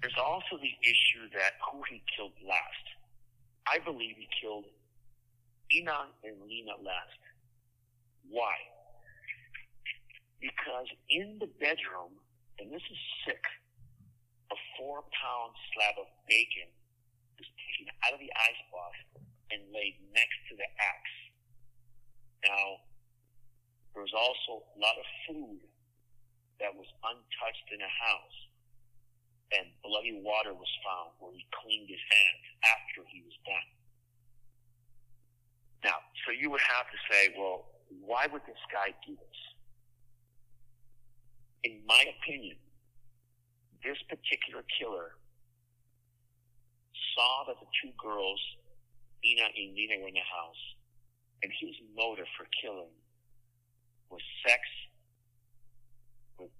There's 0.03 0.19
also 0.19 0.59
the 0.59 0.75
issue 0.83 1.31
that 1.39 1.55
who 1.71 1.87
he 1.87 2.03
killed 2.19 2.35
last. 2.43 2.87
I 3.71 3.79
believe 3.79 4.19
he 4.19 4.27
killed 4.43 4.67
Ina 5.69 6.17
and 6.25 6.41
Lena 6.49 6.81
last. 6.81 7.21
Why? 8.29 8.57
Because 10.41 10.89
in 11.11 11.37
the 11.41 11.51
bedroom, 11.61 12.17
and 12.59 12.73
this 12.73 12.85
is 12.89 13.01
sick, 13.27 13.45
a 14.51 14.57
four 14.79 15.05
pound 15.13 15.53
slab 15.75 16.01
of 16.01 16.09
bacon 16.25 16.73
was 17.37 17.49
taken 17.69 17.93
out 18.05 18.17
of 18.17 18.21
the 18.21 18.33
icebox 18.33 18.97
and 19.53 19.61
laid 19.73 20.01
next 20.17 20.39
to 20.49 20.57
the 20.57 20.69
axe. 20.81 21.17
Now, 22.45 22.89
there 23.93 24.03
was 24.03 24.15
also 24.17 24.65
a 24.65 24.77
lot 24.81 24.97
of 24.97 25.07
food 25.29 25.61
that 26.61 26.73
was 26.75 26.89
untouched 27.05 27.69
in 27.75 27.81
a 27.83 27.93
house, 27.93 28.39
and 29.53 29.69
bloody 29.85 30.17
water 30.23 30.55
was 30.55 30.71
found 30.81 31.13
where 31.19 31.35
he 31.35 31.45
cleaned 31.61 31.89
his 31.91 32.03
hands 32.03 32.45
after 32.65 33.05
he 33.11 33.21
was 33.23 33.37
done. 33.45 33.78
Now, 35.85 36.03
so 36.27 36.33
you 36.33 36.51
would 36.51 36.61
have 36.61 36.87
to 36.91 36.99
say, 37.11 37.35
well, 37.39 37.67
why 38.05 38.27
would 38.27 38.43
this 38.47 38.59
guy 38.73 38.95
do 39.07 39.15
this? 39.15 39.39
In 41.65 41.81
my 41.87 42.03
opinion, 42.19 42.57
this 43.85 43.99
particular 44.09 44.65
killer 44.79 45.15
saw 47.15 47.45
that 47.47 47.59
the 47.61 47.67
two 47.83 47.91
girls, 47.99 48.41
Ina 49.25 49.47
and 49.57 49.75
Nina, 49.75 50.03
were 50.03 50.09
in 50.09 50.15
the 50.15 50.27
house, 50.27 50.63
and 51.43 51.53
his 51.61 51.75
motive 51.97 52.27
for 52.37 52.47
killing 52.63 52.91
was 54.11 54.23
sex 54.47 54.61
with 56.39 56.51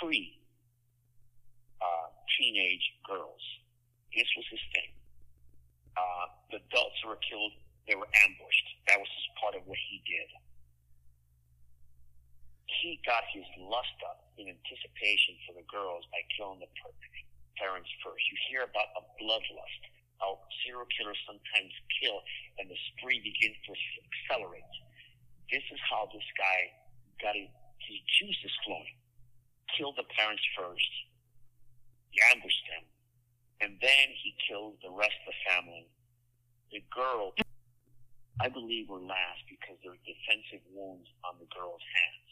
free 0.00 0.38
uh, 1.80 2.08
teenage 2.38 2.84
girls. 3.06 3.42
This 4.14 4.26
was 4.36 4.46
his 4.50 4.60
thing. 4.72 4.90
Uh, 5.96 6.26
the 6.50 6.58
adults 6.68 7.00
were 7.06 7.18
killed, 7.28 7.52
they 7.90 7.98
were 7.98 8.06
ambushed. 8.22 8.68
That 8.86 9.02
was 9.02 9.10
part 9.42 9.58
of 9.58 9.66
what 9.66 9.82
he 9.90 9.98
did. 10.06 10.30
He 12.78 13.02
got 13.02 13.26
his 13.34 13.42
lust 13.58 13.98
up 14.06 14.30
in 14.38 14.46
anticipation 14.46 15.34
for 15.42 15.58
the 15.58 15.66
girls 15.66 16.06
by 16.14 16.22
killing 16.38 16.62
the 16.62 16.70
parents 17.58 17.90
first. 18.06 18.22
You 18.30 18.38
hear 18.46 18.62
about 18.62 18.94
a 18.94 19.02
bloodlust, 19.18 19.82
how 20.22 20.38
serial 20.62 20.86
killers 20.94 21.18
sometimes 21.26 21.74
kill 21.98 22.22
and 22.62 22.70
the 22.70 22.78
spree 22.94 23.18
begins 23.18 23.58
to 23.66 23.74
accelerate. 23.74 24.70
This 25.50 25.66
is 25.74 25.82
how 25.90 26.06
this 26.14 26.24
guy 26.38 26.70
got 27.18 27.34
his, 27.34 27.50
his 27.90 27.98
juices 28.22 28.54
flowing 28.62 28.94
killed 29.74 29.98
the 29.98 30.06
parents 30.14 30.46
first. 30.54 30.90
He 32.14 32.22
ambushed 32.30 32.64
them. 32.70 32.86
And 33.60 33.70
then 33.82 34.06
he 34.14 34.34
killed 34.46 34.78
the 34.78 34.90
rest 34.90 35.14
of 35.26 35.34
the 35.34 35.38
family. 35.46 35.86
The 36.70 36.82
girl, 36.94 37.34
I 38.40 38.48
believe, 38.48 38.88
were 38.88 39.04
last 39.04 39.44
because 39.48 39.76
there 39.84 39.92
were 39.92 40.04
defensive 40.08 40.64
wounds 40.72 41.06
on 41.28 41.36
the 41.36 41.48
girl's 41.52 41.84
hands. 41.84 42.28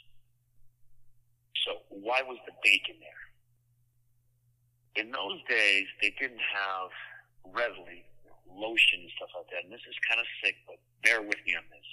So 1.69 1.71
why 1.93 2.25
was 2.25 2.41
the 2.49 2.57
bacon 2.65 2.97
there? 2.97 3.25
In 5.05 5.13
those 5.13 5.37
days, 5.45 5.85
they 6.01 6.17
didn't 6.17 6.41
have 6.41 6.89
readily 7.53 8.09
lotion 8.49 9.05
and 9.05 9.13
stuff 9.21 9.29
like 9.37 9.53
that. 9.53 9.69
And 9.69 9.73
this 9.73 9.85
is 9.85 9.95
kind 10.09 10.17
of 10.17 10.27
sick, 10.41 10.57
but 10.65 10.81
bear 11.05 11.21
with 11.21 11.39
me 11.45 11.53
on 11.55 11.69
this. 11.69 11.89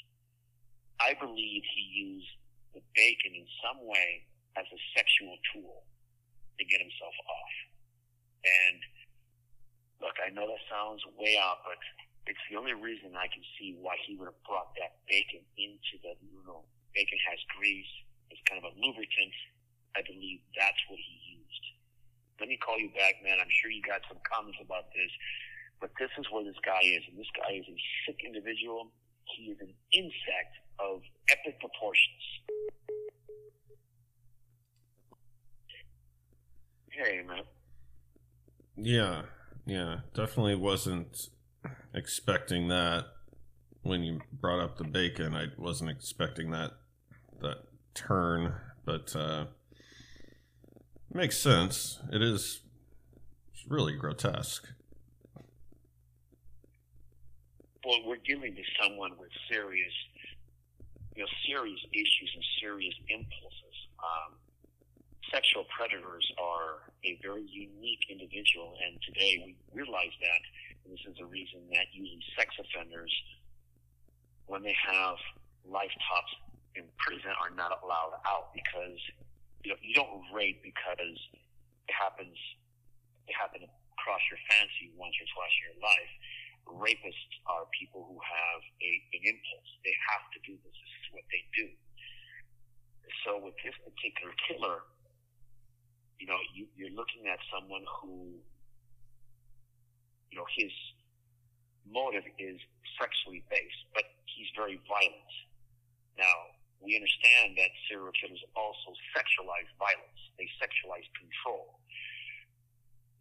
I 1.03 1.11
believe 1.20 1.61
he 1.76 1.84
used 1.91 2.32
the 2.72 2.82
bacon 2.95 3.36
in 3.36 3.47
some 3.59 3.84
way 3.84 4.24
as 4.55 4.63
a 4.63 4.80
sexual 4.95 5.36
tool 5.51 5.84
to 6.55 6.63
get 6.63 6.80
himself 6.80 7.16
off. 7.28 7.55
And 8.47 8.80
look, 9.99 10.16
I 10.24 10.32
know 10.32 10.47
that 10.47 10.63
sounds 10.72 11.03
way 11.20 11.36
out, 11.36 11.59
but 11.68 11.80
it's 12.26 12.41
the 12.49 12.57
only 12.57 12.73
reason 12.73 13.13
I 13.13 13.30
can 13.30 13.45
see 13.57 13.78
why 13.78 13.95
he 14.05 14.17
would 14.17 14.26
have 14.26 14.41
brought 14.49 14.73
that 14.82 14.97
bacon 15.05 15.45
into 15.57 16.01
the, 16.01 16.17
know, 16.45 16.65
bacon 16.93 17.19
has 17.30 17.38
grease. 17.53 17.93
It's 18.34 18.41
kind 18.49 18.57
of 18.57 18.65
a 18.65 18.73
lubricant. 18.73 19.36
I 19.93 20.01
believe 20.01 20.41
that's 20.57 20.82
what 20.89 20.97
he 20.97 21.38
used. 21.38 21.65
Let 22.41 22.49
me 22.49 22.57
call 22.57 22.82
you 22.82 22.89
back, 22.97 23.21
man. 23.23 23.38
I'm 23.39 23.51
sure 23.61 23.69
you 23.69 23.82
got 23.86 24.01
some 24.09 24.17
comments 24.26 24.57
about 24.59 24.89
this, 24.91 25.11
but 25.80 25.93
this 26.01 26.09
is 26.17 26.26
where 26.34 26.43
this 26.43 26.57
guy 26.65 26.82
is. 26.82 27.05
And 27.07 27.15
this 27.15 27.30
guy 27.38 27.61
is 27.61 27.67
a 27.69 27.78
sick 28.03 28.19
individual. 28.26 28.91
He 29.38 29.53
is 29.53 29.61
an 29.61 29.71
insect 29.93 30.53
of 30.82 31.05
epic 31.30 31.61
proportions. 31.61 32.26
Hey, 36.89 37.21
man. 37.21 37.45
Yeah, 38.76 39.23
yeah, 39.65 39.99
definitely 40.13 40.55
wasn't 40.55 41.30
expecting 41.93 42.68
that 42.70 43.05
when 43.84 44.03
you 44.03 44.20
brought 44.32 44.59
up 44.59 44.78
the 44.78 44.84
bacon. 44.84 45.36
I 45.36 45.47
wasn't 45.57 45.91
expecting 45.91 46.51
that 46.51 46.72
that 47.41 47.57
turn, 47.93 48.53
but 48.84 49.16
uh, 49.16 49.45
makes 51.13 51.38
sense. 51.38 51.99
It 52.11 52.22
is 52.22 52.61
really 53.68 53.93
grotesque. 53.93 54.68
Well, 57.86 57.99
we're 58.05 58.18
dealing 58.26 58.55
with 58.55 58.66
someone 58.82 59.11
with 59.20 59.30
serious, 59.49 59.93
you 61.16 61.22
know, 61.22 61.30
serious 61.47 61.80
issues 61.93 62.32
and 62.34 62.43
serious 62.59 62.95
impulses. 63.09 63.78
Um, 63.99 64.34
sexual 65.32 65.65
predators 65.73 66.26
are 66.38 66.86
a 67.03 67.17
very 67.21 67.45
unique 67.45 68.03
individual, 68.09 68.78
and 68.82 68.97
today 69.01 69.41
we 69.45 69.55
realize 69.73 70.13
that. 70.21 70.41
And 70.86 70.93
this 70.93 71.01
is 71.09 71.17
the 71.17 71.26
reason 71.26 71.65
that 71.73 71.89
usually 71.93 72.21
sex 72.38 72.53
offenders, 72.61 73.11
when 74.45 74.61
they 74.61 74.76
have 74.86 75.17
life 75.65 75.93
tops 76.05 76.34
in 76.78 76.86
prison, 77.01 77.34
are 77.41 77.53
not 77.53 77.73
allowed 77.82 78.21
out 78.26 78.53
because 78.53 78.99
you 79.65 79.73
know 79.73 79.80
you 79.82 79.93
don't 79.97 80.21
rape 80.30 80.61
because 80.61 81.17
it 81.89 81.93
happens 81.93 82.38
it 83.26 83.34
happened 83.34 83.65
to 83.65 83.71
cross 83.97 84.21
your 84.30 84.38
fancy 84.45 84.93
once 84.93 85.17
or 85.17 85.26
twice 85.34 85.55
in 85.57 85.63
your 85.73 85.80
life. 85.82 86.13
Rapists 86.65 87.34
are 87.49 87.65
people 87.73 88.05
who 88.05 88.17
have 88.21 88.61
a, 88.61 88.91
an 89.17 89.21
impulse. 89.26 89.69
They 89.82 89.93
have 90.13 90.26
to 90.34 90.39
do 90.45 90.53
this. 90.61 90.73
This 90.73 90.93
is 91.01 91.07
what 91.13 91.26
they 91.30 91.41
do. 91.53 91.69
So 93.26 93.41
with 93.41 93.57
this 93.65 93.73
particular 93.82 94.34
killer, 94.45 94.86
you 96.20 96.28
know, 96.28 96.39
you, 96.53 96.68
you're 96.76 96.93
looking 96.95 97.28
at 97.28 97.39
someone 97.51 97.84
who, 97.88 98.36
you 100.32 100.38
know, 100.38 100.47
his 100.55 100.72
motive 101.86 102.24
is 102.39 102.59
sexually 102.99 103.43
based, 103.51 103.84
but 103.93 104.03
he's 104.26 104.49
very 104.55 104.80
violent. 104.88 105.34
Now, 106.18 106.55
we 106.80 106.95
understand 106.95 107.57
that 107.59 107.72
serial 107.88 108.13
killers 108.16 108.41
also 108.55 108.95
sexualize 109.16 109.68
violence. 109.80 110.22
They 110.39 110.47
sexualize 110.59 111.07
control. 111.16 111.80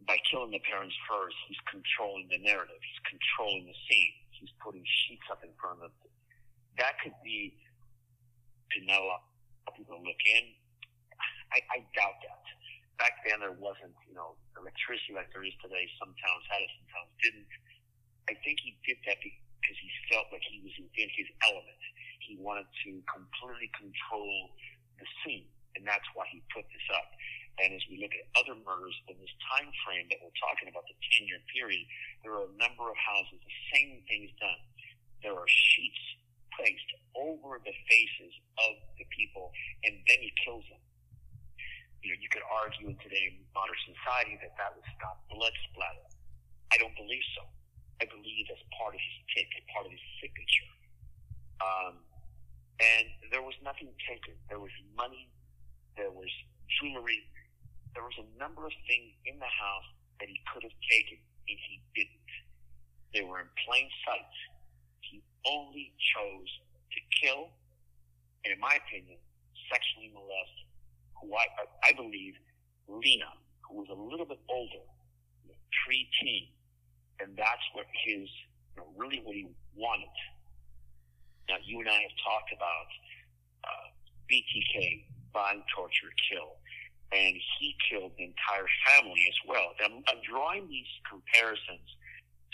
By 0.07 0.21
killing 0.29 0.53
the 0.53 0.61
parents 0.69 0.95
first, 1.09 1.37
he's 1.49 1.61
controlling 1.65 2.29
the 2.29 2.39
narrative. 2.45 2.77
He's 2.77 3.03
controlling 3.09 3.65
the 3.65 3.77
scene. 3.89 4.17
He's 4.37 4.53
putting 4.61 4.85
sheets 4.85 5.25
up 5.33 5.41
in 5.41 5.51
front 5.57 5.81
of 5.81 5.91
them. 6.05 6.13
That 6.77 7.01
could 7.01 7.17
be 7.25 7.57
to 8.75 9.73
people 9.73 9.97
look 10.03 10.23
in. 10.29 10.45
I, 11.55 11.59
I 11.71 11.79
doubt 11.95 12.19
that 12.21 12.43
back 12.99 13.23
then 13.27 13.43
there 13.43 13.55
wasn't, 13.57 13.95
you 14.07 14.15
know, 14.15 14.39
electricity 14.59 15.15
like 15.15 15.31
there 15.35 15.45
is 15.45 15.55
today. 15.59 15.87
Some 15.99 16.15
towns 16.15 16.45
had 16.51 16.63
it, 16.63 16.71
some 16.79 16.89
towns 16.95 17.13
didn't. 17.23 17.51
I 18.31 18.35
think 18.41 18.63
he 18.63 18.79
did 18.87 18.99
that 19.05 19.21
because 19.21 19.79
he 19.81 19.91
felt 20.09 20.31
like 20.33 20.45
he 20.45 20.65
was 20.65 20.73
within 20.81 21.09
his 21.13 21.29
element. 21.45 21.83
He 22.25 22.41
wanted 22.41 22.69
to 22.89 22.91
completely 23.05 23.69
control 23.77 24.53
the 24.97 25.07
scene, 25.21 25.49
and 25.77 25.85
that's 25.85 26.07
why 26.17 26.25
he 26.33 26.41
put 26.55 26.65
this 26.73 26.89
up. 26.95 27.09
And 27.63 27.71
as 27.71 27.85
we 27.87 28.03
look 28.03 28.11
at 28.11 28.27
other 28.35 28.59
murders 28.67 28.97
in 29.07 29.15
this 29.23 29.31
time 29.47 29.71
frame 29.87 30.11
that 30.11 30.19
we're 30.19 30.35
talking 30.43 30.67
about, 30.67 30.89
the 30.91 30.97
10 31.23 31.31
year 31.31 31.39
period, 31.55 31.87
there 32.27 32.35
are 32.35 32.51
a 32.51 32.55
number 32.59 32.91
of 32.91 32.99
houses, 32.99 33.39
the 33.39 33.59
same 33.71 34.03
thing 34.11 34.27
is 34.27 34.35
done. 34.43 34.63
There 35.23 35.37
are 35.37 35.47
sheets 35.47 36.03
placed 36.59 36.91
over 37.15 37.63
the 37.63 37.75
faces 37.87 38.35
of 38.59 38.75
the 38.99 39.07
people, 39.15 39.55
and 39.87 39.95
then 40.07 40.19
he 40.19 40.31
kills 40.43 40.67
them. 40.67 40.84
You 42.05 42.13
know, 42.13 42.21
you 42.21 42.29
could 42.29 42.45
argue 42.45 42.93
in 42.93 42.97
today's 43.01 43.33
modern 43.57 43.81
society 43.89 44.37
that 44.45 44.53
that 44.61 44.77
would 44.77 44.85
stop 44.93 45.25
blood 45.33 45.57
splatter. 45.73 46.05
I 46.69 46.77
don't 46.77 46.93
believe 47.01 47.25
so. 47.33 47.49
I 47.97 48.05
believe 48.05 48.45
that's 48.45 48.61
part 48.77 48.93
of 48.93 49.01
his 49.01 49.17
tick, 49.33 49.49
part 49.73 49.89
of 49.89 49.93
his 49.97 50.05
signature. 50.21 50.69
Um, 51.65 52.05
and 52.77 53.09
there 53.33 53.41
was 53.41 53.57
nothing 53.65 53.89
taken. 54.05 54.37
There 54.53 54.61
was 54.61 54.75
money, 54.93 55.33
there 55.97 56.13
was 56.13 56.29
jewelry, 56.77 57.25
there 57.97 58.05
was 58.05 58.19
a 58.21 58.29
number 58.37 58.67
of 58.69 58.75
things 58.85 59.15
in 59.25 59.41
the 59.41 59.49
house 59.49 59.89
that 60.21 60.29
he 60.29 60.37
could 60.53 60.67
have 60.67 60.77
taken, 60.91 61.17
and 61.49 61.57
he 61.57 61.81
didn't. 61.97 62.33
They 63.17 63.25
were 63.25 63.41
in 63.41 63.49
plain 63.65 63.89
sight. 64.05 64.37
He 65.01 65.23
only 65.49 65.95
chose 66.13 66.51
to 66.93 66.99
kill, 67.23 67.49
and 68.45 68.53
in 68.53 68.61
my 68.61 68.77
opinion, 68.77 69.17
sexually 69.71 70.11
molest, 70.13 70.64
who 71.21 71.35
I, 71.35 71.47
I 71.83 71.93
believe, 71.93 72.35
Lena, 72.89 73.31
who 73.69 73.79
was 73.79 73.89
a 73.91 73.99
little 73.99 74.27
bit 74.27 74.41
older, 74.49 74.85
pre-teen, 75.85 76.49
and 77.21 77.37
that's 77.37 77.65
what 77.73 77.87
his, 78.05 78.29
you 78.75 78.83
know, 78.83 78.89
really 78.97 79.21
what 79.25 79.35
he 79.35 79.49
wanted. 79.75 80.17
Now, 81.49 81.57
you 81.65 81.81
and 81.81 81.89
I 81.89 82.01
have 82.01 82.17
talked 82.25 82.51
about 82.57 82.89
uh, 83.65 83.87
BTK, 84.31 85.05
bind, 85.33 85.63
torture, 85.75 86.13
kill, 86.31 86.57
and 87.13 87.37
he 87.59 87.77
killed 87.91 88.13
the 88.17 88.25
entire 88.25 88.69
family 88.89 89.23
as 89.29 89.39
well. 89.47 89.77
I'm, 89.85 90.03
I'm 90.09 90.21
drawing 90.25 90.69
these 90.69 90.89
comparisons 91.05 91.85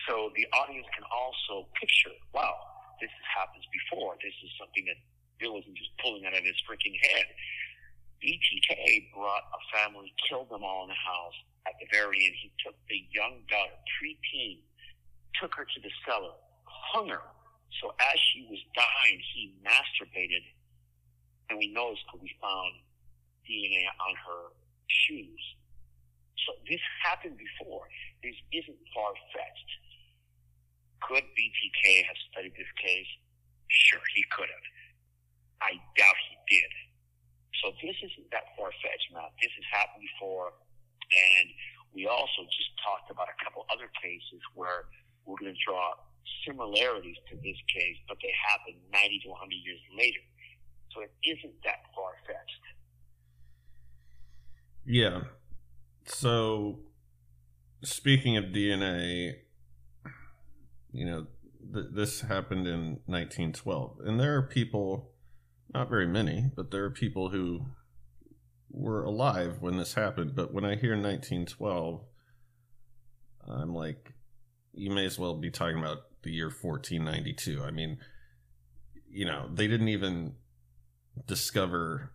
so 0.09 0.33
the 0.33 0.47
audience 0.57 0.89
can 0.97 1.05
also 1.13 1.69
picture, 1.77 2.15
wow, 2.33 2.57
this 3.01 3.13
has 3.13 3.27
happened 3.37 3.65
before. 3.69 4.17
This 4.25 4.33
is 4.41 4.51
something 4.57 4.85
that 4.89 4.97
Bill 5.37 5.61
isn't 5.61 5.77
just 5.77 5.93
pulling 6.01 6.25
out 6.25 6.33
of 6.33 6.45
his 6.45 6.57
freaking 6.65 6.97
head. 7.05 7.27
BTK 8.21 9.13
brought 9.17 9.45
a 9.53 9.61
family, 9.73 10.13
killed 10.29 10.49
them 10.51 10.63
all 10.63 10.85
in 10.85 10.93
the 10.93 11.01
house. 11.01 11.37
At 11.67 11.75
the 11.81 11.89
very 11.93 12.21
end, 12.25 12.37
he 12.41 12.53
took 12.61 12.77
the 12.89 13.01
young 13.13 13.41
daughter, 13.49 13.77
preteen, 13.97 14.61
took 15.41 15.55
her 15.57 15.65
to 15.65 15.79
the 15.81 15.93
cellar, 16.05 16.37
hung 16.65 17.09
her. 17.09 17.25
So 17.81 17.93
as 17.97 18.19
she 18.33 18.45
was 18.49 18.61
dying, 18.77 19.21
he 19.35 19.55
masturbated, 19.65 20.45
and 21.49 21.59
we 21.59 21.73
noticed 21.73 22.05
that 22.13 22.21
we 22.21 22.29
found 22.41 22.73
DNA 23.49 23.89
on 23.89 24.15
her 24.17 24.53
shoes. 24.89 25.43
So 26.47 26.53
this 26.69 26.81
happened 27.05 27.37
before. 27.37 27.89
This 28.23 28.37
isn't 28.53 28.81
far 28.93 29.13
fetched. 29.33 29.71
Could 31.09 31.25
BTK 31.25 32.05
have 32.05 32.17
studied 32.33 32.53
this 32.57 32.73
case? 32.77 33.09
Sure, 33.69 34.05
he 34.15 34.25
could 34.35 34.49
have. 34.49 34.67
I 35.63 35.73
doubt 35.97 36.19
he 36.29 36.37
did. 36.49 36.73
So 37.61 37.73
this 37.85 37.97
isn't 38.01 38.29
that 38.33 38.57
far 38.57 38.73
fetched, 38.81 39.09
Matt. 39.13 39.33
This 39.41 39.53
has 39.53 39.67
happened 39.69 40.05
before, 40.05 40.57
and 41.13 41.47
we 41.93 42.09
also 42.09 42.45
just 42.49 42.73
talked 42.81 43.11
about 43.13 43.29
a 43.29 43.37
couple 43.45 43.67
other 43.69 43.91
cases 44.01 44.41
where 44.57 44.89
we're 45.27 45.37
going 45.37 45.53
to 45.53 45.61
draw 45.61 45.95
similarities 46.47 47.17
to 47.29 47.37
this 47.37 47.59
case, 47.69 47.97
but 48.09 48.17
they 48.23 48.33
happened 48.49 48.81
90 48.93 49.21
to 49.25 49.29
100 49.29 49.53
years 49.65 49.83
later. 49.97 50.25
So 50.95 51.03
it 51.03 51.13
isn't 51.23 51.55
that 51.65 51.85
far 51.95 52.17
fetched. 52.27 52.65
Yeah. 54.85 55.31
So 56.07 56.81
speaking 57.83 58.37
of 58.37 58.47
DNA, 58.47 59.37
you 60.93 61.05
know, 61.05 61.27
th- 61.73 61.87
this 61.93 62.23
happened 62.23 62.67
in 62.67 63.01
1912, 63.07 64.01
and 64.05 64.19
there 64.19 64.37
are 64.37 64.43
people, 64.43 65.10
not 65.75 65.89
very 65.89 66.07
many, 66.07 66.51
but 66.55 66.71
there 66.71 66.85
are 66.85 66.91
people 66.91 67.31
who 67.31 67.67
were 68.71 69.05
alive 69.05 69.59
when 69.61 69.77
this 69.77 69.95
happened. 69.95 70.35
But 70.35 70.53
when 70.53 70.65
I 70.65 70.77
hear 70.77 70.93
1912, 70.93 72.01
I'm 73.49 73.75
like, 73.75 74.13
you 74.73 74.91
may 74.91 75.07
as 75.07 75.19
well 75.19 75.35
be 75.35 75.51
talking 75.51 75.79
about 75.79 75.99
the 76.23 76.31
year 76.31 76.47
1492. 76.51 77.63
I 77.63 77.71
mean, 77.71 77.99
you 79.11 79.25
know, 79.25 79.49
they 79.53 79.67
didn't 79.67 79.89
even 79.89 80.35
discover, 81.27 82.13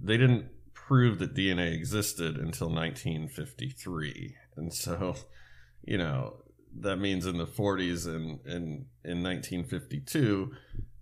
they 0.00 0.16
didn't 0.16 0.46
prove 0.72 1.18
that 1.18 1.34
DNA 1.34 1.74
existed 1.74 2.36
until 2.36 2.68
1953. 2.68 4.34
And 4.56 4.72
so, 4.72 5.16
you 5.82 5.98
know, 5.98 6.36
that 6.80 6.96
means 6.96 7.26
in 7.26 7.36
the 7.36 7.46
40s 7.46 8.06
and, 8.06 8.40
and 8.46 8.86
in 9.04 9.22
1952, 9.22 10.52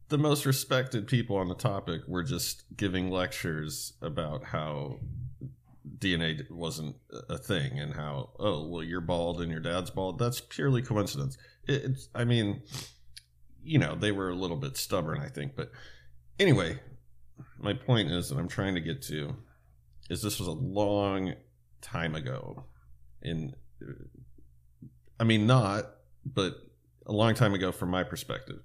the 0.09 0.19
most 0.19 0.47
respected 0.47 1.07
people 1.07 1.37
on 1.37 1.49
the 1.49 1.55
topic 1.55 2.03
were 2.07 2.23
just 2.23 2.65
giving 2.77 3.11
lectures 3.11 3.95
about 4.01 4.45
how 4.45 5.01
DNA 5.99 6.51
wasn't 6.51 6.97
a 7.29 7.39
thing 7.39 7.79
and 7.79 7.95
how, 7.95 8.31
oh, 8.39 8.67
well, 8.69 8.83
you're 8.83 9.01
bald 9.01 9.41
and 9.41 9.51
your 9.51 9.61
dad's 9.61 9.91
bald. 9.91 10.19
That's 10.19 10.41
purely 10.41 10.83
coincidence. 10.83 11.37
It's, 11.67 12.09
I 12.15 12.25
mean, 12.25 12.63
you 13.63 13.79
know, 13.79 13.95
they 13.95 14.13
were 14.13 14.31
a 14.31 14.35
little 14.35 14.57
bit 14.57 14.77
stubborn, 14.77 15.21
I 15.21 15.29
think. 15.29 15.57
But 15.57 15.71
anyway, 16.39 16.79
my 17.59 17.75
point 17.75 18.11
is 18.11 18.29
that 18.29 18.39
I'm 18.39 18.49
trying 18.49 18.75
to 18.75 18.81
get 18.81 19.03
to 19.03 19.37
is 20.09 20.23
this 20.23 20.39
was 20.39 20.49
a 20.49 20.53
long 20.53 21.35
time 21.83 22.15
ago 22.15 22.65
in 23.21 23.55
uh, 23.83 23.93
I 25.21 25.25
mean, 25.25 25.47
not, 25.47 25.87
but 26.25 26.55
a 27.07 27.13
long 27.13 27.35
time 27.35 27.55
ago 27.55 27.73
from 27.73 27.91
my 27.91 28.05
perspective. 28.05 28.61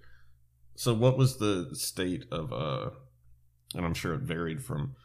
So, 0.76 0.94
what 0.94 1.18
was 1.18 1.38
the 1.38 1.70
state 1.74 2.26
of, 2.32 2.52
uh, 2.52 2.90
and 3.76 3.86
I'm 3.86 3.94
sure 3.94 4.14
it 4.14 4.22
varied 4.22 4.64
from 4.64 4.96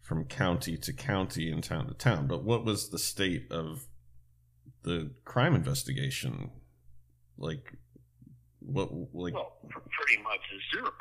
from 0.00 0.24
county 0.26 0.76
to 0.76 0.92
county 0.92 1.50
and 1.50 1.64
town 1.64 1.88
to 1.88 1.94
town, 1.94 2.26
but 2.26 2.44
what 2.44 2.64
was 2.64 2.90
the 2.90 2.98
state 2.98 3.50
of 3.50 3.88
the 4.82 5.10
crime 5.24 5.54
investigation? 5.54 6.50
Like, 7.38 7.72
what, 8.60 8.92
like? 9.12 9.32
Well, 9.32 9.56
pretty 9.68 10.22
much 10.22 10.44
zero. 10.72 10.92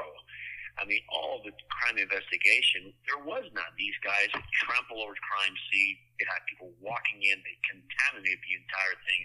I 0.80 0.86
mean, 0.89 1.04
all 1.12 1.43
the 1.45 1.54
crime 1.70 2.01
investigation, 2.01 2.95
there 3.06 3.22
was 3.22 3.45
not 3.54 3.78
These 3.78 3.93
guys 4.01 4.34
trample 4.66 5.06
over 5.06 5.14
crime 5.22 5.56
scene. 5.70 5.97
They 6.18 6.26
had 6.26 6.41
people 6.49 6.74
walking 6.82 7.22
in. 7.22 7.38
They 7.45 7.58
contaminated 7.62 8.41
the 8.41 8.56
entire 8.58 8.97
thing. 9.06 9.22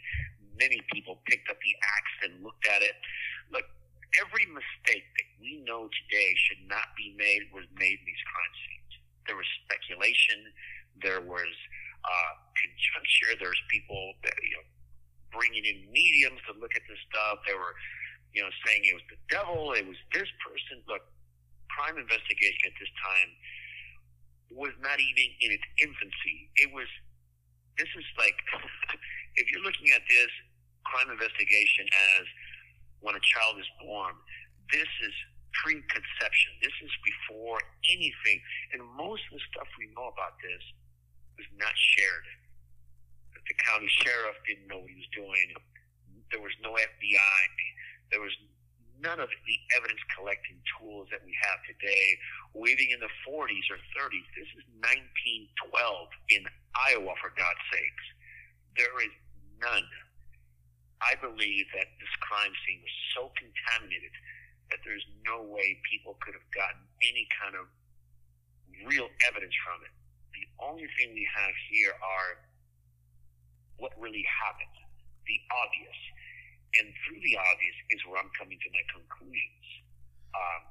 Many 0.61 0.79
people 0.93 1.22
picked 1.24 1.49
up 1.49 1.57
the 1.57 1.74
axe 1.81 2.14
and 2.29 2.45
looked 2.45 2.66
at 2.68 2.83
it. 2.83 2.99
Look, 3.49 3.64
every 4.17 4.47
mistake 4.49 5.05
that 5.05 5.29
we 5.37 5.61
know 5.69 5.91
today 6.05 6.33
should 6.49 6.65
not 6.65 6.97
be 6.97 7.13
made 7.21 7.53
was 7.53 7.69
made 7.77 8.01
in 8.01 8.07
these 8.07 8.25
crime 8.25 8.55
scenes. 8.65 8.93
There 9.29 9.37
was 9.37 9.49
speculation. 9.69 10.41
There 11.05 11.21
was 11.21 11.53
uh, 12.05 12.33
conjuncture. 12.57 13.37
There's 13.37 13.61
people 13.69 14.17
that, 14.25 14.37
you 14.41 14.57
know, 14.57 14.67
bringing 15.29 15.65
in 15.69 15.93
mediums 15.93 16.41
to 16.49 16.57
look 16.57 16.73
at 16.73 16.85
this 16.89 17.01
stuff. 17.13 17.45
They 17.45 17.53
were, 17.53 17.77
you 18.33 18.41
know, 18.41 18.53
saying 18.65 18.89
it 18.89 18.97
was 18.97 19.05
the 19.13 19.21
devil. 19.29 19.77
It 19.77 19.85
was 19.85 20.01
this 20.17 20.29
person. 20.41 20.81
Look, 20.89 21.05
crime 21.69 22.01
investigation 22.01 22.73
at 22.73 22.77
this 22.81 22.93
time 23.05 23.31
was 24.57 24.73
not 24.81 24.97
even 24.97 25.29
in 25.45 25.53
its 25.53 25.67
infancy. 25.77 26.49
It 26.57 26.73
was, 26.73 26.89
this 27.77 27.91
is 27.93 28.09
like, 28.17 28.37
if 29.41 29.45
you're 29.53 29.63
looking 29.63 29.93
at 29.93 30.01
this 30.09 30.33
crime 30.89 31.13
investigation 31.13 31.85
as 32.17 32.25
when 33.01 33.15
a 33.15 33.23
child 33.23 33.57
is 33.59 33.69
born, 33.81 34.15
this 34.73 34.91
is 35.07 35.15
preconception. 35.65 36.53
This 36.61 36.75
is 36.85 36.93
before 37.03 37.59
anything. 37.91 38.39
And 38.75 38.85
most 38.97 39.25
of 39.31 39.41
the 39.41 39.45
stuff 39.51 39.69
we 39.79 39.89
know 39.97 40.11
about 40.13 40.37
this 40.45 40.63
was 41.39 41.49
not 41.57 41.73
shared. 41.75 42.27
The 43.49 43.57
county 43.65 43.89
sheriff 43.89 44.37
didn't 44.45 44.69
know 44.69 44.85
what 44.85 44.91
he 44.93 44.99
was 44.99 45.13
doing. 45.17 45.47
There 46.29 46.45
was 46.45 46.53
no 46.61 46.77
FBI. 46.77 47.41
There 48.13 48.21
was 48.21 48.35
none 49.01 49.21
of 49.23 49.31
the 49.31 49.57
evidence 49.79 50.03
collecting 50.13 50.59
tools 50.77 51.09
that 51.15 51.23
we 51.25 51.33
have 51.47 51.59
today, 51.65 52.19
waiting 52.53 52.91
in 52.91 53.01
the 53.01 53.11
40s 53.25 53.67
or 53.71 53.79
30s. 53.97 54.27
This 54.35 54.51
is 54.59 54.65
1912 55.65 56.35
in 56.35 56.43
Iowa, 56.93 57.15
for 57.23 57.31
God's 57.39 57.65
sakes. 57.73 58.07
There 58.77 58.93
is 59.01 59.15
none. 59.63 59.87
I 61.01 61.15
believe 61.19 61.67
that 61.79 61.89
this 62.03 62.15
crime 62.23 62.55
scene 62.67 62.83
was 62.83 62.97
so 63.15 63.23
contaminated 63.39 64.11
that 64.71 64.83
there's 64.85 65.05
no 65.25 65.47
way 65.47 65.79
people 65.89 66.19
could 66.21 66.35
have 66.35 66.49
gotten 66.53 66.83
any 67.01 67.25
kind 67.39 67.55
of 67.57 67.71
real 68.85 69.09
evidence 69.27 69.55
from 69.65 69.81
it. 69.87 69.95
The 70.35 70.47
only 70.61 70.87
thing 70.99 71.15
we 71.15 71.25
have 71.25 71.55
here 71.71 71.95
are 71.97 72.31
what 73.79 73.95
really 73.97 74.27
happened, 74.27 74.77
the 75.25 75.39
obvious 75.55 75.99
and 76.77 76.93
through 77.05 77.21
the 77.25 77.35
obvious 77.41 77.77
is 77.97 78.01
where 78.05 78.21
I'm 78.21 78.33
coming 78.37 78.61
to 78.61 78.69
my 78.69 78.85
conclusions. 78.93 79.65
Um, 80.37 80.63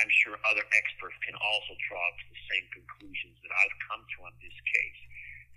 I'm 0.00 0.10
sure 0.24 0.40
other 0.48 0.64
experts 0.72 1.18
can 1.20 1.36
also 1.36 1.76
draw 1.90 2.00
to 2.00 2.24
the 2.32 2.40
same 2.48 2.66
conclusions 2.72 3.36
that 3.44 3.52
I've 3.52 3.76
come 3.92 4.00
to 4.00 4.16
on 4.24 4.34
this 4.40 4.56
case. 4.64 5.00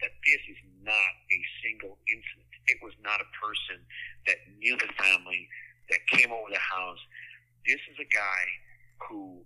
That 0.03 0.11
this 0.27 0.43
is 0.51 0.59
not 0.83 1.13
a 1.31 1.39
single 1.63 1.95
incident. 2.11 2.44
It 2.67 2.81
was 2.81 2.93
not 3.01 3.21
a 3.21 3.29
person 3.37 3.77
that 4.25 4.41
knew 4.57 4.75
the 4.77 4.89
family, 4.97 5.47
that 5.89 6.01
came 6.09 6.33
over 6.33 6.49
the 6.49 6.61
house, 6.61 7.01
This 7.65 7.81
is 7.89 7.97
a 7.97 8.09
guy 8.13 8.43
who 9.09 9.41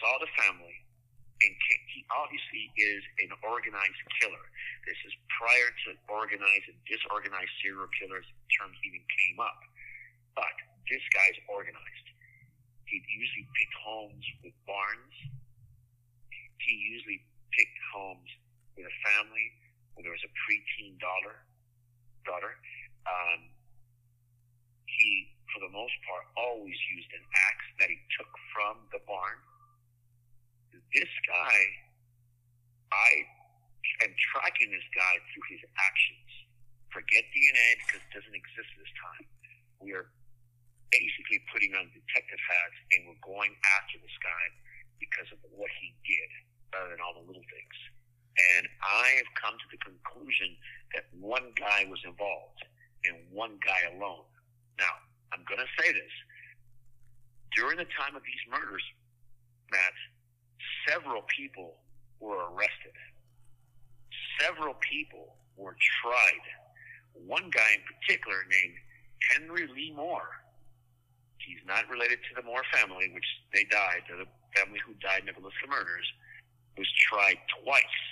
saw 0.00 0.12
the 0.20 0.28
family, 0.40 0.76
and 1.40 1.52
he 1.92 2.04
obviously 2.12 2.68
is 2.76 3.00
an 3.24 3.32
organized 3.44 4.02
killer. 4.20 4.46
This 4.84 4.96
is 5.08 5.12
prior 5.40 5.68
to 5.84 5.96
organized 6.08 6.68
and 6.68 6.76
disorganized 6.84 7.52
serial 7.64 7.88
killers 7.96 8.28
terms 8.56 8.76
even 8.84 9.00
came 9.04 9.40
up. 9.40 9.60
But 10.36 10.52
this 10.88 11.00
guy's 11.12 11.36
organized. 11.48 12.08
He 12.84 13.00
usually 13.00 13.48
picked 13.56 13.76
homes 13.80 14.24
with 14.44 14.54
barns. 14.68 15.16
He 16.60 16.74
usually 16.76 17.24
picked 17.56 17.80
homes 17.92 18.28
with 18.76 18.84
a 18.84 18.96
family 19.12 19.48
when 19.96 20.04
there 20.04 20.12
was 20.12 20.24
a 20.24 20.32
preteen 20.44 21.00
daughter. 21.00 21.45
Daughter. 22.26 22.52
Um, 23.06 23.40
he, 24.90 25.30
for 25.54 25.62
the 25.62 25.70
most 25.70 25.94
part, 26.04 26.26
always 26.34 26.76
used 26.92 27.10
an 27.14 27.22
axe 27.22 27.68
that 27.78 27.88
he 27.88 27.98
took 28.18 28.30
from 28.50 28.82
the 28.90 28.98
barn. 29.06 29.38
This 30.90 31.10
guy, 31.26 31.56
I 32.90 33.10
am 34.04 34.12
tracking 34.32 34.74
this 34.74 34.86
guy 34.90 35.14
through 35.30 35.46
his 35.54 35.62
actions. 35.78 36.30
Forget 36.90 37.24
DNA 37.30 37.68
because 37.86 38.02
it 38.02 38.12
doesn't 38.12 38.36
exist 38.36 38.70
this 38.74 38.92
time. 38.98 39.24
We 39.78 39.94
are 39.94 40.10
basically 40.90 41.42
putting 41.52 41.74
on 41.76 41.90
detective 41.92 42.40
hats 42.40 42.78
and 42.96 43.10
we're 43.10 43.22
going 43.22 43.52
after 43.78 43.98
this 44.00 44.16
guy 44.22 44.44
because 45.02 45.28
of 45.34 45.38
what 45.52 45.68
he 45.82 45.92
did 46.06 46.30
rather 46.72 46.94
than 46.94 47.00
all 47.02 47.14
the 47.18 47.26
little 47.26 47.44
things. 47.52 47.76
And 48.36 48.68
I 48.84 49.16
have 49.20 49.30
come 49.40 49.56
to 49.56 49.68
the 49.72 49.80
conclusion 49.80 50.56
that 50.94 51.04
one 51.18 51.52
guy 51.56 51.86
was 51.88 52.00
involved 52.04 52.64
and 53.04 53.16
one 53.32 53.58
guy 53.64 53.96
alone. 53.96 54.26
Now, 54.78 54.94
I'm 55.32 55.44
going 55.48 55.60
to 55.60 55.82
say 55.82 55.92
this. 55.92 56.14
During 57.54 57.78
the 57.78 57.88
time 57.96 58.14
of 58.16 58.22
these 58.22 58.42
murders, 58.50 58.82
Matt, 59.70 59.96
several 60.88 61.22
people 61.26 61.76
were 62.20 62.52
arrested. 62.52 62.94
Several 64.40 64.74
people 64.80 65.36
were 65.56 65.76
tried. 66.02 66.44
One 67.14 67.48
guy 67.50 67.80
in 67.80 67.82
particular 67.88 68.44
named 68.50 68.76
Henry 69.32 69.66
Lee 69.72 69.92
Moore. 69.96 70.28
He's 71.38 71.62
not 71.66 71.88
related 71.88 72.18
to 72.28 72.32
the 72.36 72.42
Moore 72.42 72.64
family, 72.74 73.08
which 73.14 73.26
they 73.54 73.64
died, 73.64 74.02
the 74.10 74.26
family 74.58 74.80
who 74.84 74.94
died 75.00 75.20
in 75.20 75.26
the 75.26 75.32
Villisca 75.32 75.68
murders, 75.70 76.06
was 76.76 76.88
tried 77.08 77.38
twice. 77.62 78.02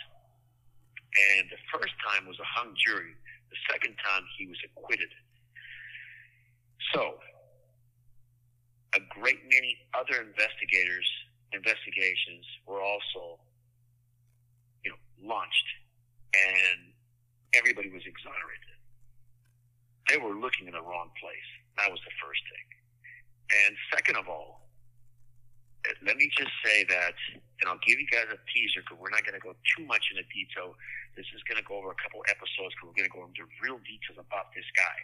And 1.15 1.47
the 1.47 1.61
first 1.71 1.95
time 2.03 2.27
was 2.27 2.39
a 2.43 2.49
hung 2.49 2.75
jury. 2.75 3.15
The 3.51 3.61
second 3.71 3.95
time 4.03 4.25
he 4.37 4.47
was 4.47 4.59
acquitted. 4.67 5.11
So, 6.93 7.19
a 8.95 9.01
great 9.15 9.43
many 9.51 9.79
other 9.95 10.23
investigators 10.23 11.07
investigations 11.55 12.45
were 12.67 12.83
also, 12.83 13.39
you 14.83 14.91
know, 14.91 14.99
launched, 15.23 15.69
and 16.35 16.91
everybody 17.55 17.89
was 17.95 18.03
exonerated. 18.03 18.75
They 20.11 20.19
were 20.19 20.35
looking 20.35 20.67
in 20.67 20.75
the 20.75 20.83
wrong 20.83 21.15
place. 21.23 21.51
That 21.79 21.91
was 21.91 22.03
the 22.03 22.15
first 22.19 22.43
thing. 22.51 22.67
And 23.65 23.73
second 23.95 24.17
of 24.19 24.29
all, 24.29 24.64
let 26.07 26.17
me 26.17 26.31
just 26.33 26.53
say 26.65 26.85
that, 26.89 27.15
and 27.61 27.69
I'll 27.69 27.83
give 27.85 28.01
you 28.01 28.09
guys 28.09 28.29
a 28.33 28.41
teaser 28.49 28.81
because 28.81 28.97
we're 28.97 29.13
not 29.13 29.23
going 29.23 29.37
to 29.37 29.45
go 29.45 29.53
too 29.77 29.85
much 29.85 30.09
into 30.13 30.25
detail. 30.33 30.73
This 31.17 31.29
is 31.37 31.45
going 31.45 31.61
to 31.61 31.67
go 31.67 31.79
over 31.79 31.93
a 31.93 32.01
couple 32.01 32.25
episodes 32.27 32.73
because 32.75 32.91
we're 32.91 32.99
going 32.99 33.11
to 33.11 33.17
go 33.17 33.25
into 33.29 33.45
real 33.61 33.79
details 33.85 34.19
about 34.19 34.51
this 34.57 34.67
guy 34.73 34.97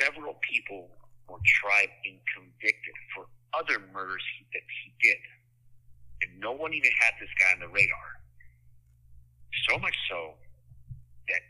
several 0.00 0.34
people 0.40 0.88
were 1.28 1.40
tried 1.44 1.90
and 2.04 2.16
convicted 2.34 2.96
for 3.14 3.26
other 3.54 3.78
murders 3.92 4.22
he, 4.38 4.46
that 4.52 4.64
he 4.64 4.92
did. 5.02 5.22
And 6.22 6.40
no 6.40 6.52
one 6.52 6.72
even 6.72 6.90
had 7.00 7.14
this 7.20 7.30
guy 7.38 7.54
on 7.54 7.60
the 7.60 7.68
radar. 7.68 8.10
So 9.68 9.78
much 9.78 9.96
so 10.08 10.34
that 11.28 11.42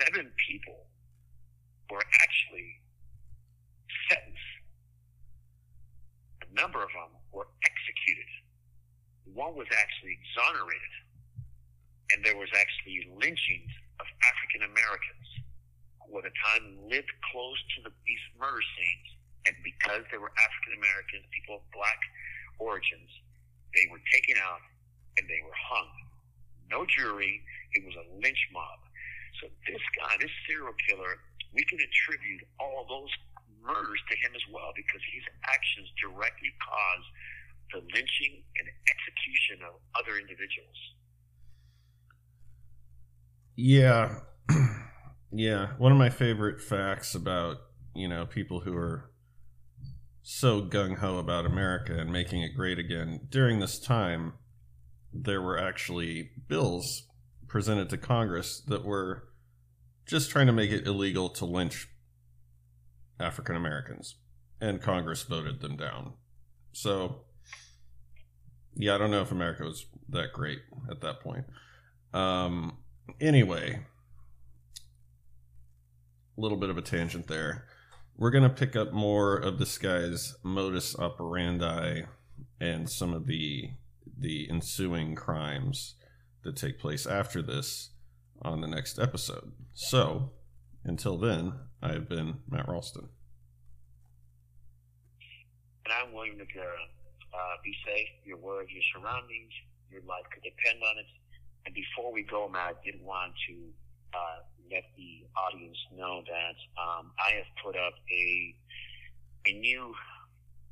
seven 0.00 0.30
people 0.48 0.86
were 1.90 2.02
actually 2.22 2.80
sentenced. 4.08 4.52
A 6.42 6.43
number 6.54 6.80
of 6.82 6.90
them 6.94 7.12
were 7.34 7.50
executed. 7.66 8.30
One 9.34 9.58
was 9.58 9.68
actually 9.74 10.16
exonerated. 10.18 10.94
And 12.14 12.22
there 12.22 12.38
was 12.38 12.48
actually 12.54 13.10
lynchings 13.18 13.72
of 13.98 14.06
African 14.22 14.70
Americans 14.70 15.26
who 16.06 16.20
at 16.20 16.24
the 16.28 16.34
time 16.46 16.78
lived 16.86 17.10
close 17.32 17.58
to 17.74 17.88
the, 17.88 17.92
these 18.06 18.24
murder 18.38 18.60
scenes, 18.76 19.08
and 19.48 19.54
because 19.64 20.04
they 20.12 20.20
were 20.20 20.30
African 20.30 20.78
Americans, 20.78 21.24
people 21.32 21.58
of 21.58 21.64
black 21.72 21.98
origins, 22.60 23.10
they 23.74 23.88
were 23.90 24.00
taken 24.12 24.38
out 24.38 24.62
and 25.18 25.26
they 25.26 25.42
were 25.42 25.56
hung. 25.56 25.90
No 26.70 26.86
jury. 26.86 27.42
It 27.74 27.82
was 27.84 27.96
a 27.98 28.06
lynch 28.22 28.42
mob. 28.54 28.80
So 29.42 29.50
this 29.66 29.82
guy, 29.98 30.14
this 30.22 30.30
serial 30.46 30.74
killer, 30.86 31.18
we 31.52 31.66
can 31.66 31.78
attribute 31.82 32.46
all 32.62 32.86
those 32.86 33.10
murders 33.64 34.02
to 34.12 34.14
him 34.20 34.32
as 34.36 34.44
well 34.52 34.70
because 34.76 35.00
his 35.10 35.24
actions 35.48 35.88
directly 35.96 36.52
caused 36.60 37.08
the 37.72 37.80
lynching 37.96 38.44
and 38.60 38.66
execution 38.86 39.64
of 39.64 39.80
other 39.96 40.20
individuals. 40.20 40.78
Yeah. 43.56 44.20
Yeah, 45.36 45.70
one 45.78 45.90
of 45.90 45.98
my 45.98 46.10
favorite 46.10 46.60
facts 46.60 47.16
about 47.16 47.56
you 47.92 48.06
know 48.06 48.24
people 48.24 48.60
who 48.60 48.76
are 48.76 49.10
so 50.22 50.62
gung 50.62 50.98
ho 50.98 51.18
about 51.18 51.44
America 51.44 51.98
and 51.98 52.12
making 52.12 52.42
it 52.42 52.54
great 52.54 52.78
again 52.78 53.26
during 53.30 53.58
this 53.58 53.80
time, 53.80 54.34
there 55.12 55.42
were 55.42 55.58
actually 55.58 56.30
bills 56.46 57.08
presented 57.48 57.90
to 57.90 57.98
Congress 57.98 58.62
that 58.68 58.84
were 58.84 59.24
just 60.06 60.30
trying 60.30 60.46
to 60.46 60.52
make 60.52 60.70
it 60.70 60.86
illegal 60.86 61.28
to 61.30 61.44
lynch 61.44 61.88
African 63.18 63.56
Americans, 63.56 64.16
and 64.60 64.80
Congress 64.80 65.22
voted 65.22 65.60
them 65.60 65.76
down. 65.76 66.14
So, 66.72 67.22
yeah, 68.74 68.94
I 68.94 68.98
don't 68.98 69.10
know 69.10 69.22
if 69.22 69.30
America 69.30 69.64
was 69.64 69.86
that 70.08 70.32
great 70.32 70.60
at 70.90 71.00
that 71.00 71.20
point. 71.20 71.44
Um, 72.12 72.78
anyway, 73.20 73.80
little 76.36 76.58
bit 76.58 76.70
of 76.70 76.78
a 76.78 76.82
tangent 76.82 77.26
there. 77.26 77.66
We're 78.16 78.30
going 78.30 78.44
to 78.44 78.50
pick 78.50 78.76
up 78.76 78.92
more 78.92 79.36
of 79.36 79.58
this 79.58 79.78
guy's 79.78 80.36
modus 80.42 80.96
operandi 80.98 82.02
and 82.60 82.88
some 82.88 83.12
of 83.12 83.26
the 83.26 83.70
the 84.16 84.48
ensuing 84.48 85.14
crimes 85.14 85.94
that 86.44 86.56
take 86.56 86.78
place 86.78 87.06
after 87.06 87.42
this 87.42 87.90
on 88.42 88.60
the 88.60 88.68
next 88.68 88.98
episode. 88.98 89.52
So, 89.72 90.30
until 90.84 91.16
then, 91.18 91.52
I 91.82 91.92
have 91.92 92.08
been 92.08 92.38
Matt 92.48 92.68
Ralston. 92.68 93.08
And 95.84 95.92
I'm 95.92 96.14
William 96.14 96.36
Noguera. 96.36 96.84
Uh, 97.32 97.54
be 97.64 97.74
safe. 97.84 98.08
You're 98.24 98.38
aware 98.38 98.62
your 98.62 98.82
surroundings. 98.94 99.52
Your 99.90 100.02
life 100.02 100.24
could 100.32 100.42
depend 100.42 100.80
on 100.82 100.98
it. 100.98 101.06
And 101.66 101.74
before 101.74 102.12
we 102.12 102.22
go, 102.22 102.48
Matt, 102.48 102.76
I 102.80 102.84
did 102.84 103.00
want 103.02 103.32
to 103.48 103.54
uh, 104.14 104.38
let 104.70 104.84
the 104.96 105.24
audience 105.36 105.76
know 105.96 106.22
that 106.24 106.56
um, 106.80 107.12
I 107.18 107.36
have 107.36 107.50
put 107.64 107.76
up 107.76 107.94
a 108.10 108.54
a 109.46 109.52
new 109.52 109.92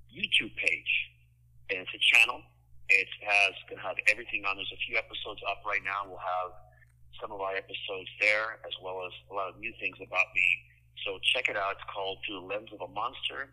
YouTube 0.09 0.55
page, 0.57 0.93
and 1.69 1.81
it's 1.81 1.93
a 1.93 2.01
channel. 2.01 2.41
It 2.89 3.09
has 3.21 3.53
gonna 3.69 3.83
have 3.83 3.97
everything 4.09 4.45
on. 4.45 4.57
There's 4.57 4.73
a 4.73 4.81
few 4.87 4.97
episodes 4.97 5.41
up 5.49 5.61
right 5.67 5.83
now. 5.85 6.09
We'll 6.09 6.21
have 6.21 6.53
some 7.21 7.33
of 7.33 7.41
our 7.41 7.55
episodes 7.57 8.11
there, 8.21 8.61
as 8.65 8.75
well 8.83 9.05
as 9.07 9.13
a 9.31 9.35
lot 9.35 9.49
of 9.49 9.59
new 9.59 9.73
things 9.81 9.97
about 10.01 10.29
me. 10.35 10.49
So 11.05 11.19
check 11.35 11.49
it 11.49 11.57
out. 11.57 11.77
It's 11.81 11.89
called 11.93 12.19
Through 12.27 12.41
the 12.41 12.47
Lens 12.47 12.71
of 12.73 12.81
a 12.81 12.91
Monster, 12.93 13.53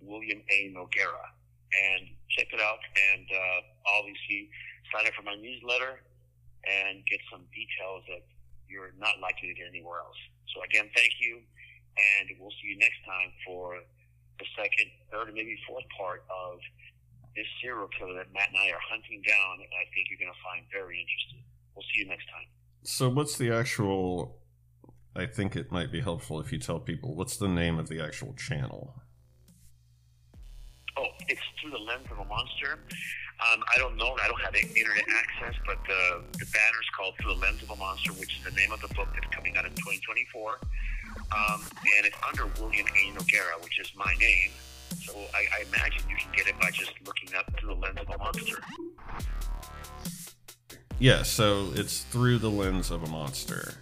William 0.00 0.42
A. 0.50 0.72
Noguera. 0.74 1.26
And 1.74 2.06
check 2.30 2.48
it 2.52 2.60
out. 2.60 2.78
And 3.14 3.26
uh, 3.26 3.60
obviously, 3.98 4.50
sign 4.92 5.06
up 5.06 5.14
for 5.14 5.26
my 5.26 5.34
newsletter 5.34 6.02
and 6.64 7.04
get 7.06 7.20
some 7.30 7.44
details 7.50 8.06
that 8.08 8.22
you're 8.68 8.94
not 8.96 9.20
likely 9.20 9.52
to 9.52 9.56
get 9.56 9.68
anywhere 9.68 10.00
else. 10.00 10.18
So 10.54 10.62
again, 10.64 10.88
thank 10.94 11.12
you, 11.20 11.42
and 11.98 12.30
we'll 12.38 12.54
see 12.62 12.72
you 12.72 12.78
next 12.78 13.00
time 13.04 13.30
for 13.44 13.82
the 14.38 14.46
second, 14.56 14.88
third, 15.10 15.28
and 15.30 15.36
maybe 15.36 15.58
fourth 15.66 15.86
part 15.98 16.24
of 16.30 16.58
this 17.36 17.46
serial 17.58 17.90
killer 17.98 18.14
that 18.22 18.30
Matt 18.30 18.54
and 18.54 18.58
I 18.58 18.70
are 18.70 18.82
hunting 18.86 19.22
down, 19.26 19.62
and 19.62 19.72
I 19.74 19.84
think 19.90 20.06
you're 20.10 20.22
going 20.22 20.32
to 20.32 20.42
find 20.46 20.62
very 20.70 21.02
interesting. 21.02 21.42
We'll 21.74 21.86
see 21.90 22.06
you 22.06 22.08
next 22.08 22.30
time. 22.30 22.46
So, 22.84 23.08
what's 23.08 23.38
the 23.38 23.50
actual? 23.50 24.36
I 25.16 25.24
think 25.24 25.56
it 25.56 25.72
might 25.72 25.90
be 25.90 26.00
helpful 26.00 26.38
if 26.40 26.52
you 26.52 26.58
tell 26.58 26.78
people 26.78 27.14
what's 27.14 27.38
the 27.38 27.48
name 27.48 27.78
of 27.78 27.88
the 27.88 28.04
actual 28.04 28.34
channel. 28.34 28.94
Oh, 30.98 31.06
it's 31.26 31.40
through 31.60 31.70
the 31.70 31.78
lens 31.78 32.06
of 32.10 32.18
a 32.18 32.24
monster. 32.26 32.78
Um, 33.40 33.64
I 33.74 33.78
don't 33.78 33.96
know. 33.96 34.14
I 34.22 34.28
don't 34.28 34.40
have 34.42 34.54
internet 34.54 35.04
access, 35.16 35.54
but 35.66 35.78
the, 35.88 36.22
the 36.38 36.46
banner 36.52 36.80
is 36.80 36.90
called 36.96 37.14
Through 37.18 37.34
the 37.34 37.40
Lens 37.40 37.62
of 37.62 37.70
a 37.70 37.76
Monster, 37.76 38.12
which 38.12 38.36
is 38.36 38.44
the 38.44 38.50
name 38.52 38.70
of 38.70 38.80
the 38.80 38.88
book 38.94 39.08
that's 39.14 39.34
coming 39.34 39.56
out 39.56 39.64
in 39.64 39.72
2024. 39.72 40.60
Um, 41.32 41.62
and 41.96 42.06
it's 42.06 42.16
under 42.28 42.46
William 42.60 42.86
A. 42.86 43.18
Noguera, 43.18 43.62
which 43.62 43.80
is 43.80 43.90
my 43.96 44.14
name. 44.20 44.50
So 45.02 45.16
I, 45.34 45.46
I 45.58 45.64
imagine 45.68 46.08
you 46.08 46.16
can 46.16 46.30
get 46.36 46.46
it 46.46 46.60
by 46.60 46.70
just 46.70 46.92
looking 47.04 47.34
up 47.34 47.50
through 47.58 47.74
the 47.74 47.80
lens 47.80 47.98
of 47.98 48.14
a 48.14 48.18
monster. 48.18 48.58
Yeah, 50.98 51.22
so 51.22 51.70
it's 51.74 52.02
through 52.04 52.38
the 52.38 52.50
lens 52.50 52.90
of 52.90 53.02
a 53.02 53.08
monster. 53.08 53.74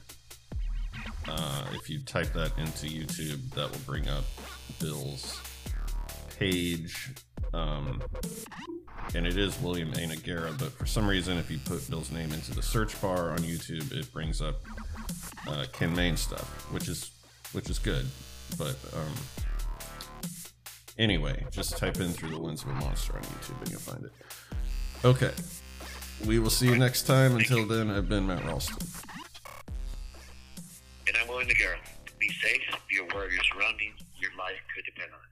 Uh, 1.28 1.64
if 1.72 1.88
you 1.88 2.00
type 2.00 2.32
that 2.32 2.56
into 2.58 2.86
YouTube, 2.86 3.50
that 3.50 3.70
will 3.70 3.78
bring 3.86 4.08
up 4.08 4.24
Bill's 4.80 5.40
page. 6.38 7.10
Um, 7.54 8.02
and 9.14 9.26
it 9.26 9.36
is 9.36 9.60
William 9.60 9.90
A. 9.92 10.08
Noguera, 10.08 10.58
but 10.58 10.72
for 10.72 10.86
some 10.86 11.06
reason, 11.06 11.36
if 11.36 11.50
you 11.50 11.58
put 11.58 11.88
Bill's 11.90 12.10
name 12.10 12.32
into 12.32 12.54
the 12.54 12.62
search 12.62 12.98
bar 13.00 13.30
on 13.30 13.38
YouTube, 13.38 13.92
it 13.92 14.10
brings 14.12 14.40
up 14.40 14.56
uh, 15.46 15.66
Ken 15.72 15.94
Main 15.94 16.16
stuff, 16.16 16.72
which 16.72 16.88
is 16.88 17.10
which 17.52 17.68
is 17.68 17.78
good. 17.78 18.06
But 18.56 18.76
um, 18.94 19.12
anyway, 20.98 21.44
just 21.50 21.76
type 21.76 22.00
in 22.00 22.08
through 22.08 22.30
the 22.30 22.38
lens 22.38 22.62
of 22.62 22.70
a 22.70 22.74
monster 22.74 23.14
on 23.14 23.22
YouTube 23.22 23.60
and 23.60 23.70
you'll 23.70 23.80
find 23.80 24.04
it. 24.04 24.12
Okay, 25.04 25.32
we 26.26 26.38
will 26.38 26.50
see 26.50 26.66
you 26.66 26.76
next 26.76 27.02
time. 27.02 27.36
Until 27.36 27.66
then, 27.66 27.90
I've 27.90 28.08
been 28.08 28.26
Matt 28.26 28.44
Ralston. 28.44 28.76
And 31.08 31.16
I'm 31.20 31.28
William 31.28 31.48
Noguera. 31.48 31.76
Be 32.18 32.28
safe, 32.28 32.60
be 32.88 32.98
aware 32.98 33.26
of 33.26 33.32
your 33.32 33.42
surroundings. 33.44 34.00
Your 34.20 34.30
life 34.38 34.60
could 34.74 34.84
depend 34.84 35.10
on 35.12 35.18
it. 35.18 35.31